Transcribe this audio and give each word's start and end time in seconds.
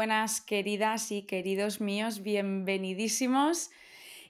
buenas 0.00 0.40
queridas 0.40 1.12
y 1.12 1.26
queridos 1.26 1.82
míos, 1.82 2.22
bienvenidísimos 2.22 3.68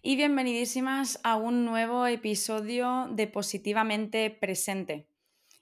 y 0.02 0.16
bienvenidísimas 0.16 1.20
a 1.22 1.36
un 1.36 1.64
nuevo 1.64 2.08
episodio 2.08 3.06
de 3.12 3.28
Positivamente 3.28 4.30
Presente, 4.32 5.06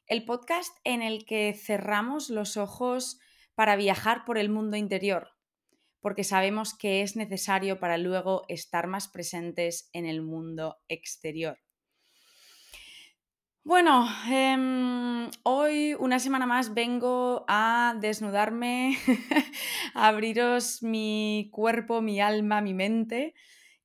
el 0.06 0.24
podcast 0.24 0.74
en 0.84 1.02
el 1.02 1.26
que 1.26 1.52
cerramos 1.52 2.30
los 2.30 2.56
ojos 2.56 3.20
para 3.54 3.76
viajar 3.76 4.24
por 4.24 4.38
el 4.38 4.48
mundo 4.48 4.78
interior, 4.78 5.32
porque 6.00 6.24
sabemos 6.24 6.72
que 6.72 7.02
es 7.02 7.14
necesario 7.14 7.78
para 7.78 7.98
luego 7.98 8.46
estar 8.48 8.86
más 8.86 9.08
presentes 9.08 9.90
en 9.92 10.06
el 10.06 10.22
mundo 10.22 10.78
exterior. 10.88 11.58
Bueno, 13.68 14.08
em, 14.30 15.30
hoy 15.42 15.92
una 15.98 16.18
semana 16.20 16.46
más 16.46 16.72
vengo 16.72 17.44
a 17.48 17.94
desnudarme, 18.00 18.96
a 19.94 20.08
abriros 20.08 20.82
mi 20.82 21.50
cuerpo, 21.52 22.00
mi 22.00 22.18
alma, 22.18 22.62
mi 22.62 22.72
mente 22.72 23.34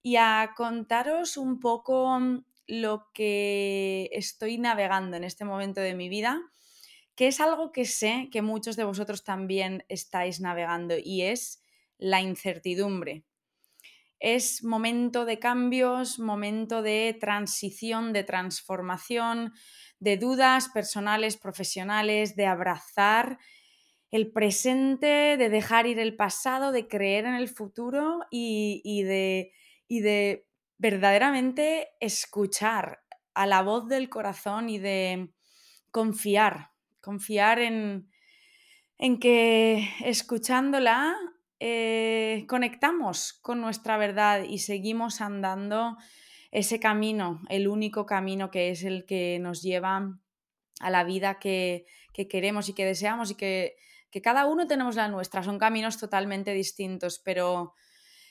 y 0.02 0.16
a 0.16 0.54
contaros 0.56 1.36
un 1.36 1.60
poco 1.60 2.18
lo 2.66 3.12
que 3.14 4.10
estoy 4.14 4.58
navegando 4.58 5.18
en 5.18 5.26
este 5.26 5.44
momento 5.44 5.82
de 5.82 5.96
mi 5.96 6.08
vida, 6.08 6.42
que 7.16 7.28
es 7.28 7.42
algo 7.42 7.74
que 7.74 7.84
sé 7.84 8.30
que 8.32 8.42
muchos 8.42 8.78
de 8.78 8.86
vosotros 8.86 9.26
también 9.26 9.84
estáis 9.90 10.40
navegando 10.40 10.96
y 10.98 11.24
es 11.24 11.62
la 11.98 12.22
incertidumbre. 12.22 13.26
Es 14.24 14.64
momento 14.64 15.26
de 15.26 15.38
cambios, 15.38 16.18
momento 16.18 16.82
de 16.82 17.18
transición, 17.20 18.14
de 18.14 18.24
transformación, 18.24 19.52
de 20.00 20.16
dudas 20.16 20.70
personales, 20.70 21.36
profesionales, 21.36 22.38
de 22.38 22.46
abrazar 22.46 23.38
el 24.12 24.32
presente, 24.32 25.36
de 25.36 25.50
dejar 25.50 25.88
ir 25.88 26.00
el 26.00 26.16
pasado, 26.16 26.72
de 26.72 26.88
creer 26.88 27.26
en 27.26 27.34
el 27.34 27.50
futuro 27.50 28.22
y, 28.32 29.04
de, 29.04 29.52
y 29.90 30.00
de 30.00 30.48
verdaderamente 30.78 31.90
escuchar 32.00 33.04
a 33.34 33.46
la 33.46 33.62
voz 33.62 33.90
del 33.90 34.08
corazón 34.08 34.70
y 34.70 34.80
de 34.80 35.34
confiar, 35.92 36.72
confiar 37.02 37.60
en, 37.60 38.10
en 38.98 39.20
que 39.20 39.90
escuchándola 40.06 41.14
eh, 41.60 42.46
conectamos 42.48 43.34
con 43.34 43.62
nuestra 43.62 43.98
verdad 43.98 44.44
y 44.44 44.60
seguimos 44.60 45.22
andando 45.22 45.98
ese 46.52 46.80
camino, 46.80 47.42
el 47.50 47.68
único 47.68 48.06
camino 48.06 48.52
que 48.52 48.70
es 48.70 48.84
el 48.84 49.06
que 49.06 49.40
nos 49.40 49.62
lleva 49.62 50.20
a 50.80 50.90
la 50.90 51.04
vida 51.04 51.40
que, 51.40 51.86
queremos 52.30 52.70
y 52.70 52.74
que 52.74 52.86
deseamos 52.86 53.32
y 53.32 53.36
que, 53.36 53.76
que 54.12 54.22
cada 54.22 54.46
uno 54.46 54.68
tenemos 54.68 54.96
la 54.96 55.08
nuestra. 55.08 55.42
Son 55.42 55.58
caminos 55.58 55.98
totalmente 55.98 56.54
distintos, 56.54 57.20
pero 57.20 57.74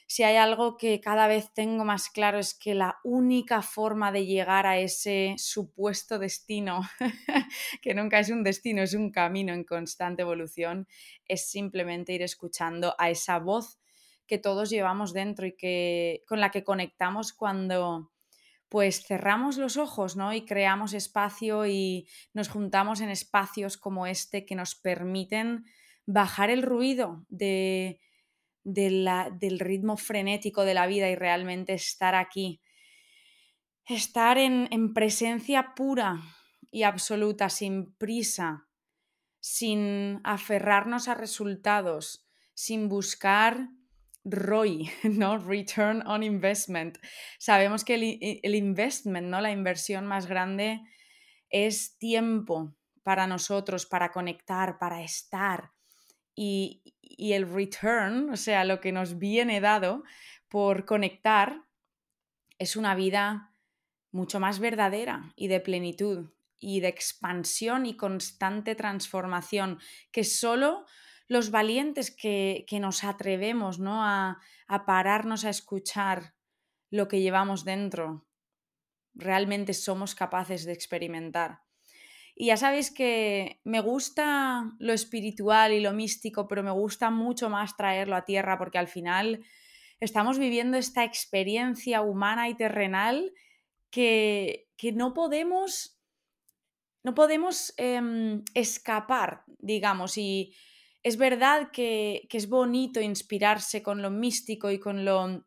si 0.06 0.22
hay 0.22 0.36
algo 0.36 0.76
que 0.76 1.00
cada 1.00 1.26
vez 1.26 1.52
tengo 1.54 1.84
más 1.84 2.10
claro 2.10 2.38
es 2.38 2.54
que 2.54 2.74
la 2.74 2.98
única 3.04 3.62
forma 3.62 4.12
de 4.12 4.26
llegar 4.26 4.66
a 4.66 4.78
ese 4.78 5.34
supuesto 5.38 6.18
destino, 6.18 6.82
que 7.82 7.94
nunca 7.94 8.18
es 8.18 8.30
un 8.30 8.42
destino, 8.42 8.82
es 8.82 8.94
un 8.94 9.10
camino 9.10 9.52
en 9.52 9.64
constante 9.64 10.22
evolución, 10.22 10.86
es 11.26 11.48
simplemente 11.50 12.12
ir 12.12 12.22
escuchando 12.22 12.94
a 12.98 13.10
esa 13.10 13.38
voz 13.38 13.78
que 14.26 14.38
todos 14.38 14.70
llevamos 14.70 15.12
dentro 15.12 15.46
y 15.46 15.56
que 15.56 16.24
con 16.26 16.40
la 16.40 16.50
que 16.50 16.64
conectamos 16.64 17.32
cuando 17.32 18.12
pues 18.68 19.04
cerramos 19.04 19.58
los 19.58 19.76
ojos, 19.76 20.16
¿no? 20.16 20.32
Y 20.32 20.46
creamos 20.46 20.94
espacio 20.94 21.66
y 21.66 22.08
nos 22.32 22.48
juntamos 22.48 23.02
en 23.02 23.10
espacios 23.10 23.76
como 23.76 24.06
este 24.06 24.46
que 24.46 24.54
nos 24.54 24.74
permiten 24.74 25.66
bajar 26.06 26.48
el 26.48 26.62
ruido 26.62 27.26
de 27.28 28.00
del 28.64 29.58
ritmo 29.58 29.96
frenético 29.96 30.64
de 30.64 30.74
la 30.74 30.86
vida 30.86 31.08
y 31.08 31.16
realmente 31.16 31.74
estar 31.74 32.14
aquí. 32.14 32.60
Estar 33.86 34.38
en, 34.38 34.68
en 34.70 34.94
presencia 34.94 35.74
pura 35.74 36.20
y 36.70 36.84
absoluta, 36.84 37.50
sin 37.50 37.94
prisa, 37.94 38.68
sin 39.40 40.20
aferrarnos 40.24 41.08
a 41.08 41.14
resultados, 41.14 42.26
sin 42.54 42.88
buscar 42.88 43.68
ROI, 44.24 44.90
¿no? 45.04 45.38
Return 45.38 46.06
on 46.06 46.22
Investment. 46.22 46.98
Sabemos 47.38 47.84
que 47.84 47.94
el, 47.94 48.40
el, 48.42 48.54
investment, 48.54 49.28
¿no? 49.28 49.40
La 49.40 49.50
inversión 49.50 50.06
más 50.06 50.26
grande 50.26 50.80
es 51.50 51.98
tiempo 51.98 52.74
para 53.02 53.26
nosotros, 53.26 53.86
para 53.86 54.12
conectar, 54.12 54.78
para 54.78 55.02
estar. 55.02 55.72
Y, 56.34 56.82
el 57.18 57.48
return, 57.48 58.30
o 58.30 58.36
sea, 58.36 58.64
lo 58.64 58.80
que 58.80 58.90
nos 58.90 59.18
viene 59.18 59.60
dado 59.60 60.02
por 60.48 60.84
conectar, 60.84 61.62
es 62.58 62.74
una 62.74 62.94
vida 62.94 63.52
mucho 64.10 64.40
más 64.40 64.58
verdadera 64.58 65.32
y 65.36 65.48
de 65.48 65.60
plenitud 65.60 66.30
y 66.58 66.80
de 66.80 66.88
expansión 66.88 67.86
y 67.86 67.96
constante 67.96 68.74
transformación 68.74 69.78
que 70.10 70.24
solo 70.24 70.84
los 71.28 71.50
valientes 71.50 72.10
que, 72.10 72.66
nos 72.80 73.04
atrevemos 73.04 73.78
¿no? 73.78 74.04
a, 74.04 74.40
a 74.66 74.84
pararnos 74.84 75.44
a 75.44 75.50
escuchar 75.50 76.34
lo 76.90 77.08
que 77.08 77.20
llevamos 77.20 77.64
dentro, 77.64 78.26
realmente 79.14 79.74
somos 79.74 80.14
capaces 80.14 80.64
de 80.64 80.72
experimentar. 80.72 81.61
Y 82.42 82.46
ya 82.46 82.56
sabéis 82.56 82.90
que 82.90 83.60
me 83.62 83.78
gusta 83.78 84.74
lo 84.80 84.92
espiritual 84.92 85.72
y 85.72 85.78
lo 85.78 85.92
místico, 85.92 86.48
pero 86.48 86.64
me 86.64 86.72
gusta 86.72 87.08
mucho 87.08 87.48
más 87.48 87.76
traerlo 87.76 88.16
a 88.16 88.24
tierra 88.24 88.58
porque 88.58 88.78
al 88.78 88.88
final 88.88 89.44
estamos 90.00 90.40
viviendo 90.40 90.76
esta 90.76 91.04
experiencia 91.04 92.00
humana 92.00 92.48
y 92.48 92.56
terrenal 92.56 93.32
que, 93.90 94.68
que 94.76 94.90
no 94.90 95.14
podemos, 95.14 96.00
no 97.04 97.14
podemos 97.14 97.74
em, 97.76 98.42
escapar, 98.54 99.44
digamos. 99.60 100.18
Y 100.18 100.52
es 101.04 101.18
verdad 101.18 101.70
que, 101.72 102.26
que, 102.28 102.38
es 102.38 102.48
bonito 102.48 103.00
inspirarse 103.00 103.84
con 103.84 104.02
lo 104.02 104.10
místico 104.10 104.72
y 104.72 104.80
con 104.80 105.04
lo, 105.04 105.46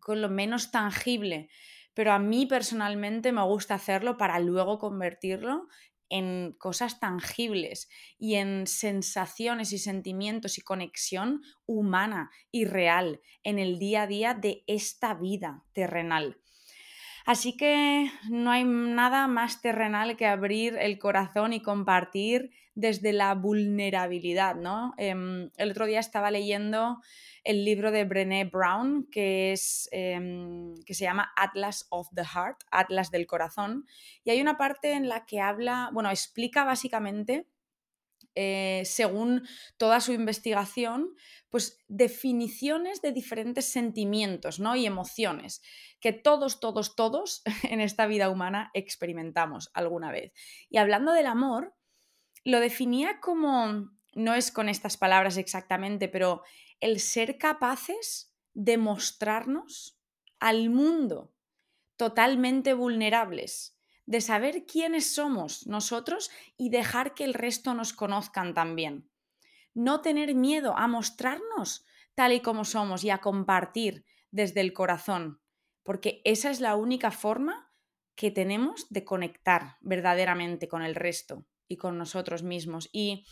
con 0.00 0.20
lo 0.20 0.28
menos 0.28 0.70
tangible, 0.70 1.48
pero 1.94 2.12
a 2.12 2.18
mí 2.18 2.44
personalmente 2.44 3.32
me 3.32 3.42
gusta 3.42 3.74
hacerlo 3.74 4.18
para 4.18 4.38
luego 4.38 4.78
convertirlo 4.78 5.66
en 6.10 6.54
cosas 6.58 7.00
tangibles 7.00 7.88
y 8.18 8.34
en 8.34 8.66
sensaciones 8.66 9.72
y 9.72 9.78
sentimientos 9.78 10.58
y 10.58 10.60
conexión 10.60 11.42
humana 11.66 12.30
y 12.50 12.66
real 12.66 13.20
en 13.42 13.58
el 13.58 13.78
día 13.78 14.02
a 14.02 14.06
día 14.06 14.34
de 14.34 14.64
esta 14.66 15.14
vida 15.14 15.64
terrenal. 15.72 16.38
Así 17.24 17.56
que 17.56 18.10
no 18.28 18.50
hay 18.50 18.64
nada 18.64 19.28
más 19.28 19.62
terrenal 19.62 20.16
que 20.16 20.26
abrir 20.26 20.76
el 20.80 20.98
corazón 20.98 21.52
y 21.52 21.62
compartir 21.62 22.50
desde 22.74 23.12
la 23.12 23.34
vulnerabilidad, 23.34 24.54
¿no? 24.54 24.94
Em, 24.96 25.50
el 25.56 25.70
otro 25.70 25.86
día 25.86 26.00
estaba 26.00 26.30
leyendo 26.30 27.00
el 27.44 27.64
libro 27.64 27.90
de 27.90 28.04
Brené 28.04 28.44
Brown, 28.44 29.08
que, 29.10 29.52
es, 29.52 29.88
em, 29.92 30.74
que 30.84 30.94
se 30.94 31.04
llama 31.04 31.32
Atlas 31.36 31.86
of 31.90 32.08
the 32.14 32.24
Heart, 32.24 32.64
Atlas 32.70 33.10
del 33.10 33.26
Corazón, 33.26 33.86
y 34.24 34.30
hay 34.30 34.40
una 34.40 34.56
parte 34.56 34.92
en 34.92 35.08
la 35.08 35.26
que 35.26 35.40
habla, 35.40 35.90
bueno, 35.92 36.10
explica 36.10 36.64
básicamente, 36.64 37.46
eh, 38.36 38.82
según 38.84 39.46
toda 39.76 40.00
su 40.00 40.12
investigación, 40.12 41.14
pues 41.48 41.78
definiciones 41.88 43.02
de 43.02 43.10
diferentes 43.10 43.66
sentimientos 43.66 44.60
¿no? 44.60 44.76
y 44.76 44.86
emociones 44.86 45.62
que 45.98 46.12
todos, 46.12 46.60
todos, 46.60 46.94
todos 46.94 47.42
en 47.64 47.80
esta 47.80 48.06
vida 48.06 48.30
humana 48.30 48.70
experimentamos 48.72 49.70
alguna 49.74 50.12
vez. 50.12 50.32
Y 50.70 50.78
hablando 50.78 51.12
del 51.12 51.26
amor, 51.26 51.74
lo 52.44 52.60
definía 52.60 53.20
como, 53.20 53.90
no 54.14 54.34
es 54.34 54.50
con 54.50 54.68
estas 54.68 54.96
palabras 54.96 55.36
exactamente, 55.36 56.08
pero 56.08 56.42
el 56.80 57.00
ser 57.00 57.38
capaces 57.38 58.34
de 58.54 58.78
mostrarnos 58.78 59.98
al 60.38 60.70
mundo 60.70 61.34
totalmente 61.96 62.72
vulnerables, 62.72 63.76
de 64.06 64.20
saber 64.20 64.64
quiénes 64.64 65.12
somos 65.12 65.66
nosotros 65.66 66.30
y 66.56 66.70
dejar 66.70 67.14
que 67.14 67.24
el 67.24 67.34
resto 67.34 67.74
nos 67.74 67.92
conozcan 67.92 68.54
también. 68.54 69.10
No 69.74 70.00
tener 70.00 70.34
miedo 70.34 70.76
a 70.76 70.88
mostrarnos 70.88 71.84
tal 72.14 72.32
y 72.32 72.40
como 72.40 72.64
somos 72.64 73.04
y 73.04 73.10
a 73.10 73.18
compartir 73.18 74.04
desde 74.30 74.62
el 74.62 74.72
corazón, 74.72 75.40
porque 75.82 76.22
esa 76.24 76.50
es 76.50 76.60
la 76.60 76.74
única 76.74 77.10
forma 77.10 77.70
que 78.16 78.30
tenemos 78.30 78.88
de 78.88 79.04
conectar 79.04 79.76
verdaderamente 79.80 80.68
con 80.68 80.82
el 80.82 80.94
resto 80.94 81.46
y 81.70 81.76
con 81.76 81.96
nosotros 81.96 82.42
mismos. 82.42 82.90
Y 82.92 83.24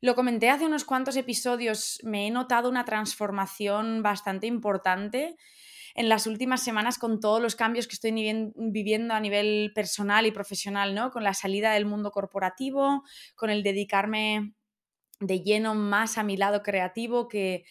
lo 0.00 0.14
comenté 0.14 0.48
hace 0.48 0.64
unos 0.64 0.84
cuantos 0.84 1.16
episodios, 1.16 1.98
me 2.04 2.26
he 2.26 2.30
notado 2.30 2.70
una 2.70 2.84
transformación 2.84 4.02
bastante 4.02 4.46
importante 4.46 5.36
en 5.96 6.08
las 6.08 6.28
últimas 6.28 6.62
semanas 6.62 6.98
con 6.98 7.18
todos 7.18 7.42
los 7.42 7.56
cambios 7.56 7.88
que 7.88 7.94
estoy 7.94 8.12
viviendo 8.54 9.14
a 9.14 9.20
nivel 9.20 9.72
personal 9.74 10.24
y 10.26 10.30
profesional, 10.30 10.94
¿no? 10.94 11.10
Con 11.10 11.24
la 11.24 11.34
salida 11.34 11.72
del 11.72 11.84
mundo 11.84 12.12
corporativo, 12.12 13.02
con 13.34 13.50
el 13.50 13.64
dedicarme 13.64 14.54
de 15.18 15.40
lleno 15.40 15.74
más 15.74 16.16
a 16.16 16.22
mi 16.22 16.36
lado 16.36 16.62
creativo 16.62 17.26
que 17.26 17.64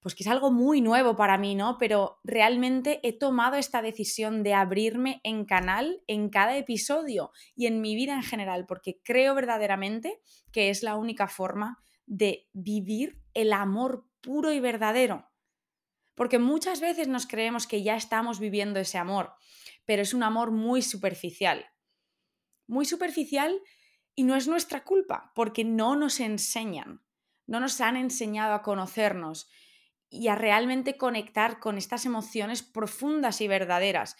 pues 0.00 0.14
que 0.14 0.22
es 0.22 0.28
algo 0.28 0.50
muy 0.50 0.80
nuevo 0.80 1.14
para 1.14 1.36
mí, 1.36 1.54
¿no? 1.54 1.76
Pero 1.78 2.20
realmente 2.24 3.00
he 3.02 3.12
tomado 3.12 3.56
esta 3.56 3.82
decisión 3.82 4.42
de 4.42 4.54
abrirme 4.54 5.20
en 5.24 5.44
canal 5.44 6.02
en 6.06 6.30
cada 6.30 6.56
episodio 6.56 7.32
y 7.54 7.66
en 7.66 7.80
mi 7.80 7.94
vida 7.94 8.14
en 8.14 8.22
general, 8.22 8.64
porque 8.66 9.00
creo 9.04 9.34
verdaderamente 9.34 10.20
que 10.52 10.70
es 10.70 10.82
la 10.82 10.96
única 10.96 11.28
forma 11.28 11.78
de 12.06 12.48
vivir 12.52 13.20
el 13.34 13.52
amor 13.52 14.06
puro 14.22 14.52
y 14.52 14.60
verdadero. 14.60 15.30
Porque 16.14 16.38
muchas 16.38 16.80
veces 16.80 17.08
nos 17.08 17.26
creemos 17.26 17.66
que 17.66 17.82
ya 17.82 17.94
estamos 17.94 18.40
viviendo 18.40 18.80
ese 18.80 18.98
amor, 18.98 19.34
pero 19.84 20.02
es 20.02 20.14
un 20.14 20.22
amor 20.22 20.50
muy 20.50 20.82
superficial. 20.82 21.66
Muy 22.66 22.84
superficial 22.84 23.60
y 24.14 24.24
no 24.24 24.34
es 24.34 24.48
nuestra 24.48 24.82
culpa, 24.84 25.32
porque 25.34 25.64
no 25.64 25.94
nos 25.94 26.20
enseñan, 26.20 27.02
no 27.46 27.60
nos 27.60 27.80
han 27.80 27.96
enseñado 27.96 28.54
a 28.54 28.62
conocernos 28.62 29.48
y 30.10 30.28
a 30.28 30.34
realmente 30.34 30.96
conectar 30.96 31.60
con 31.60 31.78
estas 31.78 32.04
emociones 32.04 32.62
profundas 32.62 33.40
y 33.40 33.48
verdaderas. 33.48 34.16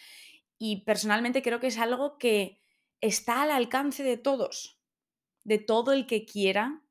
Y 0.57 0.83
personalmente 0.85 1.41
creo 1.41 1.59
que 1.59 1.67
es 1.67 1.77
algo 1.77 2.17
que 2.17 2.59
está 3.01 3.41
al 3.41 3.51
alcance 3.51 4.03
de 4.03 4.17
todos, 4.17 4.79
de 5.43 5.57
todo 5.57 5.91
el 5.91 6.07
que 6.07 6.25
quiera 6.25 6.81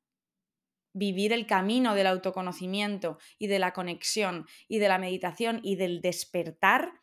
vivir 0.93 1.33
el 1.33 1.47
camino 1.47 1.95
del 1.95 2.07
autoconocimiento 2.07 3.17
y 3.39 3.47
de 3.47 3.59
la 3.59 3.73
conexión 3.73 4.45
y 4.67 4.79
de 4.79 4.89
la 4.89 4.97
meditación 4.97 5.61
y 5.63 5.77
del 5.77 6.01
despertar 6.01 6.93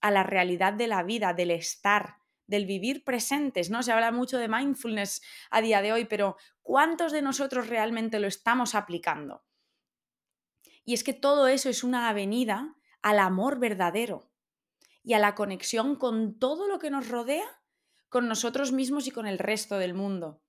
a 0.00 0.10
la 0.10 0.22
realidad 0.22 0.74
de 0.74 0.86
la 0.86 1.02
vida, 1.02 1.32
del 1.32 1.50
estar, 1.50 2.16
del 2.46 2.66
vivir 2.66 3.04
presentes, 3.04 3.70
¿no? 3.70 3.82
Se 3.82 3.92
habla 3.92 4.12
mucho 4.12 4.38
de 4.38 4.48
mindfulness 4.48 5.22
a 5.50 5.60
día 5.60 5.82
de 5.82 5.92
hoy, 5.92 6.04
pero 6.04 6.36
¿cuántos 6.62 7.10
de 7.10 7.22
nosotros 7.22 7.68
realmente 7.68 8.20
lo 8.20 8.28
estamos 8.28 8.74
aplicando? 8.74 9.47
Y 10.88 10.94
es 10.94 11.04
que 11.04 11.12
todo 11.12 11.48
eso 11.48 11.68
es 11.68 11.84
una 11.84 12.08
avenida 12.08 12.74
al 13.02 13.18
amor 13.18 13.58
verdadero 13.58 14.32
y 15.02 15.12
a 15.12 15.18
la 15.18 15.34
conexión 15.34 15.96
con 15.96 16.38
todo 16.38 16.66
lo 16.66 16.78
que 16.78 16.88
nos 16.88 17.08
rodea, 17.08 17.60
con 18.08 18.26
nosotros 18.26 18.72
mismos 18.72 19.06
y 19.06 19.10
con 19.10 19.26
el 19.26 19.38
resto 19.38 19.76
del 19.76 19.92
mundo, 19.92 20.40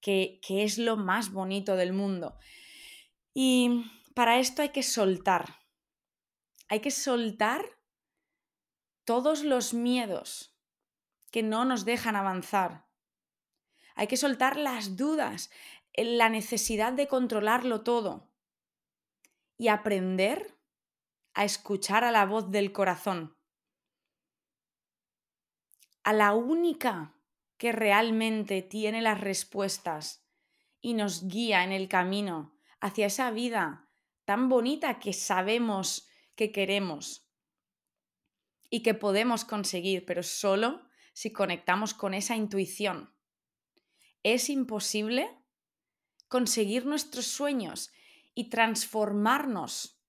que, 0.00 0.40
que 0.44 0.64
es 0.64 0.78
lo 0.78 0.96
más 0.96 1.30
bonito 1.30 1.76
del 1.76 1.92
mundo. 1.92 2.36
Y 3.32 3.84
para 4.12 4.40
esto 4.40 4.62
hay 4.62 4.70
que 4.70 4.82
soltar. 4.82 5.60
Hay 6.66 6.80
que 6.80 6.90
soltar 6.90 7.64
todos 9.04 9.44
los 9.44 9.72
miedos, 9.72 10.58
que 11.30 11.44
no 11.44 11.64
nos 11.64 11.84
dejan 11.84 12.16
avanzar. 12.16 12.88
Hay 13.94 14.08
que 14.08 14.16
soltar 14.16 14.56
las 14.56 14.96
dudas, 14.96 15.48
la 15.94 16.28
necesidad 16.28 16.92
de 16.92 17.06
controlarlo 17.06 17.82
todo 17.82 18.32
y 19.58 19.68
aprender 19.68 20.58
a 21.34 21.44
escuchar 21.44 22.04
a 22.04 22.10
la 22.10 22.26
voz 22.26 22.50
del 22.50 22.72
corazón, 22.72 23.36
a 26.02 26.12
la 26.12 26.34
única 26.34 27.14
que 27.56 27.72
realmente 27.72 28.62
tiene 28.62 29.02
las 29.02 29.20
respuestas 29.20 30.26
y 30.80 30.94
nos 30.94 31.26
guía 31.26 31.64
en 31.64 31.72
el 31.72 31.88
camino 31.88 32.56
hacia 32.80 33.06
esa 33.06 33.30
vida 33.30 33.90
tan 34.24 34.48
bonita 34.48 34.98
que 34.98 35.12
sabemos 35.12 36.08
que 36.34 36.52
queremos 36.52 37.28
y 38.70 38.82
que 38.82 38.94
podemos 38.94 39.44
conseguir, 39.44 40.04
pero 40.04 40.22
solo 40.22 40.86
si 41.12 41.32
conectamos 41.32 41.94
con 41.94 42.14
esa 42.14 42.36
intuición. 42.36 43.14
Es 44.22 44.50
imposible 44.50 45.30
conseguir 46.28 46.84
nuestros 46.84 47.26
sueños 47.26 47.90
y 48.36 48.50
transformarnos, 48.50 50.00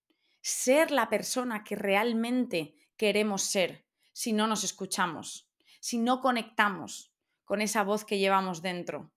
ser 0.41 0.91
la 0.91 1.09
persona 1.09 1.63
que 1.63 1.75
realmente 1.75 2.75
queremos 2.97 3.41
ser 3.41 3.87
si 4.13 4.33
no 4.33 4.45
nos 4.45 4.63
escuchamos, 4.63 5.49
si 5.79 5.97
no 5.97 6.21
conectamos 6.21 7.11
con 7.43 7.61
esa 7.61 7.83
voz 7.83 8.05
que 8.05 8.19
llevamos 8.19 8.61
dentro. 8.61 9.11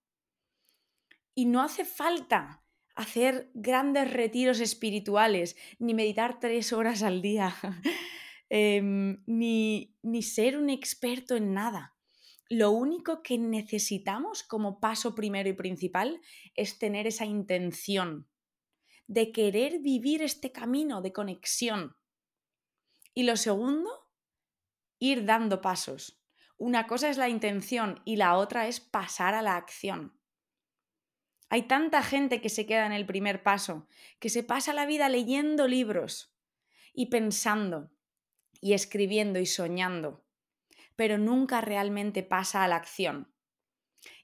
Y 1.35 1.45
no 1.45 1.61
hace 1.61 1.85
falta 1.85 2.62
hacer 2.95 3.51
grandes 3.53 4.11
retiros 4.11 4.61
espirituales, 4.61 5.56
ni 5.79 5.93
meditar 5.93 6.41
tres 6.41 6.73
horas 6.73 7.03
al 7.03 7.21
día, 7.21 7.55
Em, 8.53 9.23
ni, 9.27 9.95
ni 10.03 10.23
ser 10.23 10.59
un 10.59 10.71
experto 10.71 11.37
en 11.37 11.55
nada. 11.55 11.95
Lo 12.49 12.73
único 12.73 13.23
que 13.23 13.39
necesitamos 13.39 14.43
como 14.43 14.81
paso 14.81 15.15
primero 15.15 15.49
y 15.49 15.53
principal 15.53 16.21
es 16.56 16.77
tener 16.81 17.06
esa 17.06 17.25
intención 17.27 18.27
de 19.11 19.33
querer 19.33 19.81
vivir 19.81 20.23
este 20.23 20.53
camino 20.53 21.03
de 21.03 21.12
conexión. 21.12 21.97
Y 23.12 23.25
lo 23.25 23.37
segundo, 23.37 23.91
ir 25.01 25.25
dando 25.25 25.61
pasos. 25.61 26.23
Una 26.59 26.87
cosa 26.87 27.11
es 27.11 27.17
la 27.17 27.29
intención 27.29 28.01
y 28.05 28.15
la 28.15 28.37
otra 28.37 28.69
es 28.69 28.79
pasar 28.79 29.35
a 29.35 29.43
la 29.43 29.57
acción. 29.57 30.17
Hay 31.49 31.62
tanta 31.62 32.05
gente 32.05 32.41
que 32.41 32.51
se 32.51 32.67
queda 32.67 32.87
en 32.87 32.93
el 32.93 33.05
primer 33.05 33.43
paso, 33.43 33.89
que 34.21 34.29
se 34.29 34.45
pasa 34.45 34.73
la 34.73 34.87
vida 34.87 35.09
leyendo 35.09 35.67
libros 35.67 36.33
y 36.95 37.06
pensando, 37.06 37.91
y 38.61 38.75
escribiendo 38.75 39.41
y 39.41 39.47
soñando, 39.47 40.25
pero 40.95 41.19
nunca 41.19 41.61
realmente 41.61 42.23
pasa 42.23 42.63
a 42.63 42.69
la 42.69 42.77
acción. 42.77 43.35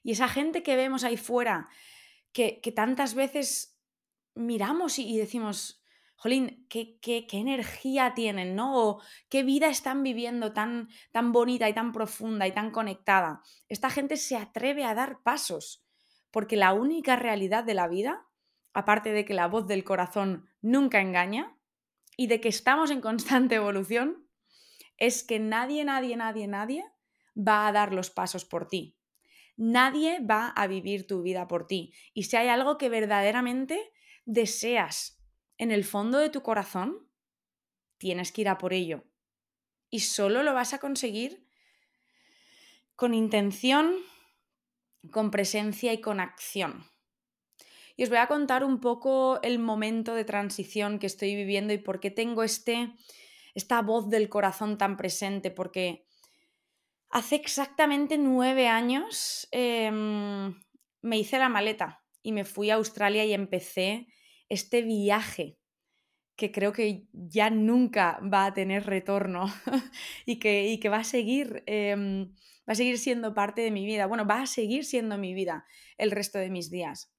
Y 0.01 0.13
esa 0.13 0.29
gente 0.29 0.63
que 0.63 0.77
vemos 0.77 1.03
ahí 1.03 1.17
fuera, 1.17 1.67
que, 2.31 2.61
tantas 2.73 3.15
veces 3.15 3.76
miramos 4.37 4.99
y, 4.99 5.17
decimos, 5.17 5.81
jolín, 6.15 6.65
¿qué, 6.69 6.99
qué, 6.99 7.25
energía 7.31 8.13
tienen, 8.13 8.55
¿no? 8.55 8.87
O 8.87 9.01
qué 9.29 9.43
vida 9.43 9.67
están 9.67 10.03
viviendo 10.03 10.53
tan, 10.53 10.89
tan 11.11 11.31
bonita 11.31 11.69
y 11.69 11.73
tan 11.73 11.91
profunda 11.91 12.47
y 12.47 12.51
tan 12.51 12.71
conectada. 12.71 13.41
Esta 13.67 13.89
gente 13.89 14.17
se 14.17 14.37
atreve 14.37 14.83
a 14.83 14.95
dar 14.95 15.21
pasos, 15.23 15.85
porque 16.31 16.55
la 16.55 16.73
única 16.73 17.15
realidad 17.15 17.63
de 17.63 17.73
la 17.73 17.87
vida, 17.87 18.27
aparte 18.73 19.11
de 19.11 19.25
que 19.25 19.33
la 19.33 19.47
voz 19.47 19.67
del 19.67 19.83
corazón 19.83 20.47
nunca 20.61 21.01
engaña 21.01 21.57
y 22.15 22.27
de 22.27 22.41
que 22.41 22.49
estamos 22.49 22.91
en 22.91 23.01
constante 23.01 23.55
evolución, 23.55 24.27
es 24.97 25.23
que 25.23 25.39
nadie, 25.39 25.85
nadie, 25.85 26.17
nadie, 26.17 26.47
nadie 26.47 26.85
va 27.37 27.67
a 27.67 27.71
dar 27.71 27.93
los 27.93 28.09
pasos 28.09 28.45
por 28.45 28.67
ti. 28.67 28.97
Nadie 29.55 30.19
va 30.19 30.49
a 30.49 30.67
vivir 30.67 31.07
tu 31.07 31.21
vida 31.21 31.47
por 31.47 31.65
ti. 31.65 31.93
Y 32.13 32.23
si 32.23 32.35
hay 32.35 32.47
algo 32.47 32.77
que 32.77 32.89
verdaderamente 32.89 33.91
deseas 34.27 35.19
en 35.57 35.71
el 35.71 35.83
fondo 35.83 36.19
de 36.19 36.29
tu 36.29 36.43
corazón, 36.43 37.09
tienes 37.97 38.31
que 38.31 38.41
ir 38.41 38.49
a 38.49 38.59
por 38.59 38.73
ello. 38.73 39.03
Y 39.89 40.01
solo 40.01 40.43
lo 40.43 40.53
vas 40.53 40.73
a 40.73 40.79
conseguir 40.79 41.47
con 42.95 43.13
intención, 43.13 43.95
con 45.11 45.31
presencia 45.31 45.93
y 45.93 46.01
con 46.01 46.19
acción. 46.19 46.85
Y 47.95 48.03
os 48.03 48.09
voy 48.09 48.19
a 48.19 48.27
contar 48.27 48.63
un 48.63 48.79
poco 48.79 49.39
el 49.41 49.57
momento 49.57 50.13
de 50.13 50.25
transición 50.25 50.99
que 50.99 51.07
estoy 51.07 51.35
viviendo 51.35 51.73
y 51.73 51.79
por 51.79 51.99
qué 51.99 52.11
tengo 52.11 52.43
este 52.43 52.93
esta 53.55 53.81
voz 53.81 54.07
del 54.07 54.29
corazón 54.29 54.77
tan 54.77 54.97
presente, 54.97 55.49
porque 55.49 56.05
hace 57.09 57.37
exactamente 57.37 58.19
nueve 58.19 58.67
años 58.67 59.47
em, 59.49 60.53
me 61.01 61.17
hice 61.17 61.39
la 61.39 61.49
maleta 61.49 62.03
y 62.21 62.33
me 62.33 62.45
fui 62.45 62.69
a 62.69 62.75
Australia 62.75 63.25
y 63.25 63.33
empecé 63.33 64.07
este 64.49 64.81
viaje 64.81 65.57
que 66.35 66.51
creo 66.51 66.71
que 66.71 67.07
ya 67.13 67.49
nunca 67.49 68.19
va 68.21 68.45
a 68.45 68.53
tener 68.53 68.85
retorno 68.85 69.45
y, 70.25 70.37
que, 70.37 70.77
que, 70.81 70.89
va, 70.89 70.97
a 70.97 71.03
seguir, 71.03 71.63
em, 71.65 72.29
va 72.67 72.73
a 72.73 72.75
seguir 72.75 72.99
siendo 72.99 73.33
parte 73.33 73.61
de 73.61 73.71
mi 73.71 73.85
vida. 73.85 74.05
Bueno, 74.05 74.25
va 74.25 74.41
a 74.41 74.45
seguir 74.45 74.85
siendo 74.85 75.17
mi 75.17 75.33
vida 75.33 75.65
el 75.97 76.11
resto 76.11 76.37
de 76.37 76.49
mis 76.49 76.69
días. 76.69 77.11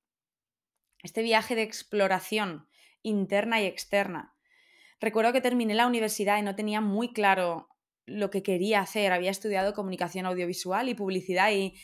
Este 1.03 1.23
viaje 1.23 1.57
de 1.57 1.63
exploración 1.63 2.69
interna 3.03 3.61
y 3.61 3.67
externa, 3.67 4.39
Recuerdo 5.01 5.33
que 5.33 5.41
terminé 5.41 5.75
la 5.75 5.87
universidad 5.87 6.39
y 6.39 6.43
no 6.43 6.57
tenía 6.57 6.81
muy 6.81 7.13
claro 7.13 7.69
lo 8.07 8.31
que 8.31 8.43
quería 8.43 8.81
hacer. 8.81 9.13
Había 9.13 9.31
estudiado 9.31 9.75
comunicación 9.75 10.27
audiovisual 10.27 10.89
y 10.89 10.95
publicidad 10.95 11.53
y 11.53 11.75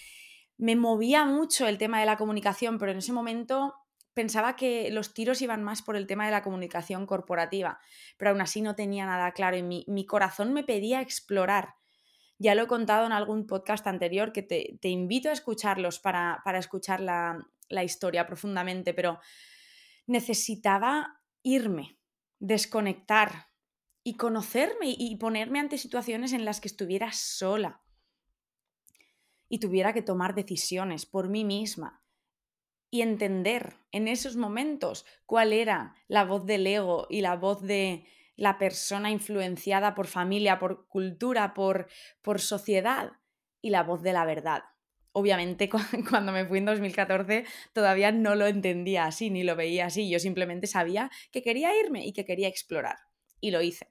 me 0.57 0.75
movía 0.75 1.25
mucho 1.25 1.69
el 1.69 1.79
tema 1.79 2.01
de 2.01 2.07
la 2.07 2.17
comunicación, 2.17 2.79
pero 2.79 2.93
en 2.93 2.99
ese 2.99 3.13
momento 3.13 3.75
pensaba 4.15 4.57
que 4.57 4.91
los 4.91 5.13
tiros 5.13 5.43
iban 5.43 5.63
más 5.63 5.83
por 5.83 5.97
el 5.97 6.07
tema 6.07 6.25
de 6.25 6.31
la 6.31 6.43
comunicación 6.43 7.07
corporativa, 7.07 7.81
pero 8.17 8.31
aún 8.31 8.41
así 8.41 8.63
no 8.63 8.75
tenía 8.75 9.07
nada 9.07 9.33
claro 9.33 9.57
y 9.57 9.63
mi, 9.63 10.07
corazón 10.07 10.53
me 10.53 10.65
pedía 10.65 11.01
explorar. 11.01 11.75
Ya 12.39 12.55
lo 12.55 12.63
he 12.63 12.67
contado 12.67 13.07
en 13.07 13.13
algún 13.13 13.47
podcast 13.47 13.87
anterior 13.87 14.33
que 14.33 14.43
te, 14.43 14.89
invito 14.89 15.29
a 15.29 15.33
escucharlos 15.33 15.99
para, 15.99 16.43
escuchar 16.59 17.01
la, 17.01 17.47
la 17.69 17.85
historia 17.85 18.27
profundamente, 18.27 18.95
pero 18.95 19.19
necesitaba 20.07 21.21
irme, 21.43 21.99
desconectar 22.39 23.49
y 24.03 24.17
conocerme 24.17 24.95
y 24.97 25.17
ponerme 25.17 25.61
ante 25.61 25.79
situaciones 25.79 26.33
en 26.33 26.45
las 26.45 26.61
que 26.61 26.69
estuviera 26.69 27.11
sola 27.13 27.83
y 29.49 29.59
tuviera 29.59 29.93
que 29.93 30.03
tomar 30.03 30.35
decisiones 30.35 31.07
por 31.07 31.29
mí 31.29 31.45
misma. 31.45 32.04
Y 32.95 33.03
entender 33.03 33.75
en 33.91 34.07
esos 34.07 34.37
momentos 34.37 35.05
cuál 35.27 35.53
era 35.53 35.97
la 36.07 36.25
voz 36.25 36.47
del 36.47 36.65
ego 36.65 37.09
y 37.11 37.23
la 37.23 37.35
voz 37.35 37.61
de 37.61 38.07
la 38.37 38.57
persona 38.57 39.11
influenciada 39.11 39.97
por 39.97 40.07
familia, 40.07 40.61
por 40.61 40.87
cultura, 40.87 41.55
por, 41.55 41.89
por 42.23 42.41
sociedad 42.41 43.11
y 43.61 43.71
la 43.71 43.83
voz 43.83 44.03
de 44.03 44.13
la 44.13 44.25
verdad. 44.25 44.63
Obviamente 45.11 45.69
cuando 46.09 46.31
me 46.31 46.47
fui 46.47 46.59
en 46.59 46.67
2014 46.67 47.45
todavía 47.73 48.13
no 48.13 48.37
lo 48.37 48.47
entendía 48.47 49.07
así 49.07 49.29
ni 49.29 49.43
lo 49.43 49.57
veía 49.57 49.87
así, 49.87 50.09
yo 50.09 50.21
simplemente 50.21 50.69
sabía 50.69 51.11
que 51.33 51.43
quería 51.43 51.77
irme 51.77 52.07
y 52.07 52.13
que 52.13 52.25
quería 52.25 52.47
explorar 52.47 52.99
y 53.41 53.51
lo 53.51 53.61
hice. 53.61 53.91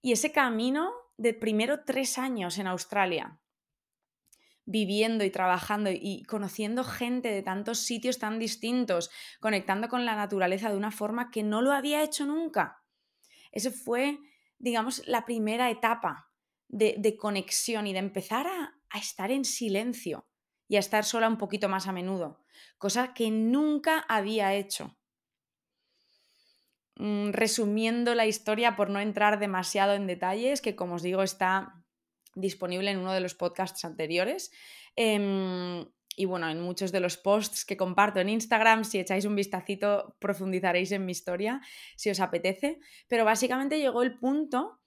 Y 0.00 0.12
ese 0.12 0.32
camino 0.32 0.94
de 1.18 1.34
primero 1.34 1.84
tres 1.84 2.16
años 2.16 2.56
en 2.56 2.68
Australia, 2.68 3.38
viviendo 4.64 5.24
y 5.24 5.30
trabajando 5.30 5.90
y 5.90 6.22
conociendo 6.24 6.84
gente 6.84 7.30
de 7.30 7.42
tantos 7.42 7.80
sitios 7.80 8.18
tan 8.18 8.38
distintos, 8.38 9.10
conectando 9.40 9.88
con 9.88 10.04
la 10.04 10.16
naturaleza 10.16 10.70
de 10.70 10.76
una 10.76 10.90
forma 10.90 11.30
que 11.30 11.42
no 11.42 11.62
lo 11.62 11.72
había 11.72 12.02
hecho 12.02 12.26
nunca. 12.26 12.82
Esa 13.50 13.70
fue, 13.70 14.18
digamos, 14.58 15.06
la 15.06 15.24
primera 15.24 15.70
etapa 15.70 16.30
de, 16.68 17.16
conexión 17.18 17.86
y 17.86 17.92
de 17.92 17.98
empezar 17.98 18.46
a, 18.46 18.78
a 18.90 18.98
estar 18.98 19.30
en 19.30 19.44
silencio 19.44 20.26
y 20.68 20.76
a 20.76 20.80
estar 20.80 21.04
sola 21.04 21.28
un 21.28 21.36
poquito 21.36 21.68
más 21.68 21.86
a 21.86 21.92
menudo, 21.92 22.44
cosa 22.78 23.12
que 23.12 23.30
nunca 23.30 23.98
había 24.08 24.54
hecho. 24.54 24.96
Mm, 26.96 27.32
resumiendo 27.32 28.14
la 28.14 28.26
historia 28.26 28.76
por 28.76 28.88
no 28.88 29.00
entrar 29.00 29.38
demasiado 29.38 29.94
en 29.94 30.06
detalles, 30.06 30.60
que 30.60 30.76
como 30.76 30.94
os 30.94 31.02
digo 31.02 31.22
está 31.22 31.81
disponible 32.34 32.90
en 32.90 32.98
uno 32.98 33.12
de 33.12 33.20
los 33.20 33.34
podcasts 33.34 33.84
anteriores. 33.84 34.50
Em, 34.96 35.84
y 36.16 36.26
bueno, 36.26 36.48
en 36.50 36.60
muchos 36.60 36.92
de 36.92 37.00
los 37.00 37.16
posts 37.16 37.64
que 37.64 37.76
comparto 37.76 38.20
en 38.20 38.28
Instagram, 38.28 38.84
si 38.84 38.98
echáis 38.98 39.24
un 39.24 39.34
vistacito, 39.34 40.16
profundizaréis 40.18 40.92
en 40.92 41.06
mi 41.06 41.12
historia, 41.12 41.60
si 41.96 42.10
os 42.10 42.20
apetece. 42.20 42.80
Pero 43.08 43.24
básicamente 43.24 43.78
llegó 43.78 44.02
el 44.02 44.18
punto 44.18 44.82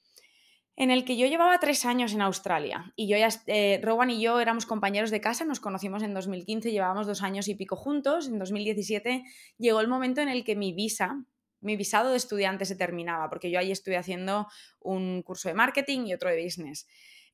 en 0.77 0.91
el 0.91 1.05
que 1.05 1.15
yo 1.17 1.25
llevaba 1.25 1.57
tres 1.59 1.85
años 1.85 2.13
en 2.13 2.21
Australia 2.21 2.93
y 2.97 3.07
yo 3.07 3.17
ya, 3.17 3.29
eh, 3.47 3.79
Rowan 3.81 4.09
y 4.09 4.21
yo 4.21 4.41
éramos 4.41 4.65
compañeros 4.65 5.09
de 5.09 5.21
casa, 5.21 5.45
nos 5.45 5.61
conocimos 5.61 6.03
en 6.03 6.13
2015, 6.13 6.71
llevábamos 6.71 7.07
dos 7.07 7.23
años 7.23 7.47
y 7.47 7.55
pico 7.55 7.77
juntos. 7.77 8.27
En 8.27 8.37
2017 8.37 9.23
llegó 9.57 9.79
el 9.79 9.87
momento 9.87 10.21
en 10.21 10.29
el 10.29 10.43
que 10.43 10.55
mi 10.55 10.73
visa, 10.73 11.23
mi 11.61 11.77
visado 11.77 12.11
de 12.11 12.17
estudiante 12.17 12.65
se 12.65 12.75
terminaba, 12.75 13.29
porque 13.29 13.49
yo 13.49 13.57
ahí 13.57 13.71
estuve 13.71 13.97
haciendo 13.97 14.47
un 14.81 15.23
curso 15.23 15.47
de 15.47 15.55
marketing 15.55 16.07
y 16.07 16.13
otro 16.13 16.29
de 16.29 16.43
business. 16.43 16.87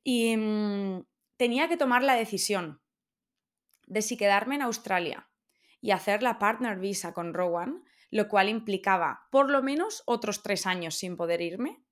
Y 0.04 0.36
mm, 0.38 1.06
tenía 1.38 1.68
que 1.68 1.78
tomar 1.78 2.04
la 2.04 2.16
decisión 2.16 2.82
de 3.88 4.02
si 4.02 4.18
quedarme 4.18 4.56
en 4.56 4.62
Australia 4.62 5.30
y 5.82 5.92
hacer 5.92 6.24
la 6.24 6.40
partner 6.40 6.80
visa 6.80 7.14
con 7.14 7.34
Rowan, 7.34 7.84
lo 8.10 8.28
cual 8.28 8.50
implicaba 8.50 9.28
por 9.32 9.50
lo 9.50 9.62
menos 9.62 10.04
otros 10.06 10.44
tres 10.44 10.66
años 10.66 10.96
sin 10.96 11.18
poder 11.18 11.42
irme, 11.42 11.84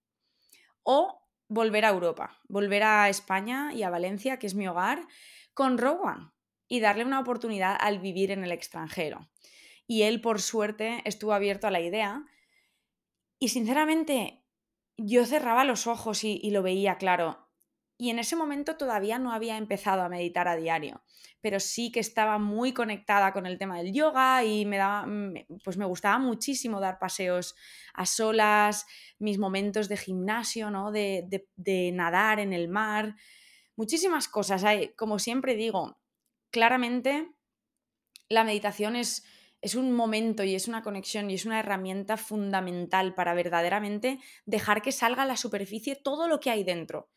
o 0.84 1.28
volver 1.48 1.86
a 1.86 1.90
Europa, 1.90 2.40
volver 2.48 2.84
a 2.84 3.10
España 3.10 3.74
y 3.74 3.84
a 3.84 3.90
Valencia, 3.90 4.38
que 4.38 4.48
es 4.48 4.56
mi 4.56 4.68
hogar, 4.68 5.08
con 5.54 5.78
Rowan 5.78 6.32
y 6.68 6.80
darle 6.80 7.04
una 7.04 7.20
oportunidad 7.20 7.76
al 7.80 8.00
vivir 8.00 8.32
en 8.32 8.44
el 8.44 8.52
extranjero. 8.52 9.30
Y 9.88 10.04
él, 10.04 10.22
por 10.22 10.40
suerte, 10.40 11.02
estuvo 11.06 11.34
abierto 11.34 11.68
a 11.68 11.72
la 11.72 11.82
idea. 11.82 12.24
Y 13.40 13.50
sinceramente, 13.50 14.46
yo 14.96 15.26
cerraba 15.26 15.64
los 15.64 15.88
ojos 15.88 16.24
y, 16.24 16.40
y 16.44 16.52
lo 16.52 16.62
veía 16.62 16.98
claro. 16.98 17.49
Y 18.02 18.12
en 18.12 18.20
ese 18.20 18.38
momento 18.38 18.78
todavía 18.78 19.20
no 19.20 19.34
había 19.34 19.58
empezado 19.58 20.04
a 20.04 20.08
meditar 20.08 20.48
a 20.48 20.56
diario, 20.56 21.04
pero 21.42 21.60
sí 21.60 21.92
que 21.92 22.00
estaba 22.00 22.38
muy 22.38 22.72
conectada 22.72 23.34
con 23.34 23.46
el 23.46 23.58
tema 23.58 23.78
del 23.78 23.92
yoga 23.92 24.42
y 24.46 24.66
me 24.66 24.78
daba, 24.78 25.06
pues 25.66 25.76
me 25.76 25.84
gustaba 25.84 26.18
muchísimo 26.18 26.80
dar 26.80 26.98
paseos 26.98 27.56
a 27.94 28.06
solas, 28.06 28.86
mis 29.20 29.38
momentos 29.38 29.90
de 29.90 29.98
gimnasio, 29.98 30.72
¿no? 30.72 30.94
de, 30.94 31.46
de 31.58 31.92
nadar 31.92 32.40
en 32.40 32.54
el 32.54 32.70
mar, 32.70 33.18
muchísimas 33.76 34.30
cosas. 34.30 34.64
Como 34.96 35.20
siempre 35.20 35.56
digo, 35.56 36.00
claramente 36.52 37.30
la 38.30 38.46
meditación 38.46 38.96
es, 38.96 39.26
es 39.60 39.76
un 39.76 39.92
momento 39.92 40.46
y 40.46 40.56
es 40.56 40.70
una 40.70 40.84
conexión 40.84 41.30
y 41.30 41.34
es 41.34 41.44
una 41.44 41.60
herramienta 41.60 42.16
fundamental 42.16 43.14
para 43.14 43.34
verdaderamente 43.34 44.22
dejar 44.46 44.82
que 44.82 44.94
salga 44.94 45.24
a 45.24 45.26
la 45.26 45.36
superficie 45.36 45.98
todo 45.98 46.30
lo 46.30 46.40
que 46.40 46.50
hay 46.50 46.64
dentro 46.64 47.10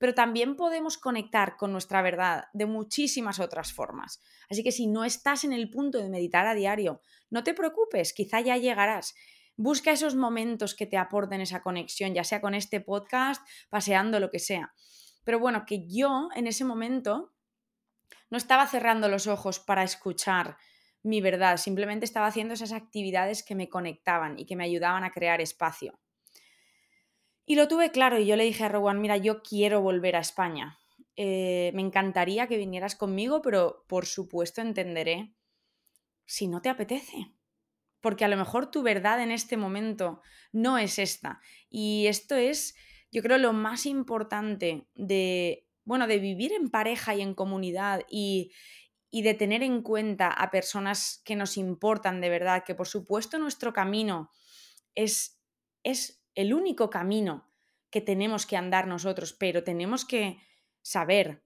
pero 0.00 0.14
también 0.14 0.56
podemos 0.56 0.96
conectar 0.96 1.58
con 1.58 1.72
nuestra 1.72 2.00
verdad 2.00 2.44
de 2.54 2.64
muchísimas 2.64 3.38
otras 3.38 3.74
formas. 3.74 4.22
Así 4.48 4.62
que 4.62 4.72
si 4.72 4.86
no 4.86 5.04
estás 5.04 5.44
en 5.44 5.52
el 5.52 5.68
punto 5.68 5.98
de 5.98 6.08
meditar 6.08 6.46
a 6.46 6.54
diario, 6.54 7.02
no 7.28 7.44
te 7.44 7.52
preocupes, 7.52 8.14
quizá 8.14 8.40
ya 8.40 8.56
llegarás. 8.56 9.14
Busca 9.56 9.92
esos 9.92 10.14
momentos 10.14 10.74
que 10.74 10.86
te 10.86 10.96
aporten 10.96 11.42
esa 11.42 11.60
conexión, 11.60 12.14
ya 12.14 12.24
sea 12.24 12.40
con 12.40 12.54
este 12.54 12.80
podcast, 12.80 13.46
paseando, 13.68 14.20
lo 14.20 14.30
que 14.30 14.38
sea. 14.38 14.72
Pero 15.22 15.38
bueno, 15.38 15.64
que 15.66 15.86
yo 15.86 16.30
en 16.34 16.46
ese 16.46 16.64
momento 16.64 17.34
no 18.30 18.38
estaba 18.38 18.66
cerrando 18.66 19.06
los 19.10 19.26
ojos 19.26 19.60
para 19.60 19.82
escuchar 19.82 20.56
mi 21.02 21.20
verdad, 21.20 21.58
simplemente 21.58 22.06
estaba 22.06 22.26
haciendo 22.26 22.54
esas 22.54 22.72
actividades 22.72 23.42
que 23.42 23.54
me 23.54 23.68
conectaban 23.68 24.38
y 24.38 24.46
que 24.46 24.56
me 24.56 24.64
ayudaban 24.64 25.04
a 25.04 25.10
crear 25.10 25.42
espacio. 25.42 25.98
Y 27.50 27.56
lo 27.56 27.66
tuve 27.66 27.90
claro 27.90 28.16
y 28.16 28.26
yo 28.26 28.36
le 28.36 28.44
dije 28.44 28.62
a 28.62 28.68
Rowan, 28.68 29.00
mira, 29.00 29.16
yo 29.16 29.42
quiero 29.42 29.82
volver 29.82 30.14
a 30.14 30.20
España. 30.20 30.78
Eh, 31.16 31.72
me 31.74 31.82
encantaría 31.82 32.46
que 32.46 32.56
vinieras 32.56 32.94
conmigo, 32.94 33.42
pero 33.42 33.84
por 33.88 34.06
supuesto 34.06 34.60
entenderé 34.60 35.34
si 36.26 36.46
no 36.46 36.62
te 36.62 36.68
apetece. 36.68 37.32
Porque 38.00 38.24
a 38.24 38.28
lo 38.28 38.36
mejor 38.36 38.70
tu 38.70 38.84
verdad 38.84 39.20
en 39.20 39.32
este 39.32 39.56
momento 39.56 40.22
no 40.52 40.78
es 40.78 41.00
esta. 41.00 41.40
Y 41.68 42.06
esto 42.06 42.36
es, 42.36 42.76
yo 43.10 43.20
creo, 43.20 43.36
lo 43.36 43.52
más 43.52 43.84
importante 43.84 44.86
de, 44.94 45.66
bueno, 45.82 46.06
de 46.06 46.20
vivir 46.20 46.52
en 46.52 46.70
pareja 46.70 47.16
y 47.16 47.20
en 47.20 47.34
comunidad 47.34 48.02
y, 48.08 48.52
y 49.10 49.22
de 49.22 49.34
tener 49.34 49.64
en 49.64 49.82
cuenta 49.82 50.28
a 50.28 50.52
personas 50.52 51.20
que 51.24 51.34
nos 51.34 51.56
importan 51.56 52.20
de 52.20 52.28
verdad, 52.28 52.62
que 52.64 52.76
por 52.76 52.86
supuesto 52.86 53.40
nuestro 53.40 53.72
camino 53.72 54.30
es, 54.94 55.42
es 55.82 56.19
el 56.34 56.54
único 56.54 56.90
camino 56.90 57.48
que 57.90 58.00
tenemos 58.00 58.46
que 58.46 58.56
andar 58.56 58.86
nosotros, 58.86 59.32
pero 59.32 59.64
tenemos 59.64 60.04
que 60.04 60.38
saber 60.82 61.42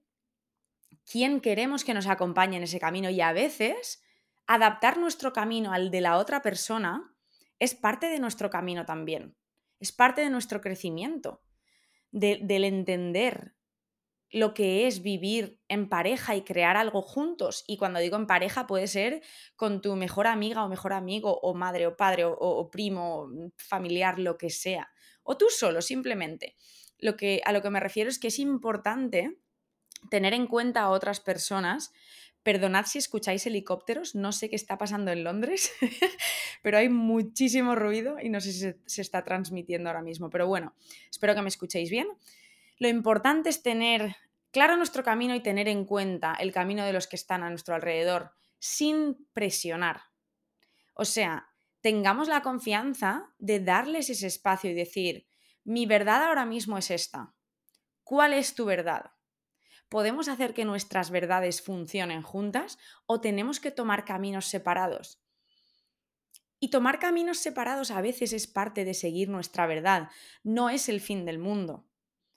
quién 1.09 1.41
queremos 1.41 1.83
que 1.83 1.93
nos 1.93 2.07
acompañe 2.07 2.57
en 2.57 2.63
ese 2.63 2.79
camino 2.79 3.09
y 3.09 3.21
a 3.21 3.33
veces 3.33 4.03
adaptar 4.47 4.97
nuestro 4.97 5.33
camino 5.33 5.73
al 5.73 5.91
de 5.91 6.01
la 6.01 6.17
otra 6.17 6.41
persona 6.41 7.15
es 7.59 7.73
parte 7.73 8.07
de 8.07 8.19
nuestro 8.19 8.49
camino 8.49 8.85
también, 8.85 9.35
es 9.79 9.91
parte 9.91 10.21
de 10.21 10.29
nuestro 10.29 10.61
crecimiento, 10.61 11.41
del 12.11 12.63
entender 12.63 13.54
lo 14.35 14.53
que 14.53 14.85
es 14.85 15.01
vivir 15.01 15.61
en 15.69 15.87
pareja 15.87 16.35
y 16.35 16.41
crear 16.41 16.75
algo 16.75 17.01
juntos. 17.01 17.63
Y 17.67 17.77
cuando 17.77 18.01
digo 18.01 18.17
en 18.17 18.27
pareja 18.27 18.67
puede 18.67 18.87
ser 18.87 19.21
con 19.55 19.79
tu 19.79 19.95
mejor 19.95 20.27
amiga 20.27 20.65
o 20.65 20.67
mejor 20.67 20.91
amigo 20.91 21.39
o 21.39 21.53
madre 21.53 21.87
o 21.87 21.95
padre 21.95 22.25
o, 22.25 22.69
primo, 22.69 23.27
mm, 23.27 23.51
familiar, 23.55 24.19
lo 24.19 24.37
que 24.37 24.49
sea. 24.49 24.91
O 25.23 25.37
tú 25.37 25.45
solo, 25.49 25.81
simplemente. 25.81 26.57
Lo 26.97 27.15
que, 27.15 27.41
a 27.45 27.53
lo 27.53 27.61
que 27.61 27.69
me 27.69 27.79
refiero 27.79 28.09
es 28.09 28.19
que 28.19 28.27
es 28.27 28.37
importante 28.37 29.37
tener 30.09 30.33
en 30.33 30.47
cuenta 30.47 30.81
a 30.81 30.89
otras 30.89 31.21
personas. 31.21 31.93
Perdonad 32.43 32.87
si 32.87 32.97
escucháis 32.97 33.47
helicópteros, 33.47 34.15
no 34.15 34.33
sé 34.33 34.49
qué 34.49 34.57
está 34.57 34.77
pasando 34.77 35.11
en 35.11 35.23
Londres, 35.23 35.71
pero 36.61 36.77
hay 36.77 36.89
muchísimo 36.89 37.73
ruido 37.73 38.17
y 38.21 38.27
no 38.27 38.41
sé 38.41 38.51
si 38.51 38.73
se 38.85 39.01
está 39.01 39.23
transmitiendo 39.23 39.89
ahora 39.89 40.01
mismo. 40.01 40.29
Pero 40.29 40.45
bueno, 40.45 40.75
espero 41.09 41.35
que 41.35 41.41
me 41.41 41.47
escuchéis 41.47 41.89
bien. 41.89 42.09
Lo 42.77 42.89
importante 42.89 43.49
es 43.49 43.63
tener 43.63 44.17
claro 44.55 44.77
nuestro 44.77 45.03
camino 45.03 45.35
y 45.35 45.41
tener 45.41 45.67
en 45.67 45.83
cuenta 45.83 46.33
el 46.39 46.53
camino 46.53 46.85
de 46.85 46.93
los 46.93 47.07
que 47.07 47.17
están 47.17 47.43
a 47.43 47.49
nuestro 47.49 47.75
alrededor, 47.75 48.31
sin 48.57 49.27
presionar. 49.33 50.03
O 50.93 51.03
sea, 51.03 51.49
tengamos 51.81 52.29
la 52.29 52.39
confianza 52.41 53.33
de 53.37 53.59
darles 53.59 54.09
ese 54.09 54.27
espacio 54.27 54.71
y 54.71 54.73
decir, 54.73 55.27
mi 55.65 55.85
verdad 55.85 56.23
ahora 56.23 56.45
mismo 56.45 56.77
es 56.77 56.89
esta. 56.89 57.35
¿Cuál 58.05 58.31
es 58.31 58.55
tu 58.55 58.63
verdad? 58.63 59.11
¿Podemos 59.89 60.29
hacer 60.29 60.53
que 60.53 60.63
nuestras 60.63 61.11
verdades 61.11 61.61
funcionen 61.61 62.21
juntas 62.21 62.77
o 63.07 63.19
tenemos 63.19 63.59
que 63.59 63.71
tomar 63.71 64.05
caminos 64.05 64.45
separados? 64.45 65.21
Y 66.61 66.69
tomar 66.69 66.99
caminos 66.99 67.39
separados 67.39 67.91
a 67.91 67.99
veces 67.99 68.31
es 68.31 68.47
parte 68.47 68.85
de 68.85 68.93
seguir 68.93 69.27
nuestra 69.27 69.67
verdad, 69.67 70.09
no 70.43 70.69
es 70.69 70.87
el 70.87 71.01
fin 71.01 71.25
del 71.25 71.39
mundo. 71.39 71.89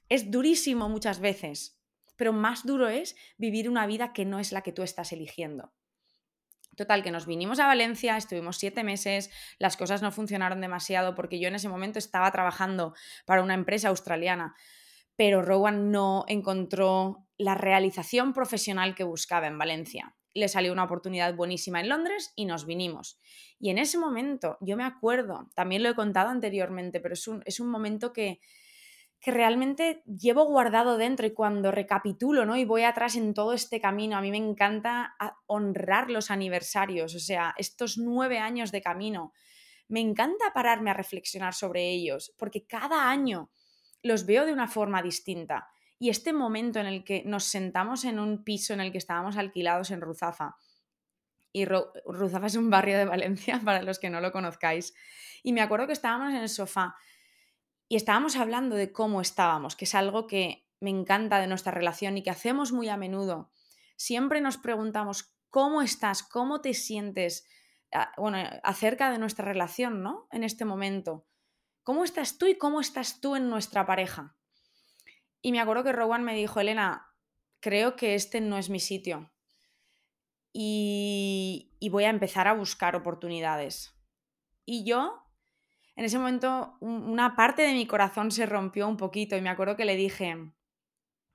Es 0.08 0.32
durísimo 0.32 0.88
muchas 0.88 1.20
veces, 1.20 1.77
pero 2.18 2.34
más 2.34 2.66
duro 2.66 2.88
es 2.88 3.16
vivir 3.38 3.70
una 3.70 3.86
vida 3.86 4.12
que 4.12 4.26
no 4.26 4.38
es 4.40 4.52
la 4.52 4.60
que 4.60 4.72
tú 4.72 4.82
estás 4.82 5.12
eligiendo. 5.12 5.72
Total, 6.76 7.02
que 7.02 7.10
nos 7.10 7.26
vinimos 7.26 7.58
a 7.60 7.66
Valencia, 7.66 8.16
estuvimos 8.16 8.58
siete 8.58 8.84
meses, 8.84 9.30
las 9.58 9.76
cosas 9.76 10.02
no 10.02 10.12
funcionaron 10.12 10.60
demasiado 10.60 11.14
porque 11.14 11.40
yo 11.40 11.48
en 11.48 11.54
ese 11.54 11.68
momento 11.68 11.98
estaba 11.98 12.30
trabajando 12.30 12.94
para 13.24 13.42
una 13.42 13.54
empresa 13.54 13.88
australiana, 13.88 14.54
pero 15.16 15.42
Rowan 15.42 15.90
no 15.90 16.24
encontró 16.28 17.26
la 17.36 17.54
realización 17.54 18.32
profesional 18.32 18.94
que 18.94 19.04
buscaba 19.04 19.46
en 19.46 19.58
Valencia. 19.58 20.14
le 20.34 20.46
salió 20.46 20.72
una 20.72 20.84
oportunidad 20.84 21.34
buenísima 21.34 21.80
en 21.80 21.88
Londres 21.88 22.32
y 22.36 22.44
nos 22.44 22.64
vinimos. 22.64 23.18
Y 23.58 23.70
en 23.70 23.78
ese 23.78 23.98
momento, 23.98 24.56
yo 24.60 24.76
me 24.76 24.84
acuerdo, 24.84 25.50
también 25.56 25.82
lo 25.82 25.88
he 25.88 25.96
contado 25.96 26.28
anteriormente, 26.28 27.00
pero 27.00 27.14
es 27.14 27.26
un, 27.26 27.42
es 27.44 27.58
un 27.58 27.68
momento 27.68 28.12
que, 28.12 28.38
que 29.20 29.30
realmente 29.32 30.02
llevo 30.04 30.44
guardado 30.44 30.96
dentro 30.96 31.26
y 31.26 31.32
cuando 31.32 31.72
recapitulo, 31.72 32.46
¿no? 32.46 32.56
Y 32.56 32.64
voy 32.64 32.82
atrás 32.82 33.16
en 33.16 33.34
todo 33.34 33.52
este 33.52 33.80
camino, 33.80 34.16
a 34.16 34.20
mí 34.20 34.30
me 34.30 34.36
encanta 34.36 35.16
honrar 35.46 36.10
los 36.10 36.30
aniversarios, 36.30 37.14
o 37.14 37.18
sea, 37.18 37.54
estos 37.58 37.98
nueve 37.98 38.38
años 38.38 38.70
de 38.70 38.80
camino. 38.80 39.32
Me 39.88 40.00
encanta 40.00 40.52
pararme 40.54 40.90
a 40.90 40.94
reflexionar 40.94 41.54
sobre 41.54 41.90
ellos, 41.90 42.32
porque 42.38 42.66
cada 42.66 43.10
año 43.10 43.50
los 44.02 44.24
veo 44.24 44.46
de 44.46 44.52
una 44.52 44.68
forma 44.68 45.02
distinta. 45.02 45.68
Y 45.98 46.10
este 46.10 46.32
momento 46.32 46.78
en 46.78 46.86
el 46.86 47.02
que 47.02 47.24
nos 47.24 47.44
sentamos 47.44 48.04
en 48.04 48.20
un 48.20 48.44
piso 48.44 48.72
en 48.72 48.80
el 48.80 48.92
que 48.92 48.98
estábamos 48.98 49.36
alquilados 49.36 49.90
en 49.90 50.00
Ruzafa, 50.00 50.56
y 51.50 51.64
Ruzafa 51.64 52.46
es 52.46 52.54
un 52.54 52.70
barrio 52.70 52.98
de 52.98 53.06
Valencia 53.06 53.60
para 53.64 53.82
los 53.82 53.98
que 53.98 54.10
no 54.10 54.20
lo 54.20 54.30
conozcáis, 54.30 54.94
y 55.42 55.52
me 55.52 55.60
acuerdo 55.60 55.88
que 55.88 55.92
estábamos 55.92 56.30
en 56.30 56.40
el 56.40 56.48
sofá 56.48 56.94
y 57.88 57.96
estábamos 57.96 58.36
hablando 58.36 58.76
de 58.76 58.92
cómo 58.92 59.20
estábamos, 59.20 59.74
que 59.74 59.86
es 59.86 59.94
algo 59.94 60.26
que 60.26 60.66
me 60.80 60.90
encanta 60.90 61.40
de 61.40 61.46
nuestra 61.46 61.72
relación 61.72 62.18
y 62.18 62.22
que 62.22 62.30
hacemos 62.30 62.72
muy 62.72 62.88
a 62.88 62.96
menudo. 62.96 63.50
Siempre 63.96 64.40
nos 64.40 64.58
preguntamos 64.58 65.34
cómo 65.48 65.82
estás, 65.82 66.22
cómo 66.22 66.60
te 66.60 66.74
sientes, 66.74 67.46
ah, 67.92 68.12
bueno, 68.18 68.38
acerca 68.62 69.10
de 69.10 69.18
nuestra 69.18 69.46
relación, 69.46 70.02
¿no? 70.02 70.28
En 70.30 70.44
este 70.44 70.64
momento. 70.64 71.26
¿Cómo 71.82 72.04
estás 72.04 72.36
tú 72.36 72.46
y 72.46 72.58
cómo 72.58 72.80
estás 72.80 73.20
tú 73.20 73.34
en 73.34 73.48
nuestra 73.48 73.86
pareja? 73.86 74.36
Y 75.40 75.52
me 75.52 75.60
acuerdo 75.60 75.84
que 75.84 75.92
Rowan 75.92 76.22
me 76.22 76.34
dijo, 76.34 76.60
Elena, 76.60 77.14
creo 77.60 77.96
que 77.96 78.14
este 78.14 78.42
no 78.42 78.58
es 78.58 78.68
mi 78.68 78.80
sitio. 78.80 79.32
Y, 80.52 81.72
y 81.80 81.88
voy 81.88 82.04
a 82.04 82.10
empezar 82.10 82.48
a 82.48 82.52
buscar 82.52 82.94
oportunidades. 82.94 83.94
Y 84.66 84.84
yo 84.84 85.27
en 85.98 86.04
ese 86.04 86.16
momento 86.16 86.76
una 86.78 87.34
parte 87.34 87.62
de 87.62 87.72
mi 87.72 87.84
corazón 87.84 88.30
se 88.30 88.46
rompió 88.46 88.86
un 88.86 88.96
poquito 88.96 89.36
y 89.36 89.40
me 89.40 89.50
acuerdo 89.50 89.76
que 89.76 89.84
le 89.84 89.96
dije, 89.96 90.36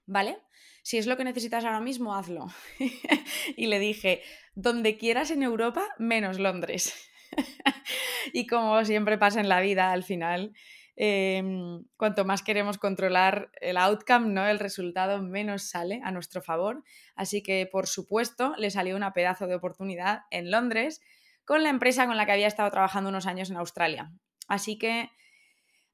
¿vale? 0.06 0.38
Si 0.84 0.98
es 0.98 1.06
lo 1.06 1.18
que 1.18 1.26
necesitas 1.26 1.66
ahora 1.66 1.82
mismo, 1.82 2.16
hazlo. 2.16 2.48
y 3.58 3.68
le 3.68 3.80
dije, 3.80 4.22
donde 4.56 4.98
quieras 4.98 5.32
en 5.32 5.44
Europa, 5.44 5.90
menos 6.00 6.40
Londres. 6.40 6.94
y 8.34 8.48
como 8.48 8.86
siempre 8.86 9.18
pasa 9.18 9.42
en 9.42 9.50
la 9.50 9.60
vida, 9.60 9.92
al 9.92 10.04
final, 10.04 10.54
em, 10.96 11.84
cuanto 11.98 12.24
más 12.24 12.42
queremos 12.42 12.78
controlar 12.78 13.52
el 13.60 13.76
outcome, 13.76 14.30
¿no? 14.30 14.48
el 14.48 14.60
resultado, 14.60 15.22
menos 15.22 15.70
sale 15.70 16.00
a 16.06 16.12
nuestro 16.14 16.42
favor. 16.42 16.86
Así 17.18 17.44
que, 17.44 17.68
por 17.70 17.86
supuesto, 17.86 18.54
le 18.58 18.72
salió 18.72 18.96
una 18.96 19.12
pedazo 19.12 19.46
de 19.46 19.56
oportunidad 19.56 20.22
en 20.32 20.52
Londres 20.52 21.02
con 21.44 21.64
la 21.64 21.70
empresa 21.70 22.08
con 22.08 22.16
la 22.16 22.26
que 22.26 22.32
había 22.32 22.48
estado 22.48 22.72
trabajando 22.72 23.10
unos 23.10 23.28
años 23.28 23.50
en 23.50 23.58
Australia. 23.58 24.14
Así 24.48 24.78
que, 24.78 25.10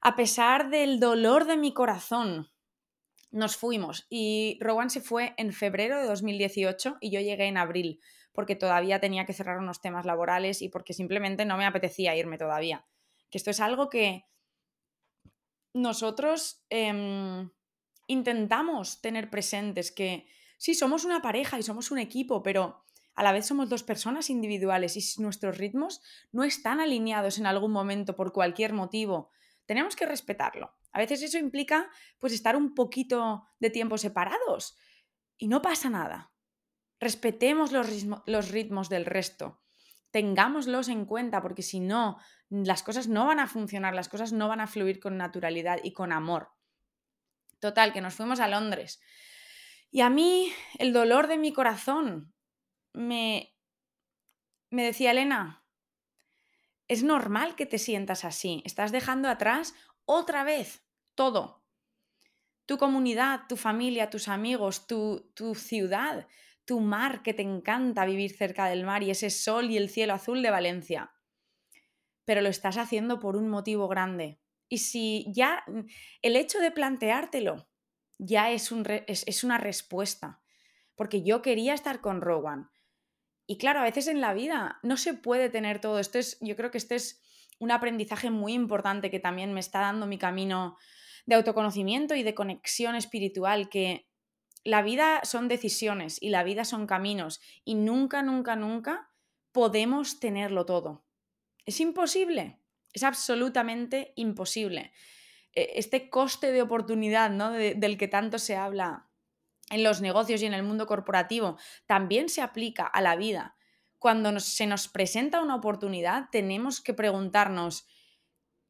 a 0.00 0.16
pesar 0.16 0.70
del 0.70 1.00
dolor 1.00 1.46
de 1.46 1.56
mi 1.56 1.72
corazón, 1.72 2.50
nos 3.30 3.56
fuimos 3.56 4.06
y 4.10 4.58
Rowan 4.60 4.90
se 4.90 5.00
fue 5.00 5.34
en 5.36 5.52
febrero 5.52 5.98
de 5.98 6.06
2018 6.06 6.98
y 7.00 7.10
yo 7.10 7.20
llegué 7.20 7.46
en 7.46 7.58
abril 7.58 8.00
porque 8.32 8.56
todavía 8.56 9.00
tenía 9.00 9.26
que 9.26 9.32
cerrar 9.32 9.58
unos 9.58 9.80
temas 9.80 10.06
laborales 10.06 10.62
y 10.62 10.68
porque 10.68 10.92
simplemente 10.92 11.44
no 11.44 11.56
me 11.56 11.66
apetecía 11.66 12.16
irme 12.16 12.38
todavía. 12.38 12.86
Que 13.30 13.38
esto 13.38 13.50
es 13.50 13.60
algo 13.60 13.88
que 13.88 14.24
nosotros 15.72 16.64
em, 16.70 17.50
intentamos 18.06 19.00
tener 19.00 19.30
presentes, 19.30 19.92
que 19.92 20.26
sí, 20.58 20.74
somos 20.74 21.04
una 21.04 21.22
pareja 21.22 21.58
y 21.58 21.62
somos 21.62 21.90
un 21.90 21.98
equipo, 21.98 22.42
pero 22.42 22.84
a 23.20 23.22
la 23.22 23.32
vez 23.32 23.44
somos 23.44 23.68
dos 23.68 23.82
personas 23.82 24.30
individuales 24.30 24.96
y 24.96 25.02
si 25.02 25.20
nuestros 25.20 25.58
ritmos 25.58 26.00
no 26.32 26.42
están 26.42 26.80
alineados 26.80 27.36
en 27.36 27.44
algún 27.44 27.70
momento 27.70 28.16
por 28.16 28.32
cualquier 28.32 28.72
motivo, 28.72 29.28
tenemos 29.66 29.94
que 29.94 30.06
respetarlo. 30.06 30.74
A 30.90 31.00
veces 31.00 31.20
eso 31.20 31.36
implica 31.36 31.90
pues 32.18 32.32
estar 32.32 32.56
un 32.56 32.74
poquito 32.74 33.46
de 33.58 33.68
tiempo 33.68 33.98
separados 33.98 34.74
y 35.36 35.48
no 35.48 35.60
pasa 35.60 35.90
nada. 35.90 36.32
Respetemos 36.98 37.72
los, 37.72 37.90
los 38.24 38.48
ritmos 38.52 38.88
del 38.88 39.04
resto. 39.04 39.60
Tengámoslos 40.12 40.88
en 40.88 41.04
cuenta 41.04 41.42
porque 41.42 41.60
si 41.60 41.78
no, 41.78 42.16
las 42.48 42.82
cosas 42.82 43.06
no 43.06 43.26
van 43.26 43.38
a 43.38 43.48
funcionar, 43.48 43.94
las 43.94 44.08
cosas 44.08 44.32
no 44.32 44.48
van 44.48 44.60
a 44.60 44.66
fluir 44.66 44.98
con 44.98 45.18
naturalidad 45.18 45.78
y 45.84 45.92
con 45.92 46.12
amor. 46.12 46.52
Total, 47.58 47.92
que 47.92 48.00
nos 48.00 48.14
fuimos 48.14 48.40
a 48.40 48.48
Londres. 48.48 48.98
Y 49.90 50.00
a 50.00 50.08
mí 50.08 50.50
el 50.78 50.94
dolor 50.94 51.26
de 51.26 51.36
mi 51.36 51.52
corazón 51.52 52.32
me, 52.92 53.54
me 54.70 54.84
decía 54.84 55.10
Elena, 55.10 55.64
es 56.88 57.02
normal 57.02 57.54
que 57.54 57.66
te 57.66 57.78
sientas 57.78 58.24
así, 58.24 58.62
estás 58.64 58.90
dejando 58.92 59.28
atrás 59.28 59.74
otra 60.04 60.42
vez 60.42 60.84
todo. 61.14 61.62
Tu 62.66 62.78
comunidad, 62.78 63.42
tu 63.48 63.56
familia, 63.56 64.10
tus 64.10 64.28
amigos, 64.28 64.86
tu, 64.86 65.30
tu 65.34 65.54
ciudad, 65.54 66.26
tu 66.64 66.80
mar 66.80 67.22
que 67.22 67.34
te 67.34 67.42
encanta 67.42 68.04
vivir 68.04 68.36
cerca 68.36 68.66
del 68.66 68.84
mar 68.84 69.02
y 69.02 69.10
ese 69.10 69.30
sol 69.30 69.70
y 69.70 69.76
el 69.76 69.88
cielo 69.88 70.14
azul 70.14 70.42
de 70.42 70.50
Valencia. 70.50 71.12
Pero 72.24 72.40
lo 72.42 72.48
estás 72.48 72.76
haciendo 72.76 73.18
por 73.18 73.36
un 73.36 73.48
motivo 73.48 73.88
grande. 73.88 74.40
Y 74.68 74.78
si 74.78 75.26
ya 75.32 75.64
el 76.22 76.36
hecho 76.36 76.60
de 76.60 76.70
planteártelo 76.70 77.68
ya 78.18 78.50
es, 78.50 78.70
un, 78.70 78.84
es, 79.06 79.24
es 79.26 79.42
una 79.42 79.58
respuesta. 79.58 80.40
Porque 80.94 81.22
yo 81.22 81.42
quería 81.42 81.74
estar 81.74 82.00
con 82.00 82.20
Rowan, 82.20 82.70
y 83.50 83.58
claro, 83.58 83.80
a 83.80 83.82
veces 83.82 84.06
en 84.06 84.20
la 84.20 84.32
vida 84.32 84.78
no 84.84 84.96
se 84.96 85.12
puede 85.12 85.50
tener 85.50 85.80
todo. 85.80 85.98
Esto 85.98 86.20
es, 86.20 86.38
yo 86.40 86.54
creo 86.54 86.70
que 86.70 86.78
este 86.78 86.94
es 86.94 87.20
un 87.58 87.72
aprendizaje 87.72 88.30
muy 88.30 88.52
importante 88.52 89.10
que 89.10 89.18
también 89.18 89.52
me 89.52 89.58
está 89.58 89.80
dando 89.80 90.06
mi 90.06 90.18
camino 90.18 90.76
de 91.26 91.34
autoconocimiento 91.34 92.14
y 92.14 92.22
de 92.22 92.36
conexión 92.36 92.94
espiritual, 92.94 93.68
que 93.68 94.08
la 94.62 94.82
vida 94.82 95.18
son 95.24 95.48
decisiones 95.48 96.22
y 96.22 96.28
la 96.28 96.44
vida 96.44 96.64
son 96.64 96.86
caminos 96.86 97.40
y 97.64 97.74
nunca, 97.74 98.22
nunca, 98.22 98.54
nunca 98.54 99.10
podemos 99.50 100.20
tenerlo 100.20 100.64
todo. 100.64 101.04
Es 101.66 101.80
imposible, 101.80 102.60
es 102.92 103.02
absolutamente 103.02 104.12
imposible. 104.14 104.92
E, 105.56 105.72
este 105.74 106.08
coste 106.08 106.52
de 106.52 106.62
oportunidad 106.62 107.30
¿no? 107.30 107.50
del 107.50 107.98
que 107.98 108.06
tanto 108.06 108.38
se 108.38 108.54
habla 108.54 109.09
en 109.70 109.84
los 109.84 110.00
negocios 110.00 110.42
y 110.42 110.46
en 110.46 110.54
el 110.54 110.62
mundo 110.62 110.86
corporativo 110.86 111.56
también 111.86 112.28
se 112.28 112.42
aplica 112.42 112.84
a 112.86 113.00
la 113.00 113.16
vida. 113.16 113.56
Cuando 113.98 114.38
se 114.40 114.66
nos 114.66 114.88
presenta 114.88 115.40
una 115.40 115.54
oportunidad, 115.54 116.28
tenemos 116.30 116.80
que 116.80 116.94
preguntarnos 116.94 117.86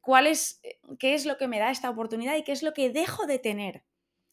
cuál 0.01 0.27
es, 0.27 0.61
eh, 0.63 0.81
qué 0.99 1.15
es 1.15 1.27
lo 1.27 1.37
que 1.37 1.49
me 1.49 1.59
da 1.59 1.71
esta 1.71 1.91
oportunidad 1.91 2.37
y 2.37 2.45
qué 2.45 2.53
es 2.53 2.63
lo 2.63 2.73
que 2.73 2.91
dejo 2.91 3.27
de 3.27 3.39
tener 3.39 3.85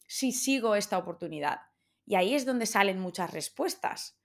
si 0.06 0.32
sigo 0.32 0.74
esta 0.74 0.98
oportunidad. 0.98 1.60
Y 2.04 2.14
ahí 2.14 2.34
es 2.34 2.46
donde 2.46 2.66
salen 2.66 2.98
muchas 2.98 3.32
respuestas. 3.32 4.18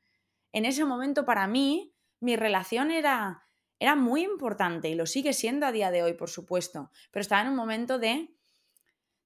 En 0.52 0.66
ese 0.66 0.86
momento, 0.86 1.26
para 1.26 1.48
mí, 1.48 1.94
mi 2.20 2.36
relación 2.36 2.92
era, 2.92 3.44
era 3.80 3.96
muy 3.96 4.24
importante 4.24 4.90
y 4.90 4.96
lo 4.96 5.06
sigue 5.06 5.34
siendo 5.34 5.66
a 5.66 5.72
día 5.72 5.92
de 5.92 6.04
hoy, 6.04 6.14
por 6.14 6.30
supuesto, 6.30 6.90
pero 7.12 7.22
estaba 7.22 7.42
en 7.42 7.50
un 7.50 7.56
momento 7.56 8.00
de 8.00 8.34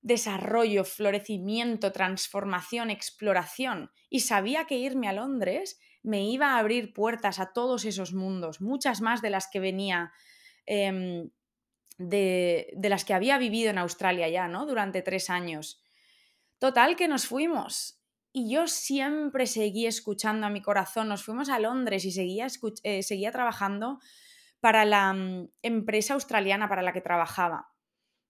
desarrollo, 0.07 0.85
florecimiento, 0.85 1.91
transformación, 1.91 2.89
exploración. 2.89 3.91
Y 4.09 4.21
sabía 4.21 4.65
que 4.65 4.77
irme 4.77 5.09
a 5.09 5.13
Londres 5.13 5.79
me 6.01 6.23
iba 6.23 6.51
a 6.51 6.59
abrir 6.59 6.93
puertas 6.93 7.39
a 7.39 7.51
todos 7.51 7.83
esos 7.83 8.13
mundos, 8.13 8.61
muchas 8.61 9.01
más 9.01 9.21
de 9.21 9.29
las 9.29 9.49
que 9.51 9.59
venía, 9.59 10.13
em, 10.65 11.29
de, 11.97 12.69
de, 12.73 12.89
las 12.89 13.03
que 13.03 13.13
había 13.13 13.37
vivido 13.37 13.69
en 13.69 13.79
Australia 13.79 14.29
ya, 14.29 14.47
¿no? 14.47 14.65
Durante 14.65 15.01
tres 15.01 15.29
años. 15.29 15.83
Total, 16.57 16.95
que 16.95 17.09
nos 17.09 17.25
fuimos. 17.27 18.01
Y 18.31 18.49
yo 18.53 18.67
siempre 18.67 19.45
seguí 19.45 19.87
escuchando 19.87 20.47
a 20.47 20.49
mi 20.49 20.61
corazón. 20.61 21.09
Nos 21.09 21.23
fuimos 21.23 21.49
a 21.49 21.59
Londres 21.59 22.05
y 22.05 22.11
seguía, 22.11 22.47
eh, 22.83 23.03
seguía 23.03 23.31
trabajando 23.31 23.99
para 24.61 24.85
la 24.85 25.11
mm, 25.11 25.49
empresa 25.63 26.13
australiana 26.13 26.69
para 26.69 26.81
la 26.81 26.93
que 26.93 27.01
trabajaba. 27.01 27.76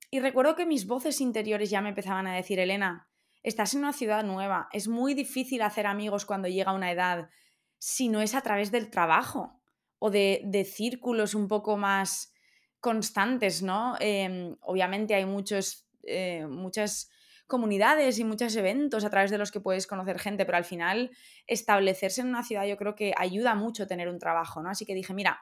Y 0.10 0.20
recuerdo 0.20 0.56
que 0.56 0.66
mis 0.66 0.88
voces 0.88 1.20
interiores 1.20 1.70
ya 1.70 1.82
me 1.82 1.90
empezaban 1.90 2.28
a 2.28 2.36
decir, 2.36 2.60
Elena, 2.60 3.10
estás 3.44 3.74
en 3.74 3.80
una 3.80 3.94
ciudad 3.94 4.24
nueva, 4.24 4.70
es 4.72 4.88
muy 4.88 5.14
difícil 5.14 5.62
hacer 5.62 5.86
amigos 5.86 6.26
cuando 6.26 6.48
llega 6.48 6.74
una 6.74 6.92
edad 6.92 7.30
si 7.78 8.10
no 8.10 8.22
es 8.22 8.34
a 8.34 8.42
través 8.42 8.72
del 8.72 8.90
trabajo 8.90 9.62
o 10.00 10.10
de, 10.10 10.42
de 10.46 10.64
círculos 10.64 11.36
un 11.36 11.48
poco 11.48 11.78
más 11.78 12.34
constantes, 12.80 13.62
¿no? 13.64 13.96
Em, 14.00 14.56
obviamente 14.62 15.16
hay 15.16 15.26
muchos, 15.26 15.88
eh, 16.04 16.46
muchas 16.48 17.10
comunidades 17.48 18.20
y 18.20 18.24
muchos 18.24 18.56
eventos 18.56 19.06
a 19.06 19.10
través 19.10 19.32
de 19.32 19.38
los 19.38 19.52
que 19.52 19.62
puedes 19.62 19.88
conocer 19.88 20.20
gente, 20.20 20.46
pero 20.46 20.58
al 20.58 20.66
final 20.66 21.12
establecerse 21.48 22.22
en 22.22 22.28
una 22.28 22.44
ciudad 22.44 22.66
yo 22.66 22.78
creo 22.78 22.96
que 22.96 23.14
ayuda 23.18 23.56
mucho 23.56 23.88
tener 23.88 24.10
un 24.10 24.20
trabajo, 24.20 24.62
¿no? 24.62 24.70
Así 24.70 24.86
que 24.86 24.94
dije, 24.94 25.14
mira, 25.14 25.42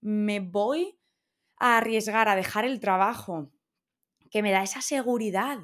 me 0.00 0.40
voy 0.40 0.98
a 1.58 1.78
arriesgar 1.78 2.28
a 2.28 2.36
dejar 2.36 2.64
el 2.64 2.80
trabajo 2.80 3.52
que 4.32 4.42
me 4.42 4.50
da 4.50 4.62
esa 4.62 4.80
seguridad 4.80 5.58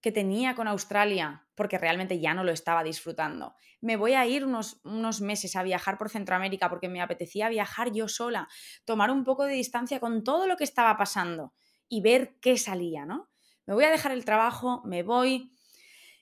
que 0.00 0.10
tenía 0.10 0.56
con 0.56 0.66
Australia, 0.66 1.46
porque 1.54 1.78
realmente 1.78 2.18
ya 2.18 2.34
no 2.34 2.42
lo 2.42 2.50
estaba 2.50 2.82
disfrutando. 2.82 3.54
Me 3.80 3.96
voy 3.96 4.14
a 4.14 4.26
ir 4.26 4.44
unos, 4.44 4.80
unos, 4.82 5.20
meses 5.20 5.54
a 5.54 5.62
viajar 5.62 5.96
por 5.96 6.10
Centroamérica 6.10 6.68
porque 6.68 6.88
me 6.88 7.00
apetecía 7.00 7.48
viajar 7.48 7.92
yo 7.92 8.08
sola, 8.08 8.48
tomar 8.84 9.12
un 9.12 9.22
poco 9.22 9.44
de 9.44 9.54
distancia 9.54 10.00
con 10.00 10.24
todo 10.24 10.48
lo 10.48 10.56
que 10.56 10.64
estaba 10.64 10.96
pasando 10.96 11.54
y 11.88 12.00
ver 12.00 12.36
qué 12.40 12.58
salía, 12.58 13.06
¿no? 13.06 13.30
Me 13.64 13.74
voy 13.74 13.84
a 13.84 13.90
dejar 13.90 14.10
el 14.10 14.24
trabajo, 14.24 14.82
me 14.84 15.04
voy 15.04 15.52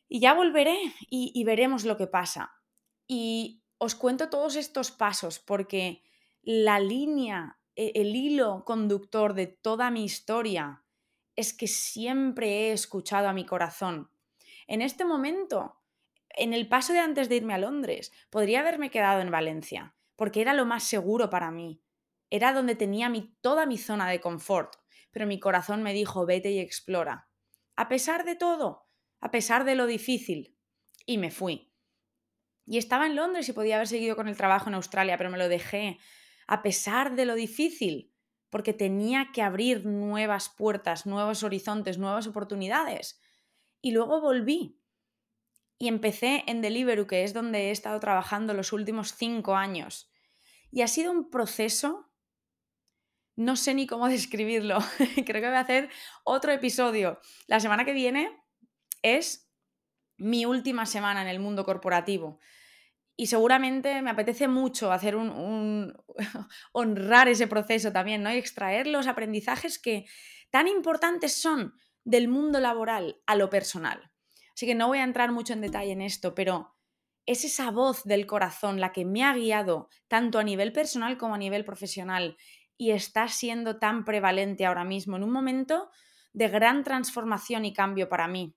y 0.06 0.20
ya 0.20 0.34
volveré 0.34 0.76
y, 1.08 1.32
y 1.34 1.44
veremos 1.44 1.84
lo 1.86 1.96
que 1.96 2.06
pasa. 2.06 2.52
Y 3.06 3.62
os 3.78 3.94
cuento 3.94 4.28
todos 4.28 4.56
estos 4.56 4.90
pasos 4.90 5.38
porque 5.38 6.02
la 6.42 6.78
línea, 6.78 7.58
e, 7.74 7.92
el 7.94 8.14
hilo 8.14 8.64
conductor 8.66 9.32
de 9.32 9.46
toda 9.46 9.90
mi 9.90 10.04
historia 10.04 10.84
es 11.40 11.52
que 11.52 11.66
siempre 11.66 12.48
he 12.48 12.72
escuchado 12.72 13.28
a 13.28 13.32
mi 13.32 13.44
corazón. 13.44 14.10
En 14.66 14.82
este 14.82 15.04
momento, 15.04 15.80
en 16.28 16.52
el 16.52 16.68
paso 16.68 16.92
de 16.92 17.00
antes 17.00 17.28
de 17.28 17.36
irme 17.36 17.54
a 17.54 17.58
Londres, 17.58 18.12
podría 18.30 18.60
haberme 18.60 18.90
quedado 18.90 19.20
en 19.20 19.30
Valencia, 19.30 19.96
porque 20.16 20.40
era 20.40 20.54
lo 20.54 20.66
más 20.66 20.84
seguro 20.84 21.30
para 21.30 21.50
mí. 21.50 21.82
Era 22.30 22.52
donde 22.52 22.76
tenía 22.76 23.08
mi, 23.08 23.34
toda 23.40 23.66
mi 23.66 23.78
zona 23.78 24.08
de 24.08 24.20
confort, 24.20 24.76
pero 25.10 25.26
mi 25.26 25.40
corazón 25.40 25.82
me 25.82 25.92
dijo, 25.92 26.26
vete 26.26 26.50
y 26.52 26.60
explora. 26.60 27.28
A 27.74 27.88
pesar 27.88 28.24
de 28.24 28.36
todo, 28.36 28.86
a 29.20 29.30
pesar 29.30 29.64
de 29.64 29.74
lo 29.74 29.86
difícil. 29.86 30.56
Y 31.06 31.18
me 31.18 31.30
fui. 31.30 31.72
Y 32.66 32.78
estaba 32.78 33.06
en 33.06 33.16
Londres 33.16 33.48
y 33.48 33.52
podía 33.52 33.76
haber 33.76 33.88
seguido 33.88 34.14
con 34.14 34.28
el 34.28 34.36
trabajo 34.36 34.68
en 34.68 34.74
Australia, 34.74 35.16
pero 35.16 35.30
me 35.30 35.38
lo 35.38 35.48
dejé, 35.48 35.98
a 36.46 36.62
pesar 36.62 37.16
de 37.16 37.24
lo 37.24 37.34
difícil, 37.34 38.09
porque 38.50 38.72
tenía 38.72 39.30
que 39.32 39.42
abrir 39.42 39.86
nuevas 39.86 40.48
puertas, 40.48 41.06
nuevos 41.06 41.42
horizontes, 41.42 41.98
nuevas 41.98 42.26
oportunidades. 42.26 43.20
Y 43.80 43.92
luego 43.92 44.20
volví 44.20 44.78
y 45.78 45.88
empecé 45.88 46.44
en 46.46 46.60
Deliveroo, 46.60 47.06
que 47.06 47.24
es 47.24 47.32
donde 47.32 47.68
he 47.68 47.70
estado 47.70 47.98
trabajando 48.00 48.52
los 48.52 48.72
últimos 48.72 49.14
cinco 49.14 49.56
años. 49.56 50.10
Y 50.70 50.82
ha 50.82 50.88
sido 50.88 51.10
un 51.12 51.30
proceso, 51.30 52.10
no 53.36 53.56
sé 53.56 53.72
ni 53.72 53.86
cómo 53.86 54.08
describirlo, 54.08 54.78
creo 55.26 55.40
que 55.40 55.48
voy 55.48 55.56
a 55.56 55.60
hacer 55.60 55.88
otro 56.24 56.52
episodio. 56.52 57.20
La 57.46 57.60
semana 57.60 57.84
que 57.84 57.94
viene 57.94 58.36
es 59.02 59.48
mi 60.18 60.44
última 60.44 60.84
semana 60.84 61.22
en 61.22 61.28
el 61.28 61.40
mundo 61.40 61.64
corporativo 61.64 62.38
y 63.20 63.26
seguramente 63.26 64.00
me 64.00 64.08
apetece 64.08 64.48
mucho 64.48 64.92
hacer 64.92 65.14
un, 65.14 65.92
honrar 66.72 67.28
ese 67.28 67.46
proceso 67.46 67.92
también, 67.92 68.22
¿no? 68.22 68.32
Y 68.32 68.38
extraer 68.38 68.86
los 68.86 69.06
aprendizajes 69.06 69.78
que 69.78 70.06
tan 70.48 70.66
importantes 70.68 71.34
son 71.34 71.74
del 72.02 72.28
mundo 72.28 72.60
laboral 72.60 73.20
a 73.26 73.36
lo 73.36 73.50
personal. 73.50 74.10
Así 74.54 74.64
que 74.64 74.74
no 74.74 74.88
voy 74.88 75.00
a 75.00 75.04
entrar 75.04 75.32
mucho 75.32 75.52
en 75.52 75.60
detalle 75.60 75.92
en 75.92 76.00
esto, 76.00 76.34
pero 76.34 76.74
es 77.26 77.44
esa 77.44 77.70
voz 77.70 78.04
del 78.04 78.26
corazón 78.26 78.80
la 78.80 78.90
que 78.90 79.04
me 79.04 79.22
ha 79.22 79.34
guiado 79.34 79.90
tanto 80.08 80.38
a 80.38 80.42
nivel 80.42 80.72
personal 80.72 81.18
como 81.18 81.34
a 81.34 81.38
nivel 81.38 81.66
profesional 81.66 82.38
y 82.78 82.92
está 82.92 83.28
siendo 83.28 83.78
tan 83.78 84.06
prevalente 84.06 84.64
ahora 84.64 84.84
mismo 84.84 85.18
en 85.18 85.24
un 85.24 85.30
momento 85.30 85.90
de 86.32 86.48
gran 86.48 86.84
transformación 86.84 87.66
y 87.66 87.74
cambio 87.74 88.08
para 88.08 88.28
mí 88.28 88.56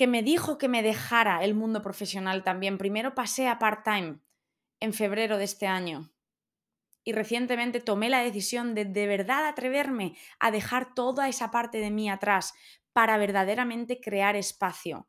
que 0.00 0.06
me 0.06 0.22
dijo 0.22 0.56
que 0.56 0.66
me 0.66 0.82
dejara 0.82 1.44
el 1.44 1.52
mundo 1.52 1.82
profesional 1.82 2.42
también. 2.42 2.78
Primero 2.78 3.14
pasé 3.14 3.48
a 3.48 3.58
part-time 3.58 4.20
en 4.80 4.94
febrero 4.94 5.36
de 5.36 5.44
este 5.44 5.66
año. 5.66 6.10
Y 7.04 7.12
recientemente 7.12 7.80
tomé 7.80 8.08
la 8.08 8.22
decisión 8.22 8.74
de 8.74 8.86
de 8.86 9.06
verdad 9.06 9.46
atreverme 9.46 10.16
a 10.38 10.50
dejar 10.50 10.94
toda 10.94 11.28
esa 11.28 11.50
parte 11.50 11.80
de 11.80 11.90
mí 11.90 12.08
atrás 12.08 12.54
para 12.94 13.18
verdaderamente 13.18 14.00
crear 14.00 14.36
espacio 14.36 15.06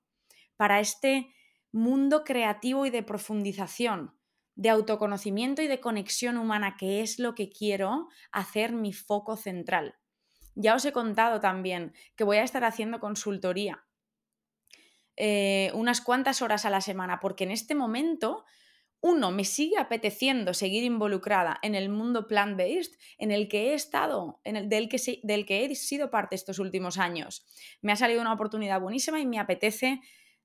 para 0.57 0.81
este 0.81 1.33
mundo 1.71 2.25
creativo 2.25 2.85
y 2.85 2.89
de 2.89 3.01
profundización, 3.01 4.19
de 4.55 4.71
autoconocimiento 4.71 5.61
y 5.61 5.67
de 5.67 5.79
conexión 5.79 6.35
humana, 6.35 6.75
que 6.77 6.99
es 6.99 7.17
lo 7.17 7.33
que 7.33 7.49
quiero 7.49 8.09
hacer 8.33 8.73
mi 8.73 8.91
foco 8.91 9.37
central. 9.37 9.95
Ya 10.55 10.75
os 10.75 10.83
he 10.83 10.91
contado 10.91 11.39
también 11.39 11.93
que 12.17 12.25
voy 12.25 12.39
a 12.39 12.43
estar 12.43 12.65
haciendo 12.65 12.99
consultoría 12.99 13.85
eh, 15.17 15.71
unas 15.73 16.01
cuantas 16.01 16.41
horas 16.41 16.65
a 16.65 16.69
la 16.69 16.81
semana, 16.81 17.19
porque 17.19 17.43
en 17.43 17.51
este 17.51 17.75
momento, 17.75 18.45
uno, 19.01 19.31
me 19.31 19.45
sigue 19.45 19.77
apeteciendo 19.77 20.53
seguir 20.53 20.83
involucrada 20.83 21.59
en 21.61 21.75
el 21.75 21.89
mundo 21.89 22.27
plant-based 22.27 22.97
en 23.17 23.31
el 23.31 23.47
que 23.47 23.71
he 23.71 23.73
estado, 23.73 24.39
en 24.43 24.55
el, 24.55 24.69
del, 24.69 24.89
que 24.89 25.19
del 25.23 25.45
que 25.45 25.65
he 25.65 25.75
sido 25.75 26.11
parte 26.11 26.35
estos 26.35 26.59
últimos 26.59 26.97
años. 26.97 27.45
Me 27.81 27.91
ha 27.91 27.95
salido 27.95 28.21
una 28.21 28.33
oportunidad 28.33 28.79
buenísima 28.79 29.19
y 29.19 29.25
me 29.25 29.39
apetece 29.39 30.01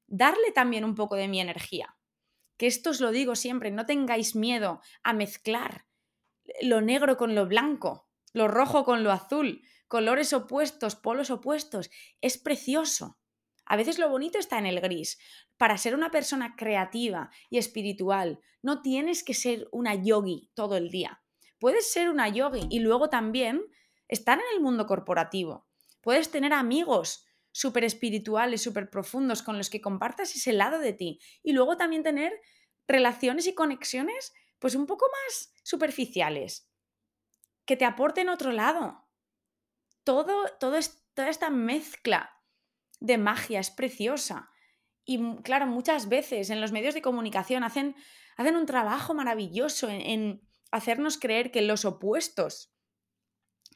darle 0.07 0.53
también 0.55 0.85
un 0.85 0.95
poco 0.95 1.17
de 1.17 1.29
mi 1.29 1.41
energía. 1.41 1.97
Que 2.57 2.67
esto 2.67 2.91
os 2.91 3.01
lo 3.01 3.11
digo 3.11 3.37
siempre, 3.37 3.71
no 3.71 3.85
tengáis 3.85 4.35
miedo 4.35 4.81
a 5.03 5.13
mezclar 5.13 5.87
lo 6.63 6.81
negro 6.81 7.17
con 7.17 7.35
lo 7.35 7.47
blanco, 7.47 8.09
lo 8.33 8.49
rojo 8.49 8.85
con 8.85 9.03
lo 9.03 9.13
azul, 9.13 9.63
colores 9.89 10.33
opuestos, 10.33 10.97
polos 10.97 11.31
opuestos. 11.31 11.91
Es 12.21 12.39
precioso. 12.39 13.19
A 13.67 13.77
veces 13.77 13.99
lo 13.99 14.09
bonito 14.09 14.39
está 14.39 14.59
en 14.59 14.67
el 14.67 14.81
gris. 14.81 15.19
Para 15.57 15.77
ser 15.77 15.95
una 15.95 16.11
persona 16.11 16.55
creativa 16.57 17.31
y 17.51 17.59
espiritual, 17.59 18.41
no 18.63 18.81
tienes 18.81 19.25
que 19.25 19.35
ser 19.35 19.69
una 19.73 19.95
yogi 19.95 20.51
todo 20.55 20.77
el 20.77 20.91
día. 20.91 21.23
Puedes 21.59 21.91
ser 21.91 22.09
una 22.09 22.29
yogi 22.29 22.67
y 22.71 22.79
luego 22.79 23.11
también 23.11 23.63
estar 24.09 24.39
en 24.39 24.45
el 24.55 24.63
mundo 24.63 24.87
corporativo. 24.87 25.67
Puedes 26.01 26.31
tener 26.31 26.53
amigos 26.53 27.27
súper 27.51 27.85
espirituales, 27.85 28.63
súper 28.63 28.91
profundos, 28.91 29.43
con 29.43 29.59
los 29.59 29.71
que 29.71 29.81
compartas 29.81 30.37
ese 30.37 30.53
lado 30.53 30.79
de 30.79 30.93
ti. 30.93 31.19
Y 31.43 31.53
luego 31.53 31.77
también 31.77 32.03
tener 32.03 32.33
relaciones 32.87 33.47
y 33.47 33.55
conexiones, 33.55 34.33
pues 34.59 34.75
un 34.75 34.87
poco 34.87 35.07
más 35.25 35.53
superficiales, 35.65 36.71
que 37.65 37.77
te 37.77 37.85
aporten 37.85 38.29
otro 38.29 38.53
lado. 38.53 39.09
Todo, 40.05 40.47
todo 40.61 40.79
toda 41.15 41.31
esta 41.31 41.51
mezcla 41.51 42.36
de 43.01 43.19
magia, 43.19 43.61
es 43.61 43.71
preciosa. 43.71 44.51
Y 45.05 45.37
claro, 45.43 45.67
muchas 45.67 46.09
veces 46.09 46.51
en 46.51 46.61
los 46.61 46.73
medios 46.73 46.95
de 46.95 47.03
comunicación 47.03 47.63
hacen, 47.63 47.95
hacen 48.37 48.57
un 48.57 48.67
trabajo 48.67 49.15
maravilloso 49.15 49.89
en, 49.89 50.01
en 50.01 50.49
hacernos 50.71 51.19
creer 51.19 51.51
que 51.51 51.63
los 51.63 51.85
opuestos 51.85 52.75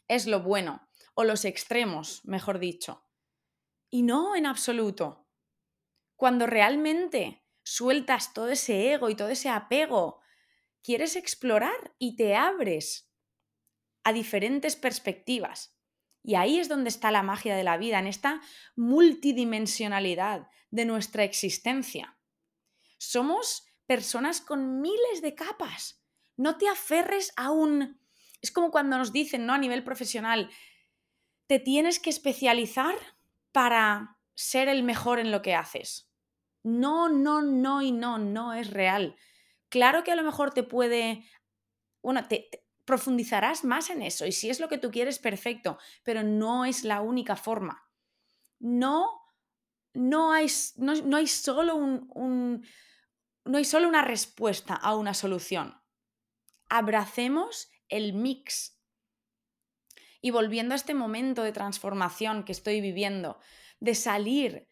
es 0.08 0.26
lo 0.26 0.42
bueno, 0.42 0.88
o 1.14 1.24
los 1.24 1.44
extremos, 1.44 2.24
mejor 2.24 2.58
dicho. 2.58 3.06
Y 3.90 4.02
no 4.02 4.34
en 4.36 4.46
absoluto. 4.46 5.28
Cuando 6.16 6.46
realmente 6.46 7.44
sueltas 7.62 8.32
todo 8.32 8.48
ese 8.48 8.92
ego 8.92 9.10
y 9.10 9.14
todo 9.14 9.28
ese 9.28 9.48
apego, 9.48 10.20
quieres 10.82 11.16
explorar 11.16 11.94
y 11.98 12.16
te 12.16 12.34
abres 12.34 13.10
a 14.02 14.12
diferentes 14.12 14.76
perspectivas. 14.76 15.78
Y 16.30 16.36
ahí 16.36 16.60
es 16.60 16.68
donde 16.68 16.90
está 16.90 17.10
la 17.10 17.24
magia 17.24 17.56
de 17.56 17.64
la 17.64 17.76
vida, 17.76 17.98
en 17.98 18.06
esta 18.06 18.40
multidimensionalidad 18.76 20.48
de 20.70 20.84
nuestra 20.84 21.24
existencia. 21.24 22.16
Somos 22.98 23.66
personas 23.84 24.40
con 24.40 24.80
miles 24.80 25.22
de 25.22 25.34
capas. 25.34 26.04
No 26.36 26.56
te 26.56 26.68
aferres 26.68 27.32
a 27.34 27.50
un... 27.50 28.00
Es 28.40 28.52
como 28.52 28.70
cuando 28.70 28.96
nos 28.96 29.12
dicen, 29.12 29.44
¿no? 29.44 29.54
A 29.54 29.58
nivel 29.58 29.82
profesional, 29.82 30.48
te 31.48 31.58
tienes 31.58 31.98
que 31.98 32.10
especializar 32.10 32.94
para 33.50 34.16
ser 34.36 34.68
el 34.68 34.84
mejor 34.84 35.18
en 35.18 35.32
lo 35.32 35.42
que 35.42 35.56
haces. 35.56 36.12
No, 36.62 37.08
no, 37.08 37.42
no 37.42 37.82
y 37.82 37.90
no, 37.90 38.18
no 38.18 38.54
es 38.54 38.70
real. 38.70 39.16
Claro 39.68 40.04
que 40.04 40.12
a 40.12 40.16
lo 40.16 40.22
mejor 40.22 40.54
te 40.54 40.62
puede... 40.62 41.24
Bueno, 42.04 42.24
te, 42.28 42.59
profundizarás 42.90 43.62
más 43.62 43.88
en 43.88 44.02
eso 44.02 44.26
y 44.26 44.32
si 44.32 44.50
es 44.50 44.58
lo 44.58 44.68
que 44.68 44.76
tú 44.76 44.90
quieres, 44.90 45.20
perfecto, 45.20 45.78
pero 46.02 46.24
no 46.24 46.64
es 46.64 46.82
la 46.82 47.02
única 47.02 47.36
forma. 47.36 47.88
No, 48.58 49.28
no, 49.94 50.32
hay, 50.32 50.48
no, 50.76 51.16
hay 51.16 51.28
solo 51.28 51.76
un, 51.76 52.66
no 53.44 53.58
hay 53.58 53.64
solo 53.64 53.86
una 53.86 54.02
respuesta 54.02 54.74
a 54.74 54.96
una 54.96 55.14
solución. 55.14 55.80
Abracemos 56.68 57.70
el 57.88 58.12
mix. 58.12 58.76
Y 60.20 60.32
volviendo 60.32 60.74
a 60.74 60.76
este 60.76 60.92
momento 60.92 61.44
de 61.44 61.52
transformación 61.52 62.44
que 62.44 62.50
estoy 62.50 62.80
viviendo, 62.80 63.38
de 63.78 63.94
salir 63.94 64.68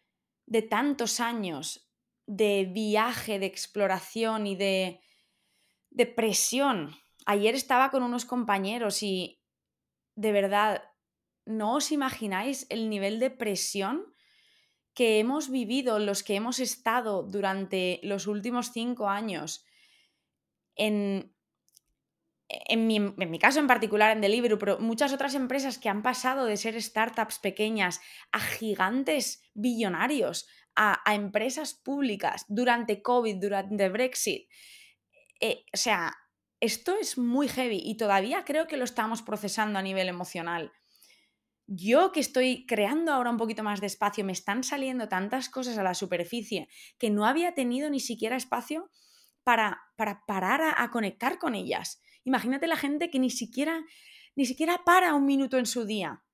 de 0.46 0.62
tantos 0.62 1.20
años 1.20 1.88
de 2.26 2.68
viaje, 2.74 3.38
de 3.38 3.46
exploración 3.46 4.48
y 4.48 4.56
de, 4.56 5.00
de 5.90 6.06
presión 6.06 6.96
Ayer 7.30 7.54
estaba 7.54 7.90
con 7.90 8.02
unos 8.02 8.24
compañeros 8.24 9.02
y 9.02 9.38
de 10.14 10.32
verdad, 10.32 10.82
no 11.44 11.74
os 11.74 11.92
imagináis 11.92 12.64
el 12.70 12.88
nivel 12.88 13.20
de 13.20 13.28
presión 13.28 14.14
que 14.94 15.18
hemos 15.18 15.50
vivido 15.50 15.98
los 15.98 16.22
que 16.22 16.36
hemos 16.36 16.58
estado 16.58 17.22
durante 17.24 18.00
los 18.02 18.26
últimos 18.26 18.72
cinco 18.72 19.10
años 19.10 19.66
en, 20.74 21.34
en 22.48 22.86
mi, 22.86 23.38
caso 23.38 23.60
en 23.60 23.66
particular 23.66 24.12
en 24.16 24.22
Deliveroo, 24.22 24.58
pero 24.58 24.78
muchas 24.78 25.12
otras 25.12 25.34
empresas 25.34 25.76
que 25.76 25.90
han 25.90 26.02
pasado 26.02 26.46
de 26.46 26.56
ser 26.56 26.80
startups 26.80 27.40
pequeñas 27.40 28.00
a 28.32 28.40
gigantes 28.40 29.42
billonarios, 29.52 30.48
a, 30.74 31.02
empresas 31.12 31.74
públicas 31.74 32.46
durante 32.48 33.02
COVID, 33.02 33.36
durante 33.36 33.90
Brexit. 33.90 34.48
Eh, 35.40 35.66
o 35.74 35.76
sea, 35.76 36.16
esto 36.60 36.96
es 37.00 37.18
muy 37.18 37.48
heavy 37.48 37.80
y 37.84 37.96
todavía 37.96 38.44
creo 38.44 38.66
que 38.66 38.76
lo 38.76 38.84
estamos 38.84 39.22
procesando 39.22 39.78
a 39.78 39.82
nivel 39.82 40.08
emocional. 40.08 40.72
Yo 41.66 42.12
que 42.12 42.20
estoy 42.20 42.66
creando 42.66 43.12
ahora 43.12 43.30
un 43.30 43.36
poquito 43.36 43.62
más 43.62 43.80
de 43.80 43.86
espacio, 43.86 44.24
me 44.24 44.32
están 44.32 44.64
saliendo 44.64 45.08
tantas 45.08 45.50
cosas 45.50 45.76
a 45.76 45.82
la 45.82 45.94
superficie 45.94 46.68
que 46.98 47.10
no 47.10 47.26
había 47.26 47.54
tenido 47.54 47.90
ni 47.90 48.00
siquiera 48.00 48.36
espacio 48.36 48.90
para, 49.44 49.80
para 49.96 50.24
parar 50.26 50.74
a 50.76 50.90
conectar 50.90 51.38
con 51.38 51.54
ellas. 51.54 52.00
Imagínate 52.24 52.66
la 52.66 52.76
gente 52.76 53.10
que 53.10 53.18
ni 53.18 53.30
siquiera, 53.30 53.84
ni 54.34 54.46
siquiera 54.46 54.82
para 54.84 55.14
un 55.14 55.26
minuto 55.26 55.58
en 55.58 55.66
su 55.66 55.84
día. 55.84 56.24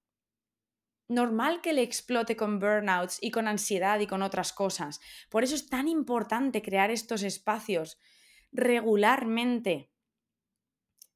Normal 1.08 1.60
que 1.60 1.72
le 1.72 1.82
explote 1.82 2.36
con 2.36 2.60
burnouts 2.60 3.18
y 3.20 3.30
con 3.30 3.46
ansiedad 3.46 4.00
y 4.00 4.06
con 4.06 4.22
otras 4.22 4.52
cosas. 4.52 5.00
Por 5.28 5.44
eso 5.44 5.54
es 5.54 5.68
tan 5.68 5.88
importante 5.88 6.62
crear 6.62 6.90
estos 6.90 7.22
espacios 7.22 7.98
regularmente. 8.52 9.90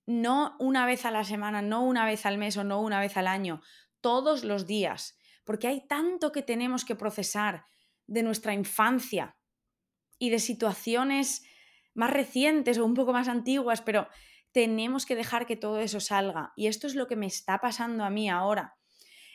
No 0.09 0.57
una 0.59 0.87
vez 0.87 1.05
a 1.05 1.11
la 1.11 1.23
semana, 1.23 1.61
no 1.61 1.85
una 1.85 2.07
vez 2.07 2.25
al 2.25 2.39
mes 2.39 2.57
o 2.57 2.65
no 2.65 2.81
una 2.81 2.99
vez 2.99 3.19
al 3.19 3.27
año, 3.27 3.61
todos 4.01 4.43
los 4.43 4.67
días. 4.67 5.19
Porque 5.45 5.69
hay 5.69 5.87
tanto 5.87 6.33
que 6.33 6.41
tenemos 6.41 6.87
que 6.87 6.95
procesar 6.95 7.67
de 8.07 8.23
nuestra 8.23 8.55
infancia 8.55 9.37
y 10.19 10.31
de 10.31 10.39
situaciones 10.39 11.43
más 11.93 12.11
recientes 12.11 12.79
o 12.79 12.87
un 12.87 12.95
poco 12.95 13.13
más 13.13 13.29
antiguas, 13.29 13.83
pero 13.83 14.09
tenemos 14.51 15.05
que 15.05 15.15
dejar 15.15 15.45
que 15.45 15.57
todo 15.57 15.79
eso 15.79 16.01
salga. 16.01 16.55
Y 16.57 16.69
esto 16.69 16.87
es 16.87 16.95
lo 16.95 17.07
que 17.07 17.17
me 17.17 17.27
está 17.27 17.59
pasando 17.59 18.03
a 18.03 18.09
mí 18.09 18.31
ahora. 18.31 18.77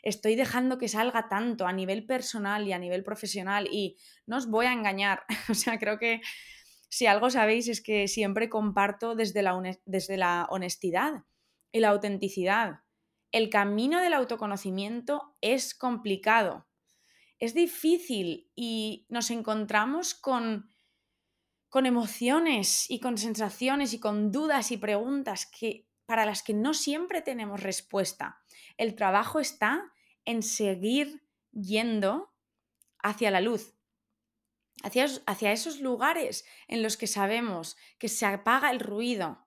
Estoy 0.02 0.34
dejando 0.34 0.80
que 0.80 0.88
salga 0.88 1.30
tanto 1.30 1.68
a 1.68 1.72
nivel 1.72 2.08
personal 2.08 2.68
y 2.68 2.74
a 2.74 2.80
nivel 2.80 3.04
profesional 3.04 3.68
y 3.72 4.00
no 4.26 4.38
os 4.38 4.48
voy 4.48 4.66
a 4.66 4.74
engañar. 4.74 5.24
o 5.50 5.54
sea, 5.54 5.78
creo 5.78 6.00
que 6.00 6.22
si 6.94 7.08
algo 7.08 7.32
sabéis 7.32 7.68
es 7.70 7.82
que 7.82 8.08
siempre 8.08 8.50
comparto 8.50 9.16
desde 9.16 9.42
la, 9.42 9.60
desde 9.86 10.16
la 10.16 10.46
honestidad 10.52 11.24
y 11.72 11.80
la 11.80 11.90
autenticidad. 11.90 12.82
El 13.32 13.50
camino 13.50 14.00
del 14.00 14.14
autoconocimiento 14.14 15.36
es 15.42 15.74
complicado, 15.74 16.68
es 17.40 17.56
difícil 17.56 18.52
y 18.56 19.08
nos 19.10 19.32
encontramos 19.32 20.14
con 20.14 20.70
con 21.70 21.88
emociones 21.88 22.88
y 22.92 23.00
con 23.00 23.18
sensaciones 23.18 23.96
y 23.96 24.00
con 24.00 24.32
dudas 24.32 24.72
y 24.72 24.78
preguntas 24.78 25.48
que, 25.48 25.88
para 26.06 26.24
las 26.24 26.44
que 26.44 26.54
no 26.54 26.76
siempre 26.76 27.24
tenemos 27.24 27.64
respuesta. 27.64 28.44
El 28.78 28.94
trabajo 28.94 29.40
está 29.40 29.92
en 30.26 30.44
seguir 30.44 31.24
yendo 31.52 32.32
hacia 33.00 33.32
la 33.32 33.42
luz, 33.42 33.74
hacia, 34.82 35.06
hacia 35.28 35.52
esos 35.52 35.80
lugares 35.80 36.46
en 36.68 36.82
los 36.82 36.98
que 36.98 37.08
sabemos 37.08 37.78
que 38.00 38.10
se 38.10 38.26
apaga 38.26 38.72
el 38.72 38.80
ruido 38.80 39.46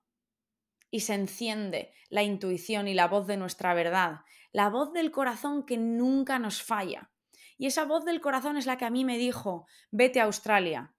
y 0.90 1.00
se 1.00 1.14
enciende 1.14 1.92
la 2.08 2.22
intuición 2.22 2.86
y 2.86 2.94
la 2.94 3.08
voz 3.08 3.26
de 3.26 3.36
nuestra 3.36 3.74
verdad, 3.74 4.20
la 4.52 4.68
voz 4.68 4.92
del 4.92 5.10
corazón 5.10 5.66
que 5.66 5.76
nunca 5.76 6.38
nos 6.38 6.62
falla. 6.62 7.10
Y 7.58 7.66
esa 7.66 7.84
voz 7.84 8.04
del 8.04 8.20
corazón 8.20 8.56
es 8.56 8.66
la 8.66 8.76
que 8.76 8.84
a 8.84 8.90
mí 8.90 9.04
me 9.04 9.18
dijo, 9.18 9.66
vete 9.90 10.20
a 10.20 10.24
Australia, 10.24 10.96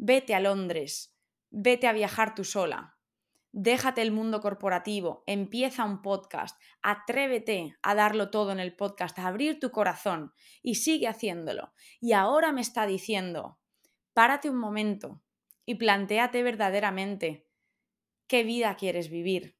Vete 0.00 0.32
a 0.36 0.38
Londres, 0.38 1.12
vete 1.50 1.88
a 1.88 1.92
viajar 1.92 2.36
tú 2.36 2.44
sola, 2.44 2.96
déjate 3.50 4.00
el 4.00 4.12
mundo 4.12 4.40
corporativo, 4.40 5.24
empieza 5.26 5.84
un 5.84 6.02
podcast, 6.02 6.56
atrévete 6.82 7.76
a 7.82 7.96
darlo 7.96 8.30
todo 8.30 8.52
en 8.52 8.60
el 8.60 8.76
podcast, 8.76 9.18
a 9.18 9.26
abrir 9.26 9.58
tu 9.58 9.72
corazón 9.72 10.32
y 10.62 10.76
sigue 10.76 11.08
haciéndolo. 11.08 11.72
Y 12.00 12.12
ahora 12.12 12.52
me 12.52 12.60
está 12.60 12.86
diciendo, 12.86 13.57
párate 14.18 14.50
un 14.50 14.56
momento 14.56 15.22
y 15.64 15.76
planteate 15.76 16.42
verdaderamente 16.42 17.46
qué 18.26 18.42
vida 18.42 18.74
quieres 18.74 19.10
vivir 19.10 19.56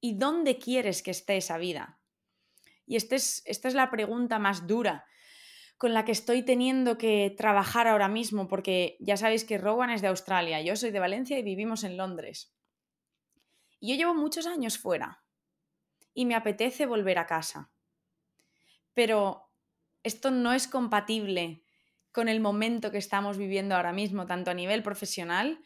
y 0.00 0.16
dónde 0.16 0.58
quieres 0.58 1.02
que 1.02 1.10
esté 1.10 1.36
esa 1.38 1.58
vida. 1.58 1.98
Y 2.86 2.94
este 2.94 3.16
esta 3.16 3.66
es 3.66 3.74
la 3.74 3.90
pregunta 3.90 4.38
más 4.38 4.68
dura 4.68 5.06
con 5.76 5.92
la 5.92 6.04
que 6.04 6.12
estoy 6.12 6.44
teniendo 6.44 6.98
que 6.98 7.34
trabajar 7.36 7.88
ahora 7.88 8.06
mismo, 8.06 8.46
porque 8.46 8.96
ya 9.00 9.16
sabéis 9.16 9.42
que 9.42 9.58
Rowan 9.58 9.90
es 9.90 10.02
de 10.02 10.06
Australia, 10.06 10.62
yo 10.62 10.76
soy 10.76 10.92
de 10.92 11.00
Valencia 11.00 11.36
y 11.36 11.42
vivimos 11.42 11.82
en 11.82 11.96
Londres. 11.96 12.54
Y 13.80 13.90
yo 13.90 13.96
llevo 13.96 14.14
muchos 14.14 14.46
años 14.46 14.78
fuera 14.78 15.24
y 16.14 16.26
me 16.26 16.36
apetece 16.36 16.86
volver 16.86 17.18
a 17.18 17.26
casa. 17.26 17.72
Pero 18.94 19.50
esto 20.04 20.30
no 20.30 20.52
es 20.52 20.68
compatible 20.68 21.64
con 22.12 22.28
el 22.28 22.40
momento 22.40 22.90
que 22.90 22.98
estamos 22.98 23.36
viviendo 23.36 23.76
ahora 23.76 23.92
mismo, 23.92 24.26
tanto 24.26 24.50
a 24.50 24.54
nivel 24.54 24.82
profesional 24.82 25.60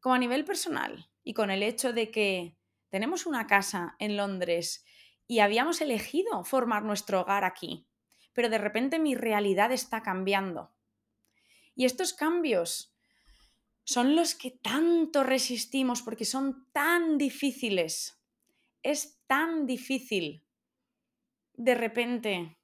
como 0.00 0.14
a 0.14 0.18
nivel 0.18 0.44
personal, 0.44 1.08
y 1.22 1.32
con 1.32 1.50
el 1.50 1.62
hecho 1.62 1.92
de 1.92 2.10
que 2.10 2.56
tenemos 2.88 3.26
una 3.26 3.46
casa 3.46 3.94
en 4.00 4.16
Londres 4.16 4.84
y 5.28 5.38
habíamos 5.38 5.80
elegido 5.80 6.42
formar 6.42 6.82
nuestro 6.82 7.20
hogar 7.20 7.44
aquí 7.44 7.86
pero 8.32 8.48
de 8.48 8.58
repente 8.58 8.98
mi 8.98 9.14
realidad 9.14 9.72
está 9.72 10.02
cambiando. 10.02 10.74
Y 11.74 11.84
estos 11.84 12.12
cambios 12.12 12.94
son 13.84 14.16
los 14.16 14.34
que 14.34 14.50
tanto 14.50 15.22
resistimos 15.22 16.02
porque 16.02 16.24
son 16.24 16.66
tan 16.72 17.18
difíciles. 17.18 18.20
Es 18.82 19.20
tan 19.26 19.66
difícil 19.66 20.44
de 21.54 21.74
repente 21.74 22.58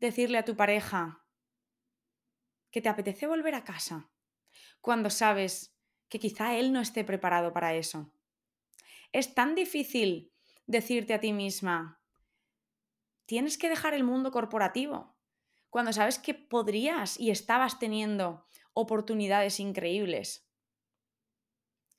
decirle 0.00 0.38
a 0.38 0.44
tu 0.44 0.56
pareja 0.56 1.24
que 2.76 2.82
te 2.82 2.90
apetece 2.90 3.26
volver 3.26 3.54
a 3.54 3.64
casa 3.64 4.10
cuando 4.82 5.08
sabes 5.08 5.74
que 6.10 6.18
quizá 6.18 6.56
él 6.56 6.74
no 6.74 6.82
esté 6.82 7.04
preparado 7.04 7.54
para 7.54 7.72
eso. 7.72 8.12
Es 9.12 9.32
tan 9.32 9.54
difícil 9.54 10.30
decirte 10.66 11.14
a 11.14 11.20
ti 11.20 11.32
misma, 11.32 12.02
tienes 13.24 13.56
que 13.56 13.70
dejar 13.70 13.94
el 13.94 14.04
mundo 14.04 14.30
corporativo 14.30 15.16
cuando 15.70 15.94
sabes 15.94 16.18
que 16.18 16.34
podrías 16.34 17.18
y 17.18 17.30
estabas 17.30 17.78
teniendo 17.78 18.46
oportunidades 18.74 19.58
increíbles. 19.58 20.46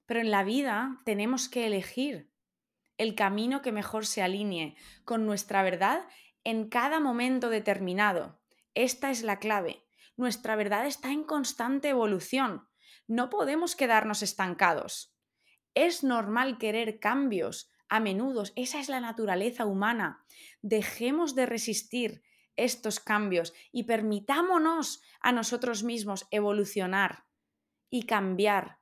Pero 0.06 0.20
en 0.20 0.30
la 0.30 0.44
vida 0.44 1.02
tenemos 1.06 1.50
que 1.50 1.66
elegir 1.66 2.32
el 3.00 3.16
camino 3.16 3.64
que 3.64 3.72
mejor 3.72 4.06
se 4.06 4.22
alinee 4.22 4.76
con 5.06 5.26
nuestra 5.26 5.64
verdad 5.64 6.08
en 6.44 6.70
cada 6.70 7.00
momento 7.00 7.50
determinado. 7.50 8.40
Esta 8.76 9.10
es 9.10 9.24
la 9.24 9.40
clave. 9.40 9.87
Nuestra 10.18 10.56
verdad 10.56 10.86
está 10.88 11.12
en 11.12 11.24
constante 11.24 11.90
evolución. 11.90 12.68
No 13.08 13.30
podemos 13.30 13.76
quedarnos 13.76 14.24
estancados. 14.24 15.16
Es 15.74 16.04
normal 16.04 16.58
querer 16.58 17.00
cambios, 17.00 17.72
a 17.90 18.00
menudo. 18.00 18.44
Esa 18.56 18.80
es 18.80 18.90
la 18.90 19.00
naturaleza 19.00 19.66
humana. 19.66 20.26
Dejemos 20.62 21.36
de 21.36 21.46
resistir 21.46 22.24
estos 22.56 23.00
cambios 23.00 23.54
y 23.72 23.84
permitámonos 23.84 25.02
a 25.22 25.32
nosotros 25.32 25.84
mismos 25.84 26.28
evolucionar 26.32 27.26
y 27.90 28.04
cambiar 28.04 28.80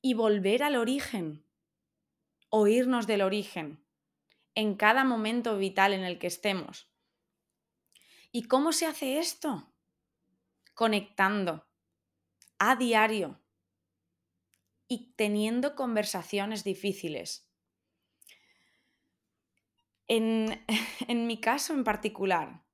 y 0.00 0.14
volver 0.14 0.62
al 0.62 0.76
origen, 0.76 1.44
oírnos 2.48 3.06
del 3.06 3.20
origen 3.20 3.84
en 4.54 4.74
cada 4.74 5.04
momento 5.04 5.56
vital 5.58 5.92
en 5.92 6.02
el 6.02 6.18
que 6.18 6.26
estemos. 6.26 6.90
¿Y 8.32 8.44
cómo 8.44 8.72
se 8.72 8.86
hace 8.86 9.18
esto? 9.18 9.69
Conectando 10.80 11.68
a 12.58 12.74
diario 12.74 13.38
y 14.88 15.12
teniendo 15.14 15.74
conversaciones 15.74 16.64
difíciles 16.64 17.50
En, 20.08 21.26
mi 21.26 21.38
caso 21.38 21.74
en 21.74 21.84
particular, 21.84 22.64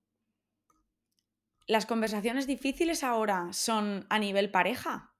las 1.66 1.85
conversaciones 1.85 2.47
difíciles 2.47 3.03
ahora 3.03 3.53
son 3.53 4.07
a 4.09 4.21
nivel 4.21 4.53
pareja. 4.53 5.16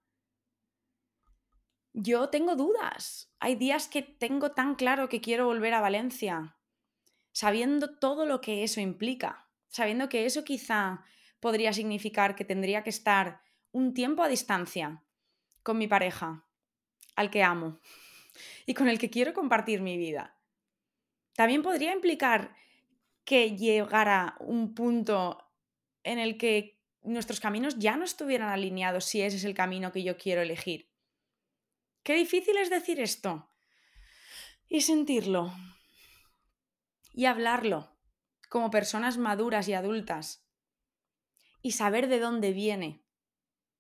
Yo 1.92 2.29
tengo 2.29 2.55
dudas. 2.55 3.35
Hay 3.40 3.57
días 3.57 3.88
que 3.88 4.03
tengo 4.03 4.53
tan 4.53 4.77
claro 4.77 5.09
que 5.09 5.20
quiero 5.20 5.46
volver 5.46 5.75
a 5.75 5.81
Valencia, 5.81 6.57
sabiendo 7.33 7.99
todo 7.99 8.27
lo 8.27 8.40
que 8.40 8.62
eso 8.62 8.81
implica, 8.81 9.51
sabiendo 9.66 10.09
que 10.09 10.25
eso 10.25 10.44
quizá 10.44 11.05
podría 11.40 11.72
significar 11.72 12.35
que 12.35 12.44
tendría 12.44 12.83
que 12.83 12.90
estar 12.90 13.40
un 13.72 13.94
tiempo 13.94 14.22
a 14.22 14.29
distancia 14.29 15.03
con 15.62 15.79
mi 15.79 15.87
pareja, 15.87 16.46
al 17.14 17.31
que 17.31 17.42
amo 17.42 17.81
y 18.66 18.75
con 18.75 18.88
el 18.88 18.99
que 18.99 19.11
quiero 19.11 19.33
compartir 19.33 19.81
mi 19.81 19.96
vida. 19.96 20.37
También 21.35 21.62
podría 21.62 21.92
implicar 21.92 22.55
que 23.25 23.57
llegara 23.57 24.37
un 24.40 24.75
punto 24.75 25.51
en 26.03 26.18
el 26.18 26.38
que 26.38 26.81
nuestros 27.03 27.40
caminos 27.40 27.79
ya 27.79 27.96
no 27.96 28.05
estuvieran 28.05 28.49
alineados 28.49 29.05
si 29.05 29.22
ese 29.22 29.37
es 29.37 29.44
el 29.44 29.55
camino 29.55 29.92
que 29.92 30.03
yo 30.03 30.16
quiero 30.16 30.42
elegir. 30.42 30.88
Qué 32.03 32.14
difícil 32.14 32.57
es 32.57 32.70
decir 32.70 33.01
esto. 33.01 33.51
Y 34.68 34.83
sentirlo. 34.83 35.53
Y 37.12 37.27
hablarlo 37.27 37.96
como 38.49 38.70
personas 38.70 39.18
maduras 39.18 39.68
y 39.68 39.75
adultas. 39.75 40.45
Y 41.66 41.72
saber 41.72 42.07
de 42.07 42.20
dónde 42.20 42.52
viene. 42.52 43.02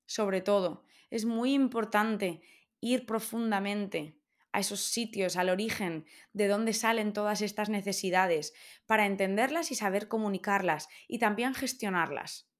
Sobre 0.06 0.40
todo, 0.40 0.82
es 1.08 1.24
muy 1.24 1.54
importante 1.54 2.40
ir 2.80 3.06
profundamente 3.06 4.18
a 4.50 4.58
esos 4.58 4.80
sitios, 4.80 5.36
al 5.36 5.50
origen, 5.50 6.04
de 6.32 6.48
dónde 6.48 6.72
salen 6.72 7.12
todas 7.12 7.42
estas 7.42 7.68
necesidades, 7.68 8.54
para 8.86 9.06
entenderlas 9.06 9.70
y 9.70 9.76
saber 9.76 10.08
comunicarlas 10.08 10.88
y 11.06 11.20
también 11.20 11.54
gestionarlas. 11.54 12.50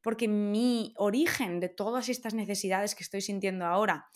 Porque 0.00 0.28
mi 0.28 0.94
origen 0.96 1.58
de 1.58 1.68
todas 1.68 2.08
estas 2.08 2.32
necesidades 2.32 2.94
que 2.94 3.02
estoy 3.02 3.20
sintiendo 3.20 3.66
ahora 3.66 4.10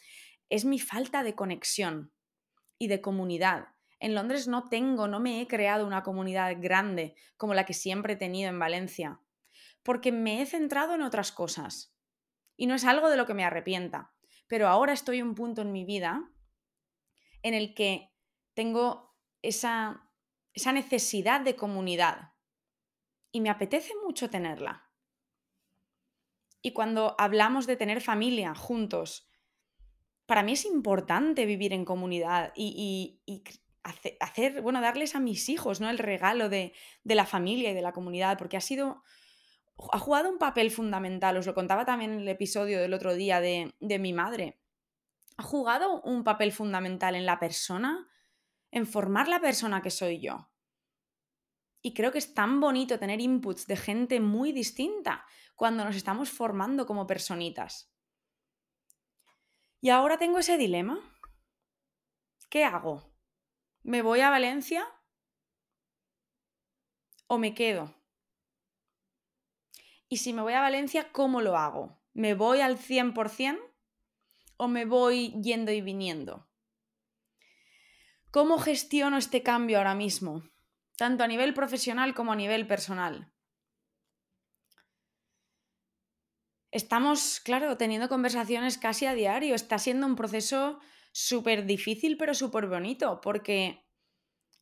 es 0.48 0.64
mi 0.64 0.78
falta 0.78 1.24
de 1.24 1.34
conexión 1.34 2.12
y 2.78 2.86
de 2.86 3.00
comunidad. 3.00 3.70
En 3.98 4.14
Londres 4.14 4.46
no 4.46 4.68
tengo, 4.68 5.08
no 5.08 5.18
me 5.18 5.40
he 5.40 5.48
creado 5.48 5.84
una 5.84 6.04
comunidad 6.04 6.54
grande 6.60 7.16
como 7.36 7.52
la 7.52 7.66
que 7.66 7.74
siempre 7.74 8.12
he 8.12 8.16
tenido 8.16 8.48
en 8.48 8.60
Valencia, 8.60 9.20
porque 9.86 10.10
me 10.10 10.42
he 10.42 10.46
centrado 10.46 10.96
en 10.96 11.02
otras 11.02 11.30
cosas. 11.30 11.96
Y 12.56 12.66
no 12.66 12.74
es 12.74 12.84
algo 12.84 13.08
de 13.08 13.16
lo 13.16 13.24
que 13.24 13.34
me 13.34 13.44
arrepienta, 13.44 14.12
pero 14.48 14.66
ahora 14.66 14.92
estoy 14.92 15.20
en 15.20 15.28
un 15.28 15.34
punto 15.36 15.62
en 15.62 15.70
mi 15.70 15.84
vida 15.84 16.28
en 17.42 17.54
el 17.54 17.72
que 17.72 18.12
tengo 18.54 19.16
esa, 19.42 20.10
esa 20.52 20.72
necesidad 20.72 21.40
de 21.40 21.54
comunidad 21.54 22.32
y 23.30 23.40
me 23.40 23.48
apetece 23.48 23.92
mucho 24.04 24.28
tenerla. 24.28 24.90
Y 26.62 26.72
cuando 26.72 27.14
hablamos 27.16 27.68
de 27.68 27.76
tener 27.76 28.00
familia 28.00 28.56
juntos, 28.56 29.30
para 30.26 30.42
mí 30.42 30.54
es 30.54 30.64
importante 30.64 31.46
vivir 31.46 31.72
en 31.72 31.84
comunidad 31.84 32.52
y, 32.56 33.20
hacer, 34.18 34.62
bueno, 34.62 34.80
darles 34.80 35.14
a 35.14 35.20
mis 35.20 35.48
hijos 35.48 35.80
¿no? 35.80 35.88
el 35.88 35.98
regalo 35.98 36.48
de, 36.48 36.72
la 37.04 37.24
familia 37.24 37.70
y 37.70 37.74
de 37.74 37.82
la 37.82 37.92
comunidad, 37.92 38.36
porque 38.36 38.56
ha 38.56 38.60
sido, 38.60 39.04
ha 39.92 39.98
jugado 39.98 40.30
un 40.30 40.38
papel 40.38 40.70
fundamental. 40.70 41.36
Os 41.36 41.46
lo 41.46 41.54
contaba 41.54 41.84
también 41.84 42.12
en 42.12 42.20
el 42.20 42.28
episodio 42.28 42.80
del 42.80 42.94
otro 42.94 43.14
día 43.14 43.40
de, 43.40 43.74
de 43.80 43.98
mi 43.98 44.12
madre 44.12 44.58
ha 45.36 45.42
jugado 45.42 46.00
un 46.02 46.24
papel 46.24 46.52
fundamental 46.52 47.14
en 47.14 47.26
la 47.26 47.38
persona, 47.38 48.08
en 48.70 48.86
formar 48.86 49.28
la 49.28 49.40
persona 49.40 49.82
que 49.82 49.90
soy 49.90 50.20
yo. 50.20 50.50
Y 51.82 51.94
creo 51.94 52.10
que 52.10 52.18
es 52.18 52.34
tan 52.34 52.60
bonito 52.60 52.98
tener 52.98 53.20
inputs 53.20 53.66
de 53.66 53.76
gente 53.76 54.18
muy 54.20 54.52
distinta 54.52 55.26
cuando 55.54 55.84
nos 55.84 55.94
estamos 55.94 56.30
formando 56.30 56.86
como 56.86 57.06
personitas. 57.06 57.92
Y 59.80 59.90
ahora 59.90 60.18
tengo 60.18 60.38
ese 60.38 60.56
dilema. 60.56 60.98
¿Qué 62.48 62.64
hago? 62.64 63.12
¿Me 63.82 64.02
voy 64.02 64.20
a 64.20 64.30
Valencia 64.30 64.86
o 67.28 67.38
me 67.38 67.54
quedo? 67.54 67.94
Y 70.08 70.18
si 70.18 70.32
me 70.32 70.42
voy 70.42 70.52
a 70.52 70.60
Valencia, 70.60 71.10
¿cómo 71.12 71.40
lo 71.40 71.56
hago? 71.56 72.00
¿Me 72.12 72.34
voy 72.34 72.60
al 72.60 72.78
100%? 72.78 73.58
o 74.56 74.68
me 74.68 74.84
voy 74.84 75.32
yendo 75.42 75.72
y 75.72 75.80
viniendo? 75.80 76.48
¿Cómo 78.30 78.58
gestiono 78.58 79.16
este 79.16 79.42
cambio 79.42 79.78
ahora 79.78 79.94
mismo, 79.94 80.42
tanto 80.96 81.24
a 81.24 81.28
nivel 81.28 81.54
profesional 81.54 82.14
como 82.14 82.32
a 82.32 82.36
nivel 82.36 82.66
personal? 82.66 83.32
Estamos, 86.70 87.40
claro, 87.40 87.76
teniendo 87.76 88.08
conversaciones 88.08 88.76
casi 88.76 89.06
a 89.06 89.14
diario. 89.14 89.54
Está 89.54 89.78
siendo 89.78 90.06
un 90.06 90.16
proceso 90.16 90.78
súper 91.12 91.64
difícil, 91.64 92.18
pero 92.18 92.34
súper 92.34 92.66
bonito, 92.66 93.20
porque 93.22 93.86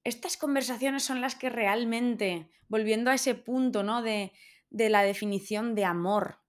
estas 0.05 0.37
conversaciones 0.37 1.03
son 1.03 1.21
las 1.21 1.35
que 1.35 1.51
realmente, 1.51 2.51
volviendo 2.69 3.11
a 3.11 3.15
ese 3.15 3.35
punto, 3.35 3.83
¿no? 3.83 4.03
De, 4.03 4.33
de 4.75 4.91
la 4.91 5.03
definición 5.03 5.75
de 5.75 5.85
amor, 5.85 6.45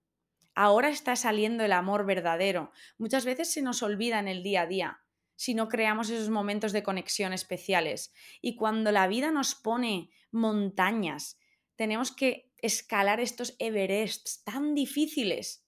Ahora 0.55 0.88
está 0.88 1.17
saliendo 1.17 1.65
el 1.65 1.73
amor 1.73 2.05
verdadero. 2.05 2.71
Muchas 2.97 3.25
veces 3.25 3.51
se 3.51 3.61
nos 3.61 3.83
olvida 3.83 4.19
en 4.19 4.29
el 4.29 4.41
día 4.41 4.61
a 4.61 4.67
día 4.67 5.01
si 5.35 5.53
no 5.53 5.67
creamos 5.67 6.09
esos 6.09 6.29
momentos 6.29 6.71
de 6.71 6.81
conexión 6.81 7.33
especiales. 7.33 8.13
Y 8.41 8.55
cuando 8.55 8.93
la 8.93 9.05
vida 9.07 9.31
nos 9.31 9.53
pone 9.53 10.09
montañas, 10.31 11.38
tenemos 11.75 12.15
que 12.15 12.53
escalar 12.61 13.19
estos 13.19 13.53
Everests 13.59 14.45
tan 14.45 14.73
difíciles. 14.73 15.67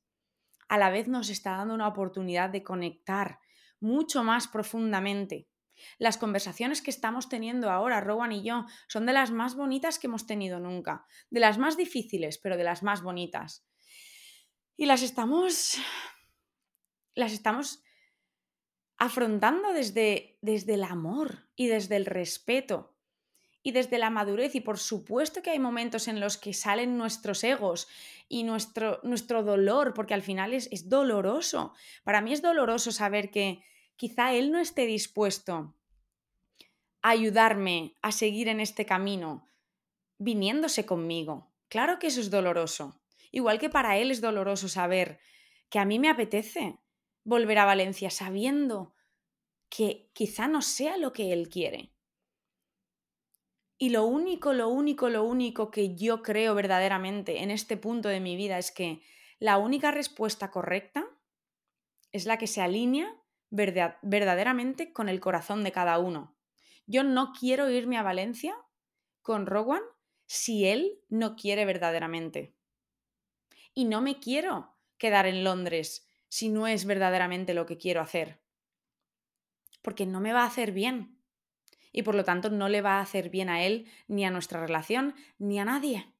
A 0.70 0.78
la 0.78 0.90
vez 0.90 1.10
nos 1.10 1.30
está 1.30 1.58
dando 1.58 1.74
una 1.74 1.90
oportunidad 1.90 2.50
de 2.50 2.64
conectar 2.64 3.40
mucho 3.82 4.24
más 4.24 4.48
profundamente. 4.48 5.50
Las 5.98 6.18
conversaciones 6.18 6.82
que 6.82 6.92
estamos 6.92 7.30
teniendo 7.30 7.70
ahora, 7.70 8.02
Rowan 8.02 8.32
y 8.32 8.44
yo, 8.44 8.66
son 8.88 9.06
de 9.06 9.14
las 9.14 9.32
más 9.32 9.56
bonitas 9.56 10.00
que 10.00 10.08
hemos 10.08 10.26
tenido 10.26 10.60
nunca, 10.60 11.06
de 11.30 11.40
las 11.40 11.58
más 11.58 11.78
difíciles, 11.78 12.38
pero 12.38 12.58
de 12.58 12.64
las 12.64 12.84
más 12.84 13.02
bonitas. 13.02 13.66
Y 14.76 14.86
las 14.86 15.02
estamos. 15.02 15.78
las 17.16 17.34
estamos 17.34 17.84
afrontando 18.98 19.74
desde, 19.74 20.38
desde 20.42 20.74
el 20.74 20.84
amor 20.84 21.50
y 21.56 21.68
desde 21.68 21.96
el 21.96 22.06
respeto 22.06 22.96
y 23.64 23.72
desde 23.72 23.98
la 23.98 24.10
madurez. 24.10 24.56
Y 24.56 24.62
por 24.62 24.78
supuesto 24.78 25.42
que 25.42 25.52
hay 25.52 25.60
momentos 25.60 26.08
en 26.08 26.20
los 26.20 26.38
que 26.38 26.54
salen 26.54 26.98
nuestros 26.98 27.44
egos 27.44 27.88
y 28.28 28.44
nuestro, 28.44 29.00
nuestro 29.04 29.44
dolor, 29.44 29.94
porque 29.94 30.14
al 30.14 30.22
final 30.22 30.54
es, 30.54 30.68
es 30.72 30.90
doloroso. 30.90 31.74
Para 32.04 32.22
mí 32.22 32.34
es 32.34 32.42
doloroso 32.42 32.92
saber 32.92 33.30
que 33.30 33.64
quizá 33.98 34.34
él 34.34 34.52
no 34.52 34.60
esté 34.60 34.86
dispuesto 34.86 35.76
a 37.02 37.10
ayudarme 37.10 37.96
a 38.02 38.12
seguir 38.12 38.48
en 38.48 38.60
este 38.60 38.86
camino, 38.86 39.48
viniéndose 40.18 40.86
conmigo. 40.86 41.52
Claro 41.68 42.00
que 42.00 42.08
eso 42.08 42.22
es 42.22 42.30
doloroso. 42.30 43.02
Igual 43.32 43.60
que 43.60 43.70
para 43.70 43.98
él 43.98 44.12
es 44.12 44.22
doloroso 44.22 44.70
saber 44.70 45.20
que 45.70 45.80
a 45.80 45.86
mí 45.86 46.00
me 46.00 46.10
apetece 46.10 46.80
volver 47.24 47.58
a 47.58 47.66
Valencia 47.66 48.10
sabiendo 48.10 48.96
que 49.70 50.10
quizá 50.14 50.48
no 50.48 50.62
sea 50.62 50.96
lo 50.98 51.12
que 51.12 51.34
él 51.34 51.50
quiere. 51.50 51.92
Y 53.78 53.90
lo 53.90 54.06
único, 54.06 54.54
lo 54.54 54.70
único, 54.70 55.10
lo 55.10 55.24
único 55.24 55.70
que 55.70 55.96
yo 55.96 56.24
creo 56.24 56.56
verdaderamente 56.56 57.44
en 57.44 57.52
este 57.52 57.78
punto 57.78 58.10
de 58.10 58.20
mi 58.20 58.36
vida 58.36 58.58
es 58.58 58.72
que 58.72 59.02
la 59.40 59.58
única 59.58 59.92
respuesta 59.92 60.50
correcta 60.50 61.06
es 62.12 62.26
la 62.26 62.38
que 62.38 62.48
se 62.48 62.62
alinea 62.62 63.14
verdaderamente 63.50 64.94
con 64.94 65.10
el 65.10 65.20
corazón 65.20 65.64
de 65.64 65.72
cada 65.72 66.00
uno. 66.00 66.36
Yo 66.86 67.04
no 67.04 67.34
quiero 67.38 67.70
irme 67.70 67.98
a 67.98 68.04
Valencia 68.04 68.56
con 69.22 69.46
Rowan 69.46 69.82
si 70.26 70.66
él 70.68 71.00
no 71.10 71.36
quiere 71.36 71.66
verdaderamente 71.66 72.58
y 73.78 73.86
no 73.86 74.02
me 74.02 74.20
quiero 74.20 74.74
quedar 74.98 75.28
en 75.28 75.44
Londres 75.44 76.08
si 76.30 76.50
no 76.50 76.66
es 76.66 76.86
verdaderamente 76.86 77.54
lo 77.54 77.68
que 77.68 77.78
quiero 77.78 78.02
hacer. 78.02 78.42
Porque 79.84 80.08
no 80.08 80.20
me 80.20 80.34
va 80.34 80.42
a 80.42 80.48
hacer 80.48 80.72
bien. 80.72 81.22
Y 81.92 82.02
por 82.02 82.16
lo 82.16 82.24
tanto 82.24 82.50
no 82.50 82.70
le 82.70 82.82
va 82.82 82.94
a 82.94 83.02
hacer 83.02 83.30
bien 83.30 83.50
a 83.50 83.64
él, 83.64 83.86
ni 84.08 84.26
a 84.26 84.32
nuestra 84.32 84.60
relación, 84.60 85.14
ni 85.38 85.60
a 85.60 85.66
nadie. 85.66 86.12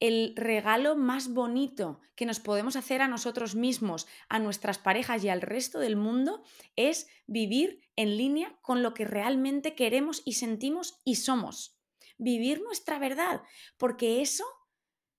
El 0.00 0.34
regalo 0.36 0.96
más 0.96 1.32
bonito 1.32 2.00
que 2.16 2.26
nos 2.26 2.40
podemos 2.40 2.76
hacer 2.76 3.00
a 3.00 3.08
nosotros 3.08 3.54
mismos, 3.54 4.06
a 4.28 4.38
nuestras 4.38 4.78
parejas 4.78 5.24
y 5.24 5.28
al 5.28 5.40
resto 5.40 5.78
del 5.78 5.96
mundo 5.96 6.42
es 6.76 7.08
vivir 7.26 7.80
en 7.96 8.16
línea 8.16 8.58
con 8.60 8.82
lo 8.82 8.92
que 8.94 9.04
realmente 9.04 9.74
queremos 9.74 10.22
y 10.24 10.34
sentimos 10.34 11.00
y 11.04 11.16
somos. 11.16 11.78
Vivir 12.18 12.62
nuestra 12.62 12.98
verdad, 12.98 13.42
porque 13.76 14.20
eso 14.20 14.44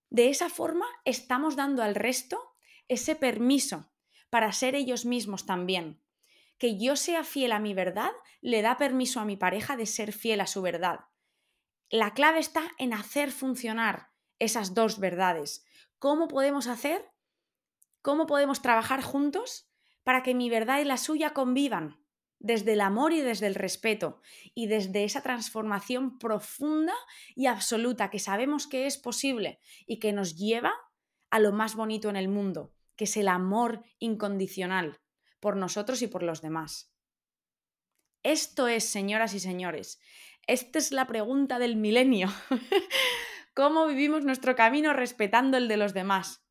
de 0.10 0.30
esa 0.30 0.50
forma 0.50 0.86
estamos 1.04 1.56
dando 1.56 1.84
al 1.84 1.96
resto 1.96 2.56
ese 2.88 3.16
permiso 3.16 3.92
para 4.30 4.52
ser 4.52 4.76
ellos 4.76 5.06
mismos 5.06 5.46
también. 5.46 6.02
Que 6.58 6.78
yo 6.78 6.96
sea 6.96 7.24
fiel 7.24 7.52
a 7.52 7.60
mi 7.60 7.74
verdad 7.74 8.12
le 8.42 8.62
da 8.62 8.78
permiso 8.78 9.20
a 9.20 9.26
mi 9.26 9.36
pareja 9.36 9.76
de 9.76 9.86
ser 9.86 10.14
fiel 10.14 10.42
a 10.42 10.48
su 10.48 10.62
verdad. 10.62 11.02
La 11.90 12.14
clave 12.14 12.40
está 12.40 12.72
en 12.78 12.94
hacer 12.94 13.32
funcionar 13.32 14.15
esas 14.40 14.74
dos 14.74 15.00
verdades. 15.00 15.66
¿Cómo 16.00 16.28
podemos 16.28 16.68
hacer? 16.68 17.10
¿Cómo 18.02 18.26
podemos 18.26 18.62
trabajar 18.62 19.02
juntos 19.02 19.70
para 20.04 20.24
que 20.24 20.36
mi 20.36 20.50
verdad 20.50 20.80
y 20.80 20.86
la 20.86 20.98
suya 20.98 21.34
convivan? 21.34 22.06
desde 22.40 22.74
el 22.74 22.82
amor 22.82 23.12
y 23.14 23.22
desde 23.22 23.48
el 23.48 23.56
respeto 23.56 24.22
y 24.54 24.68
desde 24.68 25.04
esa 25.04 25.24
transformación 25.24 26.20
profunda 26.20 26.94
y 27.36 27.48
absoluta 27.48 28.10
que 28.10 28.20
sabemos 28.20 28.68
que 28.68 28.86
es 28.86 28.98
posible 28.98 29.60
y 29.88 29.98
que 29.98 30.14
nos 30.14 30.36
lleva 30.36 30.74
a 31.32 31.40
lo 31.40 31.52
más 31.52 31.76
bonito 31.76 32.10
en 32.10 32.16
el 32.16 32.28
mundo, 32.28 32.72
que 32.96 33.06
es 33.06 33.18
el 33.18 33.30
amor 33.30 33.84
incondicional 34.00 35.02
por 35.40 35.56
nosotros 35.56 36.02
y 36.02 36.08
por 36.08 36.24
los 36.24 36.42
demás. 36.42 36.94
Esto 38.22 38.68
es, 38.68 38.84
señoras 38.90 39.34
y 39.34 39.40
señores, 39.40 40.00
esta 40.48 40.80
es 40.80 40.92
la 40.92 41.08
pregunta 41.08 41.60
del 41.60 41.76
milenio. 41.76 42.32
¿Cómo 43.56 43.88
vivimos 43.88 44.24
nuestro 44.24 44.56
camino 44.56 44.94
respetando 44.94 45.58
el 45.58 45.68
de 45.68 45.78
los 45.78 45.96
demás? 45.96 46.46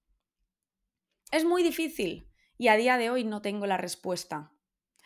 Es 1.30 1.44
muy 1.44 1.62
difícil 1.62 2.28
y 2.59 2.68
a 2.68 2.76
día 2.76 2.96
de 2.98 3.11
hoy 3.11 3.22
no 3.22 3.42
tengo 3.42 3.66
la 3.66 3.76
respuesta 3.76 4.55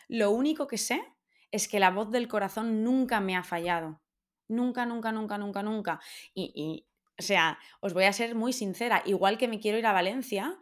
lo 0.09 0.31
único 0.31 0.67
que 0.67 0.77
sé 0.77 1.01
es 1.51 1.67
que 1.67 1.79
la 1.79 1.91
voz 1.91 2.11
del 2.11 2.27
corazón 2.27 2.83
nunca 2.83 3.21
me 3.21 3.37
ha 3.37 3.43
fallado. 3.43 4.01
Nunca, 4.47 4.85
nunca, 4.85 5.11
nunca, 5.11 5.37
nunca, 5.37 5.63
nunca. 5.63 5.99
Y, 6.33 6.87
o 7.17 7.21
sea, 7.21 7.59
os 7.79 7.93
voy 7.93 8.05
a 8.05 8.13
ser 8.13 8.35
muy 8.35 8.51
sincera, 8.51 9.03
igual 9.05 9.37
que 9.37 9.47
me 9.47 9.59
quiero 9.59 9.77
ir 9.77 9.85
a 9.85 9.93
Valencia, 9.93 10.57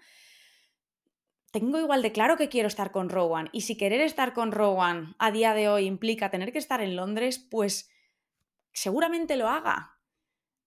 tengo 1.52 1.80
igual 1.80 2.02
de 2.02 2.12
claro 2.12 2.36
que 2.36 2.50
quiero 2.50 2.68
estar 2.68 2.92
con 2.92 3.10
Rowan. 3.10 3.50
Y 3.54 3.62
si 3.62 3.78
querer 3.78 4.02
estar 4.02 4.34
con 4.34 4.52
Rowan 4.52 5.16
a 5.18 5.32
día 5.32 5.54
de 5.54 5.70
hoy 5.70 5.86
implica 5.86 6.30
tener 6.30 6.52
que 6.52 6.60
estar 6.60 6.82
en 6.82 6.98
Londres, 6.98 7.40
pues 7.40 7.90
seguramente 8.74 9.38
lo 9.38 9.48
haga. 9.48 9.97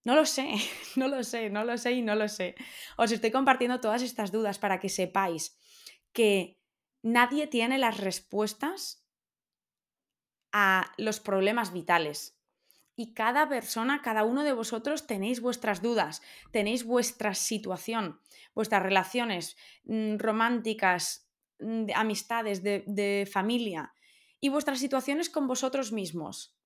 No 0.04 0.14
lo 0.14 0.24
sé, 0.24 0.54
no 0.96 1.08
lo 1.08 1.22
sé, 1.22 1.50
no 1.50 1.64
lo 1.64 1.76
sé 1.76 1.92
y 1.92 2.02
no 2.02 2.14
lo 2.14 2.28
sé. 2.28 2.54
Os 2.96 3.12
estoy 3.12 3.30
compartiendo 3.30 3.80
todas 3.80 4.02
estas 4.02 4.32
dudas 4.32 4.58
para 4.58 4.80
que 4.80 4.88
sepáis 4.88 5.56
que 6.12 6.58
nadie 7.02 7.46
tiene 7.46 7.78
las 7.78 7.98
respuestas 7.98 9.04
a 10.52 10.92
los 10.96 11.20
problemas 11.20 11.72
vitales. 11.72 12.36
Y 12.96 13.14
cada 13.14 13.48
persona, 13.48 14.02
cada 14.02 14.24
uno 14.24 14.42
de 14.42 14.52
vosotros 14.52 15.06
tenéis 15.06 15.40
vuestras 15.40 15.80
dudas, 15.80 16.20
tenéis 16.50 16.84
vuestra 16.84 17.34
situación, 17.34 18.20
vuestras 18.54 18.82
relaciones 18.82 19.56
mm, 19.84 20.16
románticas, 20.18 21.30
mm, 21.60 21.84
de 21.84 21.94
amistades, 21.94 22.62
de, 22.62 22.84
de 22.86 23.28
familia 23.30 23.94
y 24.40 24.48
vuestras 24.48 24.80
situaciones 24.80 25.30
con 25.30 25.46
vosotros 25.46 25.92
mismos. 25.92 26.56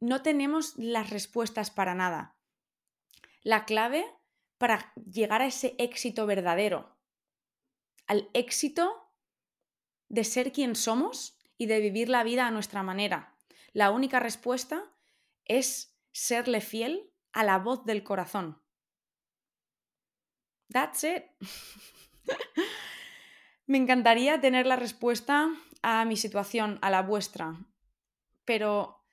No 0.00 0.22
tenemos 0.22 0.74
las 0.76 1.10
respuestas 1.10 1.70
para 1.70 1.94
nada. 1.94 2.35
La 3.46 3.64
clave 3.64 4.04
para 4.58 4.92
llegar 4.96 5.40
a 5.40 5.46
ese 5.46 5.76
éxito 5.78 6.26
verdadero, 6.26 6.98
al 8.08 8.28
éxito 8.34 9.08
de 10.08 10.24
ser 10.24 10.50
quien 10.50 10.74
somos 10.74 11.38
y 11.56 11.66
de 11.66 11.78
vivir 11.78 12.08
la 12.08 12.24
vida 12.24 12.48
a 12.48 12.50
nuestra 12.50 12.82
manera. 12.82 13.36
La 13.72 13.92
única 13.92 14.18
respuesta 14.18 14.92
es 15.44 15.96
serle 16.10 16.60
fiel 16.60 17.12
a 17.32 17.44
la 17.44 17.60
voz 17.60 17.84
del 17.84 18.02
corazón. 18.02 18.60
That's 20.72 21.04
it. 21.04 21.22
Me 23.66 23.78
encantaría 23.78 24.40
tener 24.40 24.66
la 24.66 24.74
respuesta 24.74 25.52
a 25.82 26.04
mi 26.04 26.16
situación, 26.16 26.80
a 26.82 26.90
la 26.90 27.02
vuestra. 27.02 27.64
Pero, 28.44 29.04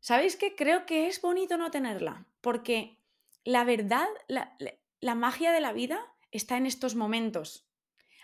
¿sabéis 0.00 0.36
qué? 0.36 0.54
Creo 0.54 0.84
que 0.84 1.06
es 1.06 1.22
bonito 1.22 1.56
no 1.56 1.70
tenerla. 1.70 2.26
Porque 2.42 3.01
la 3.44 3.64
verdad, 3.64 4.06
la, 4.28 5.14
magia 5.14 5.52
de 5.52 5.60
la 5.60 5.72
vida 5.72 6.00
está 6.30 6.56
en 6.56 6.66
estos 6.66 6.94
momentos. 6.94 7.68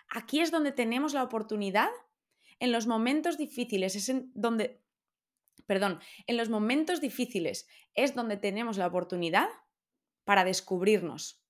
Aquí 0.08 0.40
es 0.40 0.50
donde 0.50 0.72
tenemos 0.72 1.12
la 1.12 1.22
oportunidad, 1.22 1.90
en 2.60 2.72
los 2.72 2.86
momentos 2.86 3.38
difíciles, 3.38 3.94
es 3.94 4.10
donde 4.34 4.82
perdón, 5.66 6.00
en 6.26 6.38
los 6.38 6.48
momentos 6.48 7.00
difíciles 7.00 7.68
es 7.94 8.14
donde 8.14 8.38
tenemos 8.38 8.78
la 8.78 8.86
oportunidad 8.86 9.48
para 10.24 10.44
descubrirnos, 10.44 11.44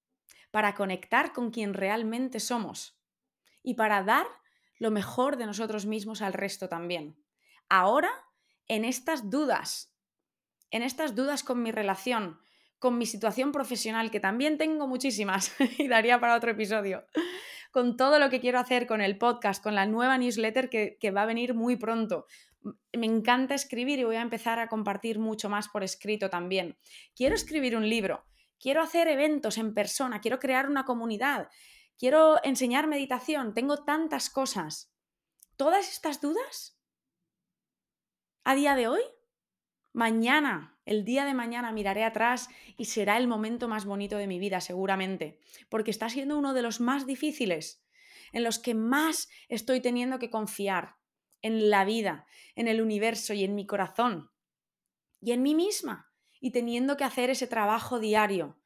para 0.51 0.75
conectar 0.75 1.33
con 1.33 1.53
quien 1.53 1.73
realmente 1.73 2.41
somos 2.41 3.01
y 3.63 3.75
para 3.75 4.03
dar 4.03 4.27
lo 4.79 4.91
mejor 4.91 5.37
de 5.37 5.47
nosotros 5.47 5.87
mismos 5.87 6.21
al 6.21 6.33
resto 6.33 6.69
también. 6.69 7.17
Ahora, 7.69 8.11
en 8.67 8.85
estas 8.85 9.31
dudas, 9.31 9.95
en 10.73 10.83
estas 10.83 11.15
dudas 11.15 11.45
con 11.45 11.63
mi 11.63 11.71
relación, 11.71 12.41
con 12.79 12.99
mi 12.99 13.07
situación 13.07 13.53
profesional, 13.53 14.11
que 14.11 14.21
también 14.21 14.59
tengo 14.59 14.87
muchísimas 14.87 15.55
y 15.79 15.89
daría 15.89 16.21
para 16.21 16.37
otro 16.37 16.51
episodio, 16.51 17.05
con 17.71 17.97
todo 17.97 18.19
lo 18.19 18.31
que 18.31 18.41
quiero 18.41 18.59
hacer 18.59 18.87
con 18.87 19.01
el 19.01 19.19
podcast, 19.19 19.63
con 19.63 19.75
la 19.75 19.87
nueva 19.87 20.19
newsletter 20.19 20.71
que, 20.71 20.97
que 21.01 21.11
va 21.11 21.23
a 21.23 21.27
venir 21.27 21.55
muy 21.55 21.77
pronto, 21.77 22.27
me 22.93 23.07
encanta 23.07 23.55
escribir 23.55 23.99
y 23.99 24.05
voy 24.05 24.17
a 24.17 24.23
empezar 24.23 24.59
a 24.59 24.69
compartir 24.69 25.19
mucho 25.19 25.49
más 25.49 25.69
por 25.69 25.83
escrito 25.83 26.31
también. 26.31 26.79
Quiero 27.15 27.35
escribir 27.35 27.77
un 27.77 27.89
libro, 27.89 28.25
quiero 28.59 28.83
hacer 28.83 29.09
eventos 29.09 29.59
en 29.59 29.75
persona, 29.75 30.21
quiero 30.21 30.39
crear 30.39 30.69
una 30.69 30.85
comunidad, 30.85 31.49
quiero 31.99 32.43
enseñar 32.45 32.87
meditación, 32.87 33.55
tengo 33.55 33.85
tantas 33.85 34.31
cosas. 34.31 34.93
¿Todas 35.57 35.89
estas 35.89 36.21
dudas? 36.21 36.79
¿A 38.45 38.55
día 38.55 38.75
de 38.77 38.89
hoy? 38.89 39.03
Mañana, 39.99 40.79
el 40.85 41.05
día 41.05 41.25
de 41.25 41.35
mañana 41.35 41.73
miraré 41.73 42.05
atrás 42.05 42.49
y 42.77 42.85
será 42.85 43.17
el 43.17 43.27
momento 43.27 43.67
más 43.67 43.85
bonito 43.85 44.17
de 44.17 44.29
mi 44.29 44.39
vida, 44.39 44.61
seguramente, 44.61 45.41
porque 45.69 45.91
está 45.91 46.09
siendo 46.09 46.39
uno 46.39 46.55
de 46.55 46.63
los 46.63 46.79
más 46.79 47.05
difíciles, 47.05 47.85
en 48.33 48.45
los 48.45 48.61
que 48.61 48.75
más 48.75 49.29
estoy 49.49 49.81
teniendo 49.81 50.21
que 50.21 50.31
confiar, 50.31 50.99
en 51.43 51.69
la 51.69 51.85
vida, 51.85 52.27
en 52.55 52.69
el 52.69 52.81
universo 52.81 53.35
y 53.35 53.43
en 53.43 53.57
mi 53.57 53.67
corazón 53.67 54.31
y 55.21 55.33
en 55.33 55.43
mí 55.43 55.57
misma 55.57 56.13
y 56.41 56.53
teniendo 56.53 56.97
que 56.97 57.03
hacer 57.03 57.29
ese 57.29 57.49
trabajo 57.49 57.99
diario 57.99 58.61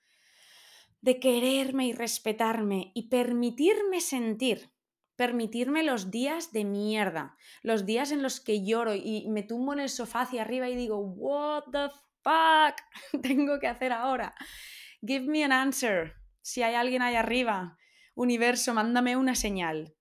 de 1.01 1.19
quererme 1.19 1.87
y 1.87 1.95
respetarme 1.95 2.93
y 2.95 3.09
permitirme 3.09 4.03
sentir, 4.03 4.72
permitirme 5.17 5.83
los 5.83 6.11
días 6.11 6.53
de 6.53 6.65
mierda, 6.65 7.37
los 7.63 7.87
días 7.87 8.13
en 8.13 8.23
los 8.23 8.41
que 8.41 8.65
lloro 8.65 8.95
y 8.95 9.27
me 9.29 9.43
tumbo 9.43 9.73
en 9.73 9.81
el 9.81 9.89
sofá 9.89 10.23
hacia 10.23 10.43
arriba 10.43 10.69
y 10.69 10.77
digo, 10.77 10.99
what 10.99 11.65
the 11.71 11.89
fuck 12.23 12.77
tengo 13.23 13.59
que 13.59 13.69
hacer 13.69 13.93
ahora? 13.93 14.35
Give 15.01 15.27
me 15.27 15.45
an 15.45 15.53
answer. 15.53 16.15
Si 16.41 16.63
hay 16.63 16.75
alguien 16.75 17.03
ahí 17.03 17.15
arriba, 17.15 17.79
universo, 18.15 18.75
mándame 18.75 19.17
una 19.17 19.35
señal. 19.35 19.95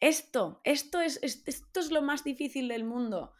Esto, 0.00 0.60
esto 0.64 1.00
es, 1.00 1.18
esto 1.22 1.80
es 1.80 1.90
lo 1.90 2.02
más 2.02 2.22
difícil 2.22 2.68
del 2.68 2.84
mundo, 2.84 3.32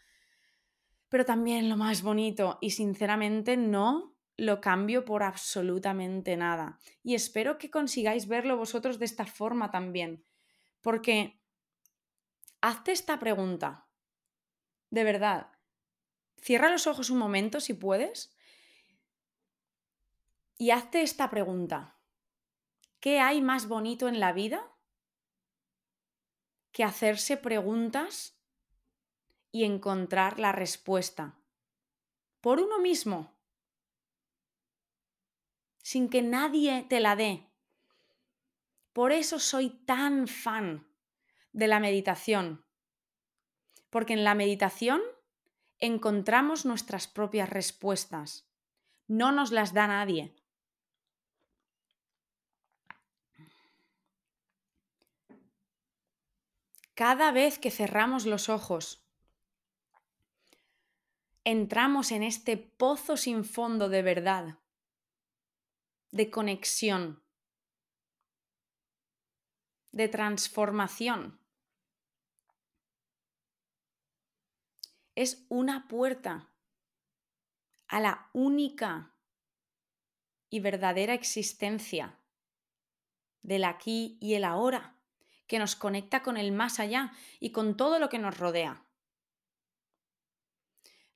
pero 1.08 1.24
también 1.24 1.68
lo 1.68 1.76
más 1.76 2.02
bonito 2.02 2.58
y 2.60 2.70
sinceramente 2.70 3.56
no 3.56 4.16
lo 4.36 4.60
cambio 4.60 5.04
por 5.04 5.22
absolutamente 5.22 6.36
nada. 6.36 6.78
Y 7.02 7.14
espero 7.14 7.58
que 7.58 7.70
consigáis 7.70 8.26
verlo 8.26 8.56
vosotros 8.56 8.98
de 8.98 9.04
esta 9.04 9.26
forma 9.26 9.70
también, 9.70 10.24
porque 10.86 11.42
hazte 12.60 12.92
esta 12.92 13.18
pregunta, 13.18 13.88
de 14.90 15.02
verdad, 15.02 15.50
cierra 16.40 16.70
los 16.70 16.86
ojos 16.86 17.10
un 17.10 17.18
momento 17.18 17.58
si 17.60 17.74
puedes 17.74 18.32
y 20.56 20.70
hazte 20.70 21.02
esta 21.02 21.28
pregunta. 21.28 21.98
¿Qué 23.00 23.18
hay 23.18 23.42
más 23.42 23.66
bonito 23.66 24.06
en 24.06 24.20
la 24.20 24.32
vida 24.32 24.62
que 26.70 26.84
hacerse 26.84 27.36
preguntas 27.36 28.38
y 29.50 29.64
encontrar 29.64 30.38
la 30.38 30.52
respuesta 30.52 31.34
por 32.40 32.60
uno 32.60 32.78
mismo, 32.78 33.36
sin 35.82 36.08
que 36.08 36.22
nadie 36.22 36.86
te 36.88 37.00
la 37.00 37.16
dé. 37.16 37.45
Por 38.96 39.12
eso 39.12 39.38
soy 39.38 39.68
tan 39.84 40.26
fan 40.26 40.90
de 41.52 41.66
la 41.66 41.80
meditación, 41.80 42.64
porque 43.90 44.14
en 44.14 44.24
la 44.24 44.34
meditación 44.34 45.02
encontramos 45.78 46.64
nuestras 46.64 47.06
propias 47.06 47.50
respuestas, 47.50 48.48
no 49.06 49.32
nos 49.32 49.52
las 49.52 49.74
da 49.74 49.86
nadie. 49.86 50.34
Cada 56.94 57.32
vez 57.32 57.58
que 57.58 57.70
cerramos 57.70 58.24
los 58.24 58.48
ojos, 58.48 59.06
entramos 61.44 62.12
en 62.12 62.22
este 62.22 62.56
pozo 62.56 63.18
sin 63.18 63.44
fondo 63.44 63.90
de 63.90 64.00
verdad, 64.00 64.58
de 66.12 66.30
conexión, 66.30 67.25
de 69.96 70.08
transformación. 70.08 71.40
Es 75.14 75.46
una 75.48 75.88
puerta 75.88 76.52
a 77.88 78.00
la 78.00 78.28
única 78.34 79.14
y 80.50 80.60
verdadera 80.60 81.14
existencia 81.14 82.20
del 83.40 83.64
aquí 83.64 84.18
y 84.20 84.34
el 84.34 84.44
ahora 84.44 85.00
que 85.46 85.58
nos 85.58 85.76
conecta 85.76 86.22
con 86.22 86.36
el 86.36 86.52
más 86.52 86.78
allá 86.78 87.14
y 87.40 87.52
con 87.52 87.78
todo 87.78 87.98
lo 87.98 88.10
que 88.10 88.18
nos 88.18 88.36
rodea. 88.36 88.84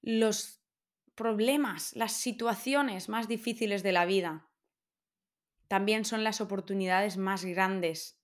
Los 0.01 0.64
problemas, 1.14 1.95
las 1.97 2.12
situaciones 2.12 3.11
más 3.11 3.28
difíciles 3.28 3.83
de 3.83 3.93
la 3.93 4.07
vida 4.07 4.49
también 5.68 6.07
son 6.07 6.24
las 6.24 6.41
oportunidades 6.41 7.18
más 7.18 7.45
grandes 7.45 8.20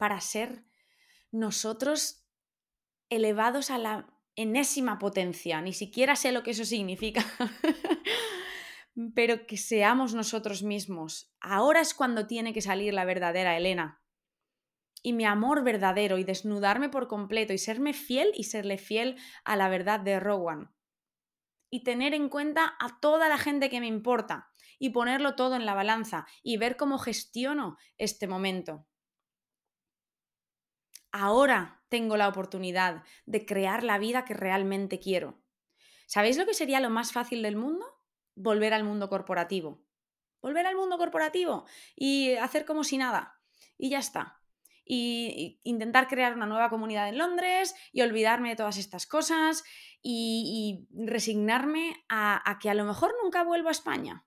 para 0.00 0.18
ser 0.22 0.64
nosotros 1.30 2.26
elevados 3.10 3.70
a 3.70 3.76
la 3.76 4.08
enésima 4.34 4.98
potencia. 4.98 5.60
Ni 5.60 5.74
siquiera 5.74 6.16
sé 6.16 6.32
lo 6.32 6.42
que 6.42 6.52
eso 6.52 6.64
significa. 6.64 7.22
pero 9.14 9.46
que 9.46 9.58
seamos 9.58 10.14
nosotros 10.14 10.62
mismos. 10.62 11.30
Ahora 11.38 11.82
es 11.82 11.92
cuando 11.92 12.26
tiene 12.26 12.54
que 12.54 12.62
salir 12.62 12.94
la 12.94 13.04
verdadera 13.04 13.58
Elena. 13.58 13.98
y 15.02 15.12
mi 15.12 15.26
amor 15.26 15.64
verdadero 15.64 16.16
y 16.16 16.24
desnudarme 16.24 16.88
por 16.88 17.08
completo 17.08 17.52
y 17.52 17.58
serme 17.58 17.92
fiel 17.92 18.32
y 18.34 18.44
serle 18.44 18.78
fiel 18.78 19.16
a 19.44 19.56
la 19.56 19.68
verdad 19.68 20.00
de 20.00 20.18
Rowan. 20.18 20.74
Y 21.70 21.84
tener 21.84 22.14
en 22.14 22.30
cuenta 22.30 22.74
a 22.78 23.00
toda 23.00 23.28
la 23.28 23.36
gente 23.36 23.68
que 23.68 23.80
me 23.80 23.86
importa 23.86 24.50
y 24.78 24.90
ponerlo 24.90 25.36
todo 25.36 25.56
en 25.56 25.66
la 25.66 25.74
balanza 25.74 26.26
y 26.42 26.56
ver 26.56 26.78
cómo 26.78 26.98
gestiono 26.98 27.76
este 27.98 28.26
momento. 28.26 28.86
Ahora 31.12 31.82
tengo 31.88 32.16
la 32.16 32.28
oportunidad 32.28 33.04
de 33.26 33.44
crear 33.44 33.82
la 33.82 33.98
vida 33.98 34.24
que 34.24 34.34
realmente 34.34 35.00
quiero. 35.00 35.42
¿Sabéis 36.06 36.36
lo 36.36 36.46
que 36.46 36.54
sería 36.54 36.80
lo 36.80 36.90
más 36.90 37.12
fácil 37.12 37.42
del 37.42 37.56
mundo? 37.56 37.86
Volver 38.34 38.74
al 38.74 38.84
mundo 38.84 39.08
corporativo. 39.08 39.84
Volver 40.40 40.66
al 40.66 40.76
mundo 40.76 40.98
corporativo 40.98 41.66
y 41.94 42.34
hacer 42.34 42.64
como 42.64 42.84
si 42.84 42.98
nada. 42.98 43.40
Y 43.76 43.90
ya 43.90 43.98
está 43.98 44.40
y, 44.92 45.60
intentar 45.62 46.08
crear 46.08 46.34
una 46.34 46.46
nueva 46.46 46.68
comunidad 46.68 47.08
en 47.08 47.18
Londres 47.18 47.74
y 47.92 48.02
olvidarme 48.02 48.50
de 48.50 48.56
todas 48.56 48.76
estas 48.76 49.06
cosas 49.06 49.62
y, 50.02 50.88
resignarme 50.92 52.04
a, 52.08 52.50
a 52.50 52.58
que 52.58 52.70
a 52.70 52.74
lo 52.74 52.84
mejor 52.84 53.14
nunca 53.22 53.44
vuelvo 53.44 53.68
a 53.68 53.72
España. 53.72 54.26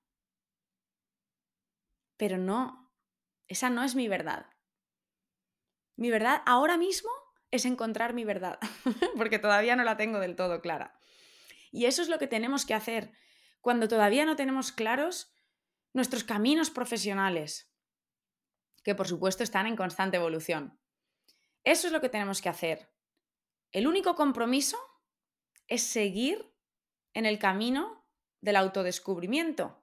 Pero 2.16 2.38
no, 2.38 2.94
esa 3.48 3.70
no 3.70 3.84
es 3.84 3.96
mi 3.96 4.08
verdad. 4.08 4.46
Mi 5.96 6.10
verdad 6.10 6.42
ahora 6.46 6.78
mismo 6.78 7.10
es 7.52 7.66
encontrar 7.66 8.14
mi 8.14 8.24
verdad, 8.24 8.60
porque 9.18 9.40
todavía 9.40 9.76
no 9.76 9.84
la 9.84 9.98
tengo 9.98 10.20
del 10.20 10.36
todo 10.36 10.62
clara. 10.62 10.98
Y 11.72 11.86
eso 11.86 12.02
es 12.02 12.10
lo 12.10 12.20
que 12.20 12.28
tenemos 12.28 12.66
que 12.66 12.74
hacer 12.74 13.12
cuando 13.62 13.88
todavía 13.88 14.26
no 14.26 14.36
tenemos 14.36 14.72
claros 14.72 15.32
nuestros 15.94 16.24
caminos 16.24 16.70
profesionales, 16.70 17.72
que 18.84 18.96
por 18.96 19.08
supuesto 19.08 19.44
están 19.44 19.68
en 19.68 19.76
constante 19.76 20.18
evolución. 20.18 20.80
Eso 21.64 21.88
es 21.88 21.94
lo 21.94 22.02
que 22.02 22.10
tenemos 22.10 22.42
que 22.42 22.50
hacer. 22.50 22.92
El 23.72 23.88
único 23.88 24.16
compromiso 24.16 24.78
es 25.68 25.84
seguir 25.84 26.54
en 27.14 27.26
el 27.26 27.40
camino 27.40 28.06
del 28.42 28.58
autodescubrimiento. 28.58 29.82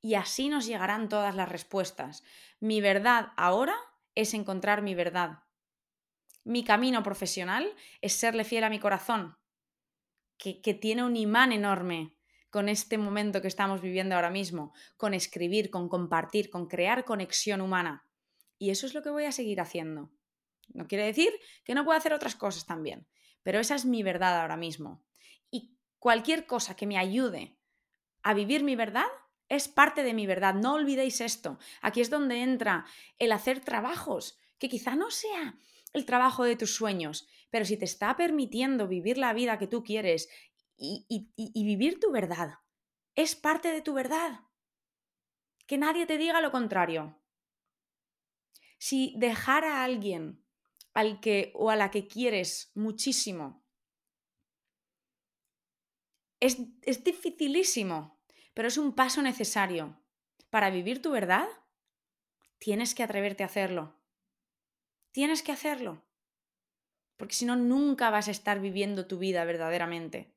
Y 0.00 0.14
así 0.14 0.48
nos 0.48 0.66
llegarán 0.66 1.08
todas 1.08 1.34
las 1.34 1.48
respuestas. 1.48 2.24
Mi 2.58 2.80
verdad 2.80 3.32
ahora 3.36 3.76
es 4.20 4.34
encontrar 4.34 4.82
mi 4.82 4.94
verdad. 4.94 5.40
Mi 6.44 6.64
camino 6.64 7.02
profesional 7.02 7.74
es 8.00 8.12
serle 8.14 8.44
fiel 8.44 8.64
a 8.64 8.70
mi 8.70 8.78
corazón, 8.78 9.36
que, 10.38 10.60
que 10.60 10.74
tiene 10.74 11.04
un 11.04 11.16
imán 11.16 11.52
enorme 11.52 12.16
con 12.50 12.68
este 12.68 12.98
momento 12.98 13.40
que 13.40 13.48
estamos 13.48 13.80
viviendo 13.80 14.14
ahora 14.14 14.30
mismo, 14.30 14.72
con 14.96 15.14
escribir, 15.14 15.70
con 15.70 15.88
compartir, 15.88 16.50
con 16.50 16.66
crear 16.66 17.04
conexión 17.04 17.60
humana. 17.60 18.08
Y 18.58 18.70
eso 18.70 18.86
es 18.86 18.94
lo 18.94 19.02
que 19.02 19.10
voy 19.10 19.24
a 19.24 19.32
seguir 19.32 19.60
haciendo. 19.60 20.10
No 20.72 20.86
quiere 20.86 21.04
decir 21.04 21.32
que 21.64 21.74
no 21.74 21.84
pueda 21.84 21.98
hacer 21.98 22.12
otras 22.12 22.36
cosas 22.36 22.66
también, 22.66 23.06
pero 23.42 23.58
esa 23.58 23.74
es 23.74 23.84
mi 23.84 24.02
verdad 24.02 24.40
ahora 24.40 24.56
mismo. 24.56 25.04
Y 25.50 25.76
cualquier 25.98 26.46
cosa 26.46 26.76
que 26.76 26.86
me 26.86 26.98
ayude 26.98 27.56
a 28.22 28.34
vivir 28.34 28.64
mi 28.64 28.76
verdad 28.76 29.06
es 29.50 29.66
parte 29.68 30.02
de 30.04 30.14
mi 30.14 30.26
verdad. 30.26 30.54
No 30.54 30.74
olvidéis 30.74 31.20
esto. 31.20 31.58
Aquí 31.82 32.00
es 32.00 32.08
donde 32.08 32.42
entra 32.42 32.86
el 33.18 33.32
hacer 33.32 33.60
trabajos, 33.60 34.38
que 34.58 34.68
quizá 34.68 34.94
no 34.94 35.10
sea 35.10 35.58
el 35.92 36.06
trabajo 36.06 36.44
de 36.44 36.56
tus 36.56 36.72
sueños, 36.74 37.28
pero 37.50 37.64
si 37.64 37.76
te 37.76 37.84
está 37.84 38.16
permitiendo 38.16 38.86
vivir 38.86 39.18
la 39.18 39.34
vida 39.34 39.58
que 39.58 39.66
tú 39.66 39.82
quieres 39.82 40.28
y, 40.76 41.32
vivir 41.54 41.98
tu 41.98 42.12
verdad. 42.12 42.60
Es 43.16 43.34
parte 43.34 43.72
de 43.72 43.82
tu 43.82 43.92
verdad. 43.92 44.40
Que 45.66 45.76
nadie 45.76 46.06
te 46.06 46.16
diga 46.16 46.40
lo 46.40 46.52
contrario. 46.52 47.20
Si 48.78 49.14
dejar 49.18 49.64
a 49.64 49.82
alguien 49.82 50.44
al 50.94 51.20
que 51.20 51.50
o 51.54 51.70
a 51.70 51.76
la 51.76 51.90
que 51.90 52.06
quieres 52.06 52.70
muchísimo 52.74 53.64
es, 56.38 56.56
es 56.82 57.04
dificilísimo, 57.04 58.19
pero 58.60 58.68
es 58.68 58.76
un 58.76 58.92
paso 58.92 59.22
necesario. 59.22 59.98
Para 60.50 60.68
vivir 60.68 61.00
tu 61.00 61.12
verdad, 61.12 61.48
tienes 62.58 62.94
que 62.94 63.02
atreverte 63.02 63.42
a 63.42 63.46
hacerlo. 63.46 63.98
Tienes 65.12 65.42
que 65.42 65.50
hacerlo. 65.50 66.04
Porque 67.16 67.34
si 67.34 67.46
no, 67.46 67.56
nunca 67.56 68.10
vas 68.10 68.28
a 68.28 68.32
estar 68.32 68.60
viviendo 68.60 69.06
tu 69.06 69.16
vida 69.16 69.46
verdaderamente 69.46 70.36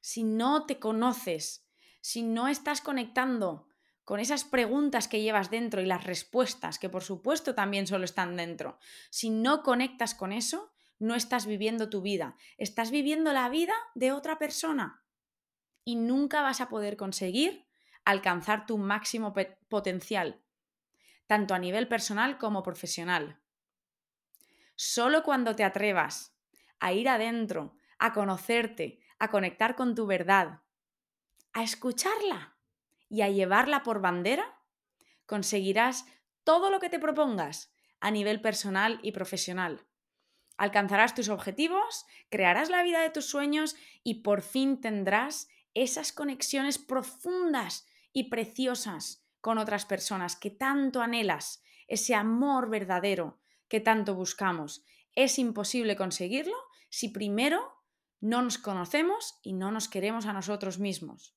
si 0.00 0.22
no 0.22 0.66
te 0.66 0.78
conoces, 0.78 1.66
si 2.00 2.22
no 2.22 2.46
estás 2.46 2.80
conectando 2.80 3.66
con 4.04 4.20
esas 4.20 4.44
preguntas 4.44 5.08
que 5.08 5.20
llevas 5.20 5.50
dentro 5.50 5.82
y 5.82 5.86
las 5.86 6.04
respuestas, 6.04 6.78
que 6.78 6.88
por 6.88 7.02
supuesto 7.02 7.56
también 7.56 7.88
solo 7.88 8.04
están 8.04 8.36
dentro, 8.36 8.78
si 9.10 9.30
no 9.30 9.64
conectas 9.64 10.14
con 10.14 10.30
eso, 10.30 10.72
no 11.00 11.16
estás 11.16 11.46
viviendo 11.46 11.90
tu 11.90 12.02
vida, 12.02 12.36
estás 12.56 12.92
viviendo 12.92 13.32
la 13.32 13.48
vida 13.48 13.74
de 13.96 14.12
otra 14.12 14.38
persona 14.38 15.02
y 15.86 15.94
nunca 15.94 16.42
vas 16.42 16.60
a 16.60 16.68
poder 16.68 16.96
conseguir 16.96 17.64
alcanzar 18.04 18.66
tu 18.66 18.76
máximo 18.76 19.32
potencial, 19.68 20.42
tanto 21.26 21.54
a 21.54 21.60
nivel 21.60 21.86
personal 21.86 22.38
como 22.38 22.64
profesional. 22.64 23.40
Solo 24.74 25.22
cuando 25.22 25.54
te 25.54 25.62
atrevas 25.62 26.36
a 26.80 26.92
ir 26.92 27.08
adentro, 27.08 27.76
a 27.98 28.12
conocerte, 28.12 28.98
a 29.20 29.30
conectar 29.30 29.76
con 29.76 29.94
tu 29.94 30.06
verdad, 30.06 30.62
a 31.52 31.62
escucharla 31.62 32.58
y 33.08 33.22
a 33.22 33.28
llevarla 33.28 33.84
por 33.84 34.00
bandera, 34.00 34.60
conseguirás 35.24 36.04
todo 36.42 36.68
lo 36.68 36.80
que 36.80 36.90
te 36.90 36.98
propongas 36.98 37.72
a 38.00 38.10
nivel 38.10 38.40
personal 38.40 38.98
y 39.02 39.12
profesional. 39.12 39.86
Alcanzarás 40.56 41.14
tus 41.14 41.28
objetivos, 41.28 42.06
crearás 42.28 42.70
la 42.70 42.82
vida 42.82 43.02
de 43.02 43.10
tus 43.10 43.26
sueños 43.26 43.76
y 44.02 44.22
por 44.22 44.42
fin 44.42 44.80
tendrás 44.80 45.48
esas 45.76 46.12
conexiones 46.12 46.78
profundas 46.78 47.86
y 48.10 48.30
preciosas 48.30 49.22
con 49.42 49.58
otras 49.58 49.84
personas 49.84 50.34
que 50.34 50.50
tanto 50.50 51.02
anhelas, 51.02 51.62
ese 51.86 52.14
amor 52.14 52.70
verdadero 52.70 53.40
que 53.68 53.80
tanto 53.80 54.14
buscamos. 54.14 54.86
Es 55.14 55.38
imposible 55.38 55.94
conseguirlo 55.94 56.56
si 56.88 57.10
primero 57.10 57.84
no 58.20 58.40
nos 58.40 58.56
conocemos 58.56 59.38
y 59.42 59.52
no 59.52 59.70
nos 59.70 59.88
queremos 59.88 60.24
a 60.24 60.32
nosotros 60.32 60.78
mismos. 60.78 61.36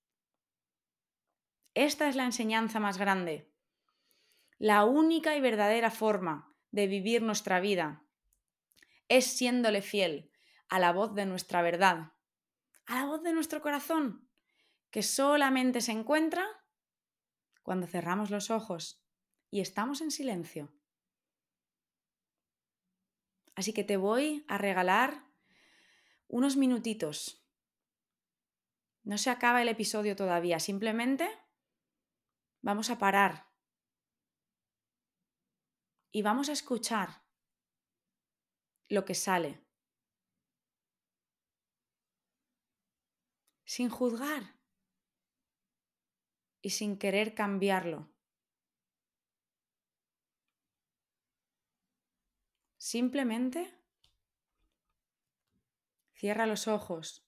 Esta 1.73 2.07
es 2.07 2.15
la 2.15 2.23
enseñanza 2.23 2.79
más 2.79 2.97
grande. 2.97 3.51
La 4.57 4.85
única 4.85 5.35
y 5.35 5.41
verdadera 5.41 5.91
forma 5.91 6.55
de 6.71 6.87
vivir 6.87 7.21
nuestra 7.21 7.59
vida 7.59 8.05
es 9.09 9.25
siéndole 9.25 9.81
fiel 9.81 10.31
a 10.69 10.79
la 10.79 10.93
voz 10.93 11.13
de 11.13 11.25
nuestra 11.25 11.61
verdad, 11.61 12.13
a 12.85 13.01
la 13.01 13.05
voz 13.05 13.21
de 13.21 13.33
nuestro 13.33 13.61
corazón, 13.61 14.28
que 14.91 15.03
solamente 15.03 15.81
se 15.81 15.91
encuentra 15.91 16.45
cuando 17.63 17.87
cerramos 17.87 18.29
los 18.29 18.49
ojos 18.49 19.03
y 19.51 19.61
estamos 19.61 20.01
en 20.01 20.11
silencio. 20.11 20.73
Así 23.55 23.73
que 23.73 23.83
te 23.83 23.97
voy 23.97 24.45
a 24.47 24.57
regalar 24.57 25.25
unos 26.27 26.55
minutitos. 26.55 27.45
No 29.03 29.17
se 29.17 29.29
acaba 29.29 29.61
el 29.61 29.69
episodio 29.69 30.15
todavía, 30.15 30.59
simplemente 30.59 31.29
vamos 32.61 32.89
a 32.89 32.97
parar 32.97 33.49
y 36.11 36.21
vamos 36.21 36.49
a 36.49 36.53
escuchar 36.53 37.23
lo 38.87 39.05
que 39.05 39.15
sale. 39.15 39.63
Sin 43.65 43.89
juzgar 43.89 44.58
y 46.61 46.71
sin 46.71 46.97
querer 46.97 47.33
cambiarlo. 47.33 48.09
Simplemente 52.77 53.79
Cierra 56.19 56.45
los 56.45 56.67
ojos. 56.67 57.25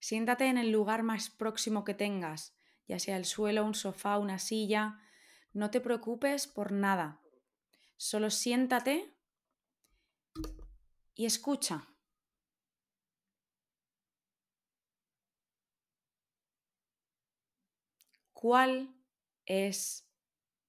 Siéntate 0.00 0.46
en 0.46 0.58
el 0.58 0.72
lugar 0.72 1.04
más 1.04 1.30
próximo 1.30 1.84
que 1.84 1.94
tengas, 1.94 2.56
ya 2.88 2.98
sea 2.98 3.16
el 3.16 3.24
suelo, 3.24 3.64
un 3.64 3.76
sofá, 3.76 4.18
una 4.18 4.40
silla. 4.40 4.98
No 5.52 5.70
te 5.70 5.80
preocupes 5.80 6.48
por 6.48 6.72
nada. 6.72 7.20
Solo 7.96 8.30
siéntate 8.30 9.14
y 11.14 11.24
escucha. 11.24 11.86
¿Cuál 18.40 18.96
es 19.44 20.08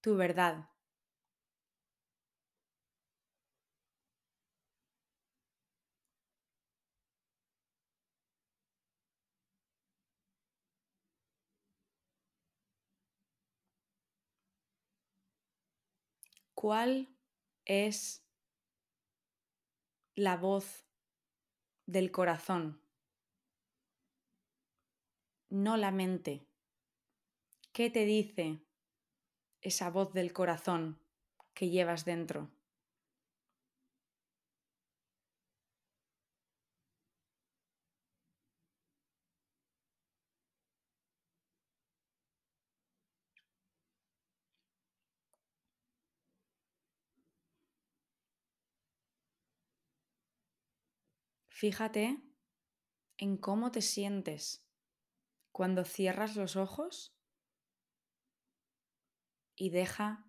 tu 0.01 0.17
verdad? 0.17 0.67
¿Cuál 16.55 17.09
es 17.65 18.24
la 20.15 20.38
voz 20.38 20.86
del 21.86 22.09
corazón, 22.09 22.82
no 25.51 25.78
la 25.78 25.91
mente. 25.91 26.47
¿Qué 27.74 27.89
te 27.89 28.05
dice 28.05 28.61
esa 29.61 29.89
voz 29.89 30.13
del 30.13 30.34
corazón 30.34 30.99
que 31.53 31.69
llevas 31.69 32.05
dentro? 32.05 32.51
Fíjate 51.49 52.19
en 53.17 53.38
cómo 53.38 53.72
te 53.72 53.82
sientes 53.82 54.65
cuando 55.51 55.86
cierras 55.86 56.36
los 56.36 56.55
ojos 56.57 57.13
y 59.56 59.70
deja 59.70 60.26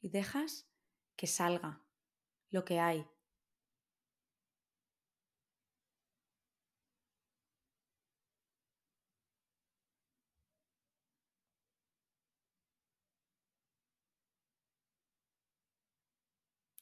y 0.00 0.08
dejas 0.08 0.68
que 1.16 1.26
salga 1.26 1.84
lo 2.50 2.64
que 2.64 2.80
hay. 2.80 3.06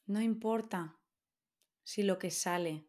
No 0.07 0.19
importa 0.19 0.99
si 1.83 2.03
lo 2.03 2.19
que 2.19 2.31
sale 2.31 2.85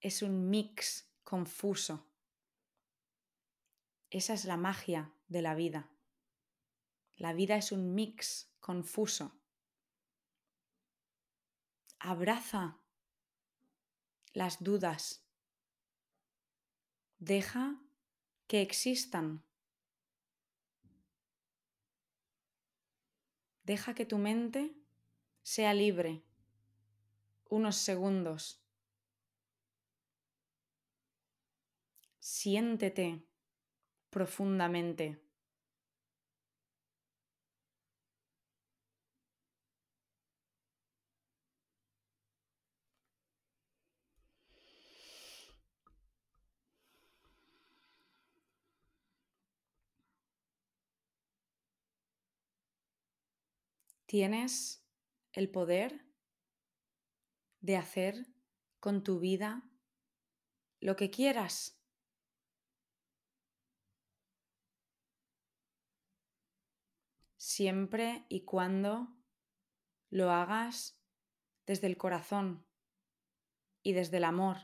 es 0.00 0.20
un 0.22 0.50
mix 0.50 1.08
confuso. 1.22 2.10
Esa 4.10 4.34
es 4.34 4.44
la 4.44 4.56
magia 4.56 5.14
de 5.28 5.42
la 5.42 5.54
vida. 5.54 5.93
La 7.16 7.32
vida 7.32 7.56
es 7.56 7.72
un 7.72 7.94
mix 7.94 8.50
confuso. 8.60 9.36
Abraza 11.98 12.78
las 14.32 14.62
dudas. 14.62 15.24
Deja 17.18 17.80
que 18.46 18.60
existan. 18.60 19.42
Deja 23.62 23.94
que 23.94 24.04
tu 24.04 24.18
mente 24.18 24.74
sea 25.42 25.72
libre 25.72 26.22
unos 27.48 27.76
segundos 27.76 28.64
siéntete 32.24 33.22
profundamente. 34.08 35.23
Tienes 54.14 54.86
el 55.32 55.50
poder 55.50 56.06
de 57.58 57.76
hacer 57.76 58.28
con 58.78 59.02
tu 59.02 59.18
vida 59.18 59.68
lo 60.78 60.94
que 60.94 61.10
quieras. 61.10 61.80
siempre 67.36 68.24
y 68.28 68.44
cuando 68.44 69.08
lo 70.10 70.30
hagas 70.30 70.96
desde 71.66 71.88
el 71.88 71.96
corazón 71.96 72.64
y 73.82 73.94
desde 73.94 74.18
el 74.18 74.24
amor. 74.24 74.58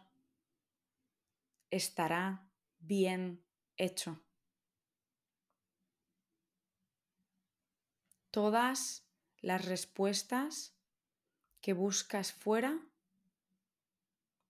Estará 1.73 2.49
bien 2.79 3.45
hecho. 3.77 4.25
Todas 8.31 9.10
las 9.43 9.65
respuestas 9.65 10.75
que 11.61 11.73
buscas 11.73 12.33
fuera 12.33 12.81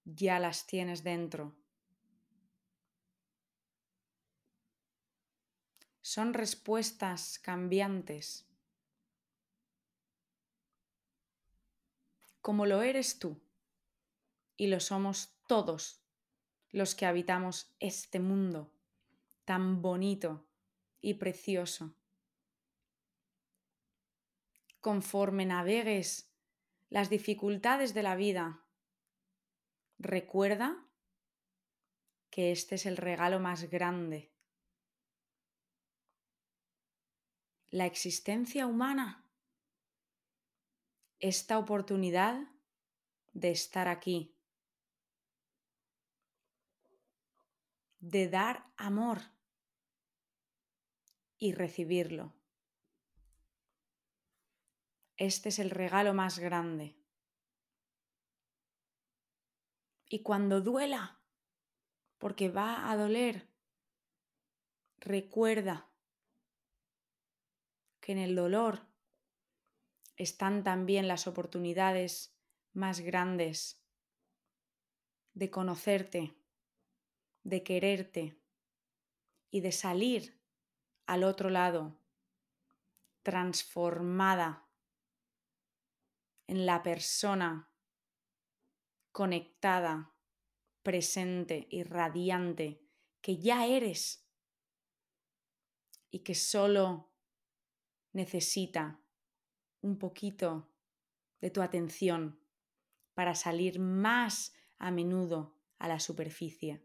ya 0.04 0.38
las 0.38 0.66
tienes 0.66 1.04
dentro. 1.04 1.54
son 6.10 6.34
respuestas 6.34 7.38
cambiantes, 7.38 8.44
como 12.40 12.66
lo 12.66 12.82
eres 12.82 13.20
tú 13.20 13.40
y 14.56 14.66
lo 14.66 14.80
somos 14.80 15.36
todos 15.46 16.00
los 16.72 16.96
que 16.96 17.06
habitamos 17.06 17.72
este 17.78 18.18
mundo 18.18 18.72
tan 19.44 19.82
bonito 19.82 20.44
y 21.00 21.14
precioso. 21.14 21.94
Conforme 24.80 25.46
navegues 25.46 26.32
las 26.88 27.10
dificultades 27.10 27.94
de 27.94 28.02
la 28.02 28.16
vida, 28.16 28.64
recuerda 29.98 30.86
que 32.30 32.52
este 32.52 32.76
es 32.76 32.86
el 32.86 32.96
regalo 32.96 33.38
más 33.38 33.70
grande 33.70 34.30
la 37.70 37.86
existencia 37.86 38.66
humana, 38.66 39.24
esta 41.20 41.58
oportunidad 41.58 42.48
de 43.32 43.52
estar 43.52 43.86
aquí, 43.86 44.34
de 48.00 48.28
dar 48.28 48.66
amor 48.76 49.20
y 51.38 51.52
recibirlo. 51.52 52.39
Este 55.20 55.50
es 55.50 55.58
el 55.58 55.68
regalo 55.68 56.14
más 56.14 56.38
grande. 56.38 56.96
Y 60.08 60.22
cuando 60.22 60.62
duela, 60.62 61.20
porque 62.16 62.48
va 62.48 62.90
a 62.90 62.96
doler, 62.96 63.46
recuerda 64.96 65.90
que 68.00 68.12
en 68.12 68.18
el 68.18 68.34
dolor 68.34 68.80
están 70.16 70.64
también 70.64 71.06
las 71.06 71.26
oportunidades 71.26 72.34
más 72.72 73.00
grandes 73.00 73.84
de 75.34 75.50
conocerte, 75.50 76.34
de 77.42 77.62
quererte 77.62 78.40
y 79.50 79.60
de 79.60 79.72
salir 79.72 80.40
al 81.04 81.24
otro 81.24 81.50
lado 81.50 82.00
transformada 83.22 84.69
en 86.50 86.66
la 86.66 86.82
persona 86.82 87.70
conectada, 89.12 90.12
presente 90.82 91.68
y 91.70 91.84
radiante 91.84 92.82
que 93.20 93.38
ya 93.38 93.66
eres 93.66 94.28
y 96.10 96.24
que 96.24 96.34
solo 96.34 97.12
necesita 98.12 99.00
un 99.80 99.96
poquito 99.96 100.74
de 101.40 101.50
tu 101.50 101.62
atención 101.62 102.40
para 103.14 103.36
salir 103.36 103.78
más 103.78 104.52
a 104.78 104.90
menudo 104.90 105.56
a 105.78 105.86
la 105.86 106.00
superficie. 106.00 106.82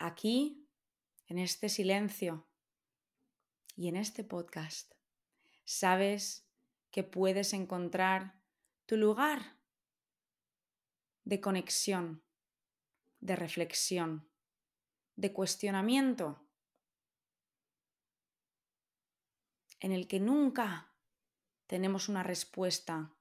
Aquí, 0.00 0.65
en 1.26 1.38
este 1.38 1.68
silencio 1.68 2.46
y 3.76 3.88
en 3.88 3.96
este 3.96 4.24
podcast, 4.24 4.94
sabes 5.64 6.46
que 6.90 7.02
puedes 7.02 7.52
encontrar 7.52 8.40
tu 8.86 8.96
lugar 8.96 9.56
de 11.24 11.40
conexión 11.40 12.22
de 13.20 13.36
reflexión, 13.36 14.28
de 15.16 15.32
cuestionamiento, 15.32 16.40
en 19.80 19.92
el 19.92 20.06
que 20.06 20.20
nunca 20.20 20.92
tenemos 21.66 22.08
una 22.08 22.22
respuesta 22.22 23.12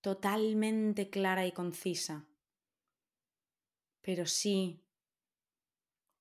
totalmente 0.00 1.08
clara 1.08 1.46
y 1.46 1.52
concisa, 1.52 2.26
pero 4.00 4.26
sí 4.26 4.84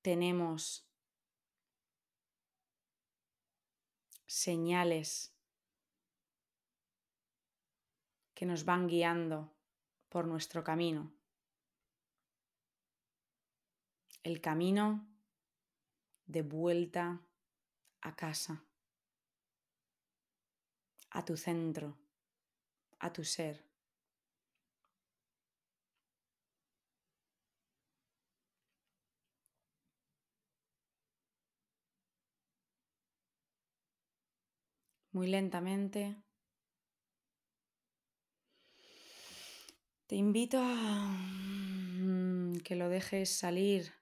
tenemos 0.02 0.91
señales 4.32 5.36
que 8.34 8.46
nos 8.46 8.64
van 8.64 8.88
guiando 8.88 9.54
por 10.08 10.26
nuestro 10.26 10.64
camino. 10.64 11.12
El 14.24 14.40
camino 14.40 15.06
de 16.28 16.44
vuelta 16.44 17.22
a 18.00 18.16
casa, 18.16 18.64
a 21.10 21.26
tu 21.26 21.36
centro, 21.36 21.98
a 23.00 23.12
tu 23.12 23.26
ser. 23.26 23.71
Muy 35.12 35.28
lentamente 35.28 36.16
te 40.12 40.18
invito 40.18 40.58
a 40.60 41.08
mm, 41.10 42.58
que 42.66 42.76
lo 42.76 42.90
dejes 42.90 43.30
salir. 43.30 43.94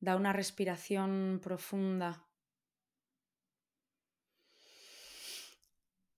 Da 0.00 0.16
una 0.16 0.32
respiración 0.32 1.38
profunda. 1.40 2.28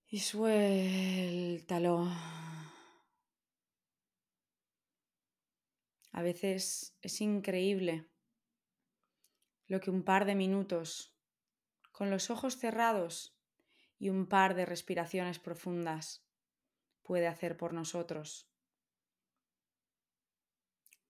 Y 0.07 0.21
suéltalo. 0.21 2.09
A 6.13 6.23
veces 6.23 6.97
es 7.03 7.21
increíble 7.21 8.09
lo 9.67 9.81
que 9.81 9.91
un 9.91 10.03
par 10.03 10.25
de 10.25 10.35
minutos, 10.35 11.15
con 11.93 12.09
los 12.11 12.31
ojos 12.31 12.57
cerrados 12.57 13.40
y 14.01 14.09
un 14.09 14.27
par 14.27 14.55
de 14.55 14.65
respiraciones 14.65 15.39
profundas, 15.39 16.27
puede 17.03 17.29
hacer 17.29 17.59
por 17.59 17.75
nosotros. 17.75 18.51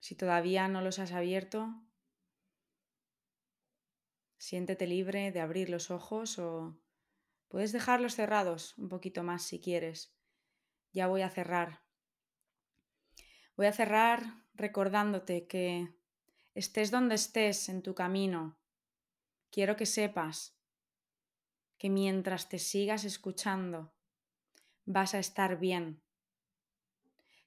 Si 0.01 0.17
todavía 0.17 0.67
no 0.67 0.81
los 0.81 0.99
has 0.99 1.13
abierto, 1.13 1.73
siéntete 4.39 4.89
libre 4.89 5.31
de 5.31 5.41
abrir 5.41 5.71
los 5.71 5.93
ojos 5.93 6.39
o 6.41 6.77
puedes 7.47 7.71
dejarlos 7.71 8.17
cerrados 8.17 8.77
un 8.77 8.89
poquito 8.89 9.23
más 9.23 9.45
si 9.45 9.61
quieres. 9.61 10.13
Ya 10.93 11.07
voy 11.07 11.23
a 11.23 11.31
cerrar. 11.31 11.85
Voy 13.57 13.67
a 13.67 13.73
cerrar 13.73 14.43
recordándote 14.55 15.47
que 15.47 15.95
estés 16.55 16.91
donde 16.91 17.15
estés 17.15 17.69
en 17.69 17.83
tu 17.83 17.95
camino, 17.95 18.59
quiero 19.51 19.77
que 19.77 19.87
sepas 19.87 20.60
que 21.81 21.89
mientras 21.89 22.51
te 22.51 22.59
sigas 22.59 23.05
escuchando, 23.05 23.91
vas 24.85 25.15
a 25.15 25.19
estar 25.19 25.59
bien. 25.59 26.03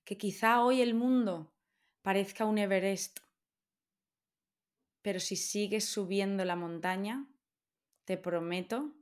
Que 0.06 0.18
quizá 0.18 0.64
hoy 0.64 0.82
el 0.82 0.96
mundo 0.96 1.54
parezca 2.02 2.44
un 2.46 2.58
Everest. 2.58 3.20
Pero 5.04 5.20
si 5.20 5.36
sigues 5.36 5.86
subiendo 5.88 6.46
la 6.46 6.56
montaña, 6.56 7.28
te 8.06 8.18
prometo 8.18 8.96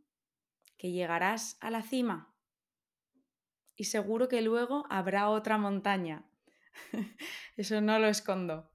que 0.78 0.92
llegarás 0.92 1.56
a 1.62 1.72
la 1.72 1.82
cima. 1.82 2.36
Y 3.78 3.86
seguro 3.86 4.28
que 4.28 4.42
luego 4.42 4.86
habrá 4.90 5.30
otra 5.30 5.58
montaña. 5.58 6.26
Eso 7.56 7.80
no 7.80 8.00
lo 8.00 8.08
escondo. 8.08 8.70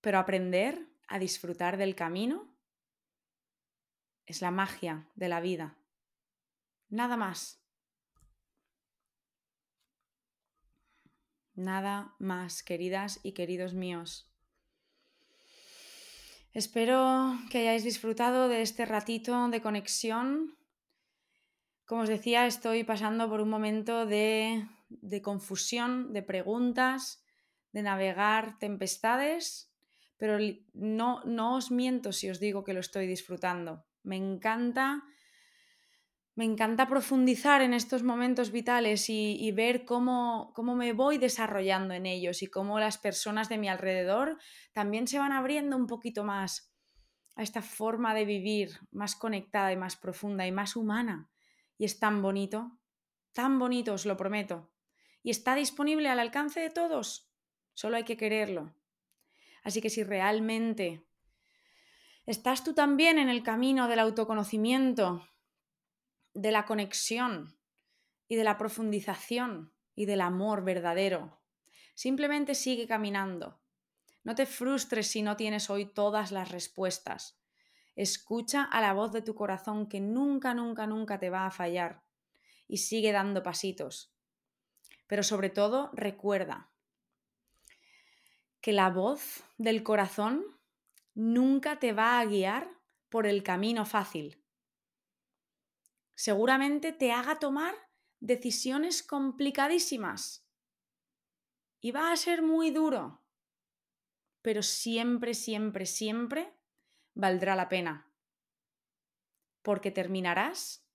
Pero 0.00 0.18
aprender 0.18 0.88
a 1.08 1.18
disfrutar 1.18 1.76
del 1.76 1.94
camino 1.94 2.53
es 4.26 4.42
la 4.42 4.50
magia 4.50 5.08
de 5.14 5.28
la 5.28 5.40
vida. 5.40 5.76
Nada 6.88 7.16
más. 7.16 7.60
Nada 11.54 12.14
más, 12.18 12.62
queridas 12.62 13.20
y 13.22 13.32
queridos 13.32 13.74
míos. 13.74 14.28
Espero 16.52 17.36
que 17.50 17.58
hayáis 17.58 17.84
disfrutado 17.84 18.48
de 18.48 18.62
este 18.62 18.86
ratito 18.86 19.48
de 19.48 19.60
conexión. 19.60 20.56
Como 21.84 22.02
os 22.02 22.08
decía, 22.08 22.46
estoy 22.46 22.84
pasando 22.84 23.28
por 23.28 23.40
un 23.40 23.50
momento 23.50 24.06
de, 24.06 24.66
confusión, 25.22 26.12
de 26.12 26.22
preguntas, 26.22 27.24
de 27.72 27.82
navegar 27.82 28.58
tempestades, 28.58 29.72
pero 30.16 30.38
no, 30.72 31.22
no 31.24 31.56
os 31.56 31.70
miento 31.70 32.12
si 32.12 32.30
os 32.30 32.38
digo 32.38 32.62
que 32.62 32.72
lo 32.72 32.80
estoy 32.80 33.06
disfrutando. 33.06 33.84
Me 34.04 34.16
encanta 34.16 35.02
me 36.36 36.44
encanta 36.44 36.88
profundizar 36.88 37.62
en 37.62 37.74
estos 37.74 38.02
momentos 38.02 38.50
vitales 38.50 39.08
y, 39.08 39.52
ver 39.52 39.84
cómo, 39.84 40.52
cómo, 40.52 40.74
me 40.74 40.92
voy 40.92 41.18
desarrollando 41.18 41.94
en 41.94 42.06
ellos 42.06 42.42
y 42.42 42.48
cómo 42.48 42.80
las 42.80 42.98
personas 42.98 43.48
de 43.48 43.56
mi 43.56 43.68
alrededor 43.68 44.38
también 44.72 45.06
se 45.06 45.20
van 45.20 45.30
abriendo 45.30 45.76
un 45.76 45.86
poquito 45.86 46.24
más 46.24 46.74
a 47.36 47.42
esta 47.44 47.62
forma 47.62 48.14
de 48.14 48.24
vivir 48.24 48.80
más 48.90 49.14
conectada 49.14 49.72
y 49.72 49.76
más 49.76 49.94
profunda 49.94 50.44
y 50.44 50.50
más 50.50 50.74
humana. 50.74 51.30
Y 51.78 51.84
es 51.84 52.00
tan 52.00 52.20
bonito, 52.20 52.78
tan 53.32 53.60
bonito, 53.60 53.94
os 53.94 54.04
lo 54.04 54.16
prometo. 54.16 54.72
Y 55.22 55.30
está 55.30 55.54
disponible 55.54 56.08
al 56.08 56.18
alcance 56.18 56.58
de 56.58 56.70
todos. 56.70 57.30
Solo 57.74 57.96
hay 57.96 58.04
que 58.04 58.16
quererlo. 58.16 58.74
Así 59.62 59.80
que 59.80 59.90
si 59.90 60.02
realmente 60.02 61.04
estás 62.26 62.64
tú 62.64 62.74
también 62.74 63.18
en 63.18 63.28
el 63.28 63.42
camino 63.42 63.88
del 63.88 63.98
autoconocimiento, 63.98 65.28
de 66.34 66.50
la 66.52 66.64
conexión 66.64 67.56
y 68.28 68.36
de 68.36 68.44
la 68.44 68.58
profundización 68.58 69.72
y 69.94 70.06
del 70.06 70.20
amor 70.20 70.64
verdadero. 70.64 71.40
Simplemente 71.94 72.54
sigue 72.54 72.86
caminando. 72.86 73.60
No 74.24 74.34
te 74.34 74.46
frustres 74.46 75.06
si 75.06 75.22
no 75.22 75.36
tienes 75.36 75.70
hoy 75.70 75.86
todas 75.86 76.32
las 76.32 76.50
respuestas. 76.50 77.38
Escucha 77.94 78.64
a 78.64 78.80
la 78.80 78.92
voz 78.92 79.12
de 79.12 79.22
tu 79.22 79.34
corazón 79.34 79.88
que 79.88 80.00
nunca, 80.00 80.54
nunca, 80.54 80.86
nunca 80.86 81.18
te 81.18 81.30
va 81.30 81.46
a 81.46 81.50
fallar 81.50 82.02
y 82.66 82.78
sigue 82.78 83.12
dando 83.12 83.42
pasitos. 83.42 84.12
Pero 85.06 85.22
sobre 85.22 85.50
todo 85.50 85.90
recuerda 85.92 86.70
que 88.60 88.72
la 88.72 88.88
voz 88.88 89.44
del 89.58 89.82
corazón 89.82 90.44
nunca 91.14 91.78
te 91.78 91.92
va 91.92 92.20
a 92.20 92.26
guiar 92.26 92.68
por 93.08 93.26
el 93.26 93.42
camino 93.42 93.86
fácil. 93.86 94.44
Seguramente 96.14 96.92
te 96.92 97.12
haga 97.12 97.38
tomar 97.38 97.74
decisiones 98.20 99.02
complicadísimas. 99.02 100.46
Y 101.80 101.90
va 101.90 102.12
a 102.12 102.16
ser 102.16 102.42
muy 102.42 102.70
duro, 102.70 103.22
pero 104.40 104.62
siempre, 104.62 105.34
siempre, 105.34 105.86
siempre 105.86 106.54
valdrá 107.14 107.56
la 107.56 107.68
pena, 107.68 108.10
porque 109.62 109.90
terminarás 109.90 110.88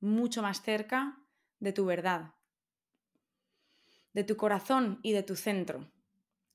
mucho 0.00 0.42
más 0.42 0.62
cerca 0.62 1.22
de 1.60 1.72
tu 1.72 1.86
verdad, 1.86 2.34
de 4.12 4.24
tu 4.24 4.36
corazón 4.36 4.98
y 5.02 5.12
de 5.12 5.22
tu 5.22 5.36
centro, 5.36 5.90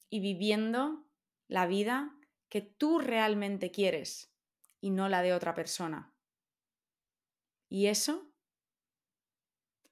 y 0.10 0.20
viviendo 0.20 1.08
la 1.48 1.66
vida 1.66 2.18
que 2.54 2.62
tú 2.62 3.00
realmente 3.00 3.72
quieres 3.72 4.32
y 4.80 4.92
no 4.92 5.10
la 5.10 5.24
de 5.24 5.34
otra 5.34 5.56
persona. 5.56 6.14
Y 7.68 7.88
eso, 7.88 8.32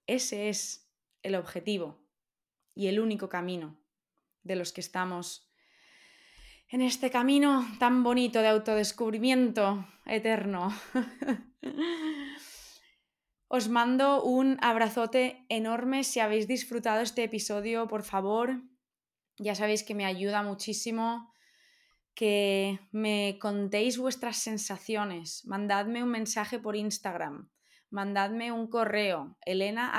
ese 0.05 0.47
es 0.49 0.87
el 1.23 1.33
objetivo 1.33 2.05
y 2.75 2.85
el 2.85 2.99
único 2.99 3.29
camino 3.29 3.81
de 4.43 4.57
los 4.57 4.73
que 4.73 4.81
estamos 4.81 5.51
en 6.67 6.83
este 6.83 7.09
camino 7.09 7.65
tan 7.79 8.03
bonito 8.03 8.43
de 8.43 8.49
autodescubrimiento 8.49 9.87
eterno. 10.05 10.71
Os 13.47 13.69
mando 13.69 14.21
un 14.21 14.59
abrazote 14.61 15.47
enorme. 15.49 16.03
Si 16.03 16.19
habéis 16.19 16.47
disfrutado 16.47 17.01
este 17.01 17.23
episodio, 17.23 17.87
por 17.87 18.03
favor, 18.03 18.61
ya 19.39 19.55
sabéis 19.55 19.81
que 19.81 19.95
me 19.95 20.05
ayuda 20.05 20.43
muchísimo 20.43 21.30
que 22.13 22.79
me 22.91 23.37
contéis 23.39 23.97
vuestras 23.97 24.37
sensaciones. 24.37 25.45
Mandadme 25.45 26.03
un 26.03 26.09
mensaje 26.09 26.59
por 26.59 26.75
Instagram 26.75 27.49
mandadme 27.91 28.51
un 28.51 28.67
correo, 28.67 29.37
elena 29.45 29.91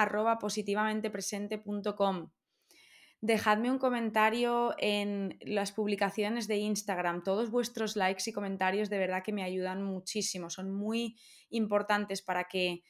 Dejadme 3.20 3.70
un 3.70 3.78
comentario 3.78 4.74
en 4.78 5.38
las 5.42 5.70
publicaciones 5.70 6.48
de 6.48 6.56
Instagram. 6.56 7.22
Todos 7.22 7.52
vuestros 7.52 7.94
likes 7.94 8.24
y 8.26 8.32
comentarios 8.32 8.90
de 8.90 8.98
verdad 8.98 9.22
que 9.22 9.32
me 9.32 9.44
ayudan 9.44 9.84
muchísimo. 9.84 10.50
Son 10.50 10.72
muy 10.72 11.16
importantes 11.50 12.20
para 12.20 12.48
que 12.48 12.82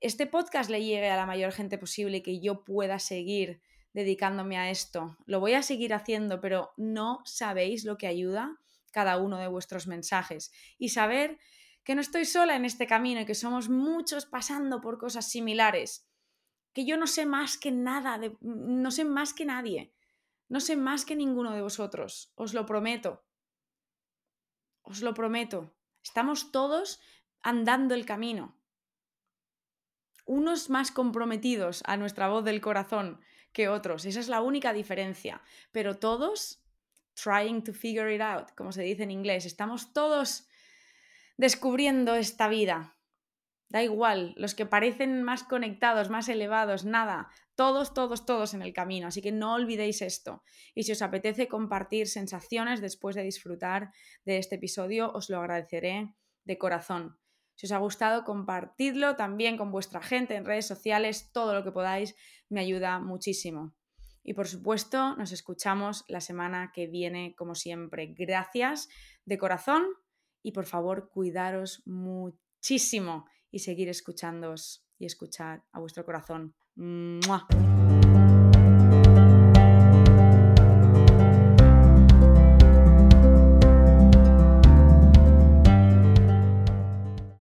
este 0.00 0.26
podcast 0.26 0.70
le 0.70 0.82
llegue 0.82 1.08
a 1.08 1.16
la 1.16 1.26
mayor 1.26 1.52
gente 1.52 1.78
posible 1.78 2.16
y 2.16 2.22
que 2.22 2.40
yo 2.40 2.64
pueda 2.64 2.98
seguir 2.98 3.60
dedicándome 3.92 4.56
a 4.56 4.70
esto. 4.70 5.16
Lo 5.26 5.40
voy 5.40 5.54
a 5.54 5.62
seguir 5.62 5.94
haciendo, 5.94 6.40
pero 6.40 6.72
no 6.76 7.20
sabéis 7.24 7.84
lo 7.84 7.96
que 7.96 8.06
ayuda 8.06 8.58
cada 8.92 9.18
uno 9.18 9.38
de 9.38 9.48
vuestros 9.48 9.86
mensajes. 9.86 10.52
Y 10.78 10.90
saber 10.90 11.38
que 11.84 11.94
no 11.94 12.00
estoy 12.00 12.24
sola 12.24 12.56
en 12.56 12.64
este 12.64 12.86
camino 12.86 13.20
y 13.20 13.26
que 13.26 13.34
somos 13.34 13.68
muchos 13.68 14.26
pasando 14.26 14.80
por 14.80 14.98
cosas 14.98 15.30
similares, 15.30 16.08
que 16.72 16.84
yo 16.84 16.96
no 16.96 17.06
sé 17.06 17.26
más 17.26 17.56
que 17.56 17.70
nada, 17.70 18.18
de, 18.18 18.36
no 18.40 18.90
sé 18.90 19.04
más 19.04 19.34
que 19.34 19.44
nadie, 19.44 19.92
no 20.48 20.60
sé 20.60 20.76
más 20.76 21.04
que 21.04 21.16
ninguno 21.16 21.52
de 21.52 21.62
vosotros, 21.62 22.32
os 22.34 22.54
lo 22.54 22.66
prometo, 22.66 23.24
os 24.82 25.00
lo 25.00 25.14
prometo, 25.14 25.74
estamos 26.02 26.52
todos 26.52 27.00
andando 27.42 27.94
el 27.94 28.06
camino, 28.06 28.56
unos 30.26 30.70
más 30.70 30.92
comprometidos 30.92 31.82
a 31.86 31.96
nuestra 31.96 32.28
voz 32.28 32.44
del 32.44 32.60
corazón 32.60 33.20
que 33.52 33.68
otros, 33.68 34.04
esa 34.04 34.20
es 34.20 34.28
la 34.28 34.40
única 34.40 34.72
diferencia, 34.72 35.42
pero 35.72 35.98
todos 35.98 36.62
trying 37.14 37.62
to 37.62 37.72
figure 37.72 38.14
it 38.14 38.20
out, 38.20 38.50
como 38.56 38.72
se 38.72 38.82
dice 38.82 39.02
en 39.02 39.10
inglés, 39.10 39.44
estamos 39.44 39.92
todos 39.92 40.48
descubriendo 41.36 42.14
esta 42.14 42.48
vida. 42.48 42.96
Da 43.68 43.84
igual, 43.84 44.34
los 44.36 44.56
que 44.56 44.66
parecen 44.66 45.22
más 45.22 45.44
conectados, 45.44 46.10
más 46.10 46.28
elevados, 46.28 46.84
nada, 46.84 47.30
todos, 47.54 47.94
todos, 47.94 48.26
todos 48.26 48.52
en 48.52 48.62
el 48.62 48.72
camino. 48.72 49.06
Así 49.06 49.22
que 49.22 49.30
no 49.30 49.54
olvidéis 49.54 50.02
esto. 50.02 50.42
Y 50.74 50.82
si 50.82 50.92
os 50.92 51.02
apetece 51.02 51.46
compartir 51.46 52.08
sensaciones 52.08 52.80
después 52.80 53.14
de 53.14 53.22
disfrutar 53.22 53.92
de 54.24 54.38
este 54.38 54.56
episodio, 54.56 55.12
os 55.12 55.30
lo 55.30 55.38
agradeceré 55.38 56.12
de 56.44 56.58
corazón. 56.58 57.19
Si 57.60 57.66
os 57.66 57.72
ha 57.72 57.78
gustado, 57.78 58.24
compartidlo 58.24 59.16
también 59.16 59.58
con 59.58 59.70
vuestra 59.70 60.00
gente 60.00 60.34
en 60.34 60.46
redes 60.46 60.66
sociales, 60.66 61.30
todo 61.30 61.52
lo 61.52 61.62
que 61.62 61.72
podáis 61.72 62.16
me 62.48 62.58
ayuda 62.58 63.00
muchísimo. 63.00 63.74
Y 64.22 64.32
por 64.32 64.48
supuesto, 64.48 65.14
nos 65.16 65.30
escuchamos 65.30 66.06
la 66.08 66.22
semana 66.22 66.72
que 66.74 66.86
viene, 66.86 67.34
como 67.36 67.54
siempre. 67.54 68.14
Gracias 68.16 68.88
de 69.26 69.36
corazón 69.36 69.84
y 70.42 70.52
por 70.52 70.64
favor, 70.64 71.10
cuidaros 71.10 71.82
muchísimo 71.84 73.26
y 73.50 73.58
seguir 73.58 73.90
escuchándoos 73.90 74.86
y 74.98 75.04
escuchar 75.04 75.62
a 75.70 75.80
vuestro 75.80 76.06
corazón. 76.06 76.54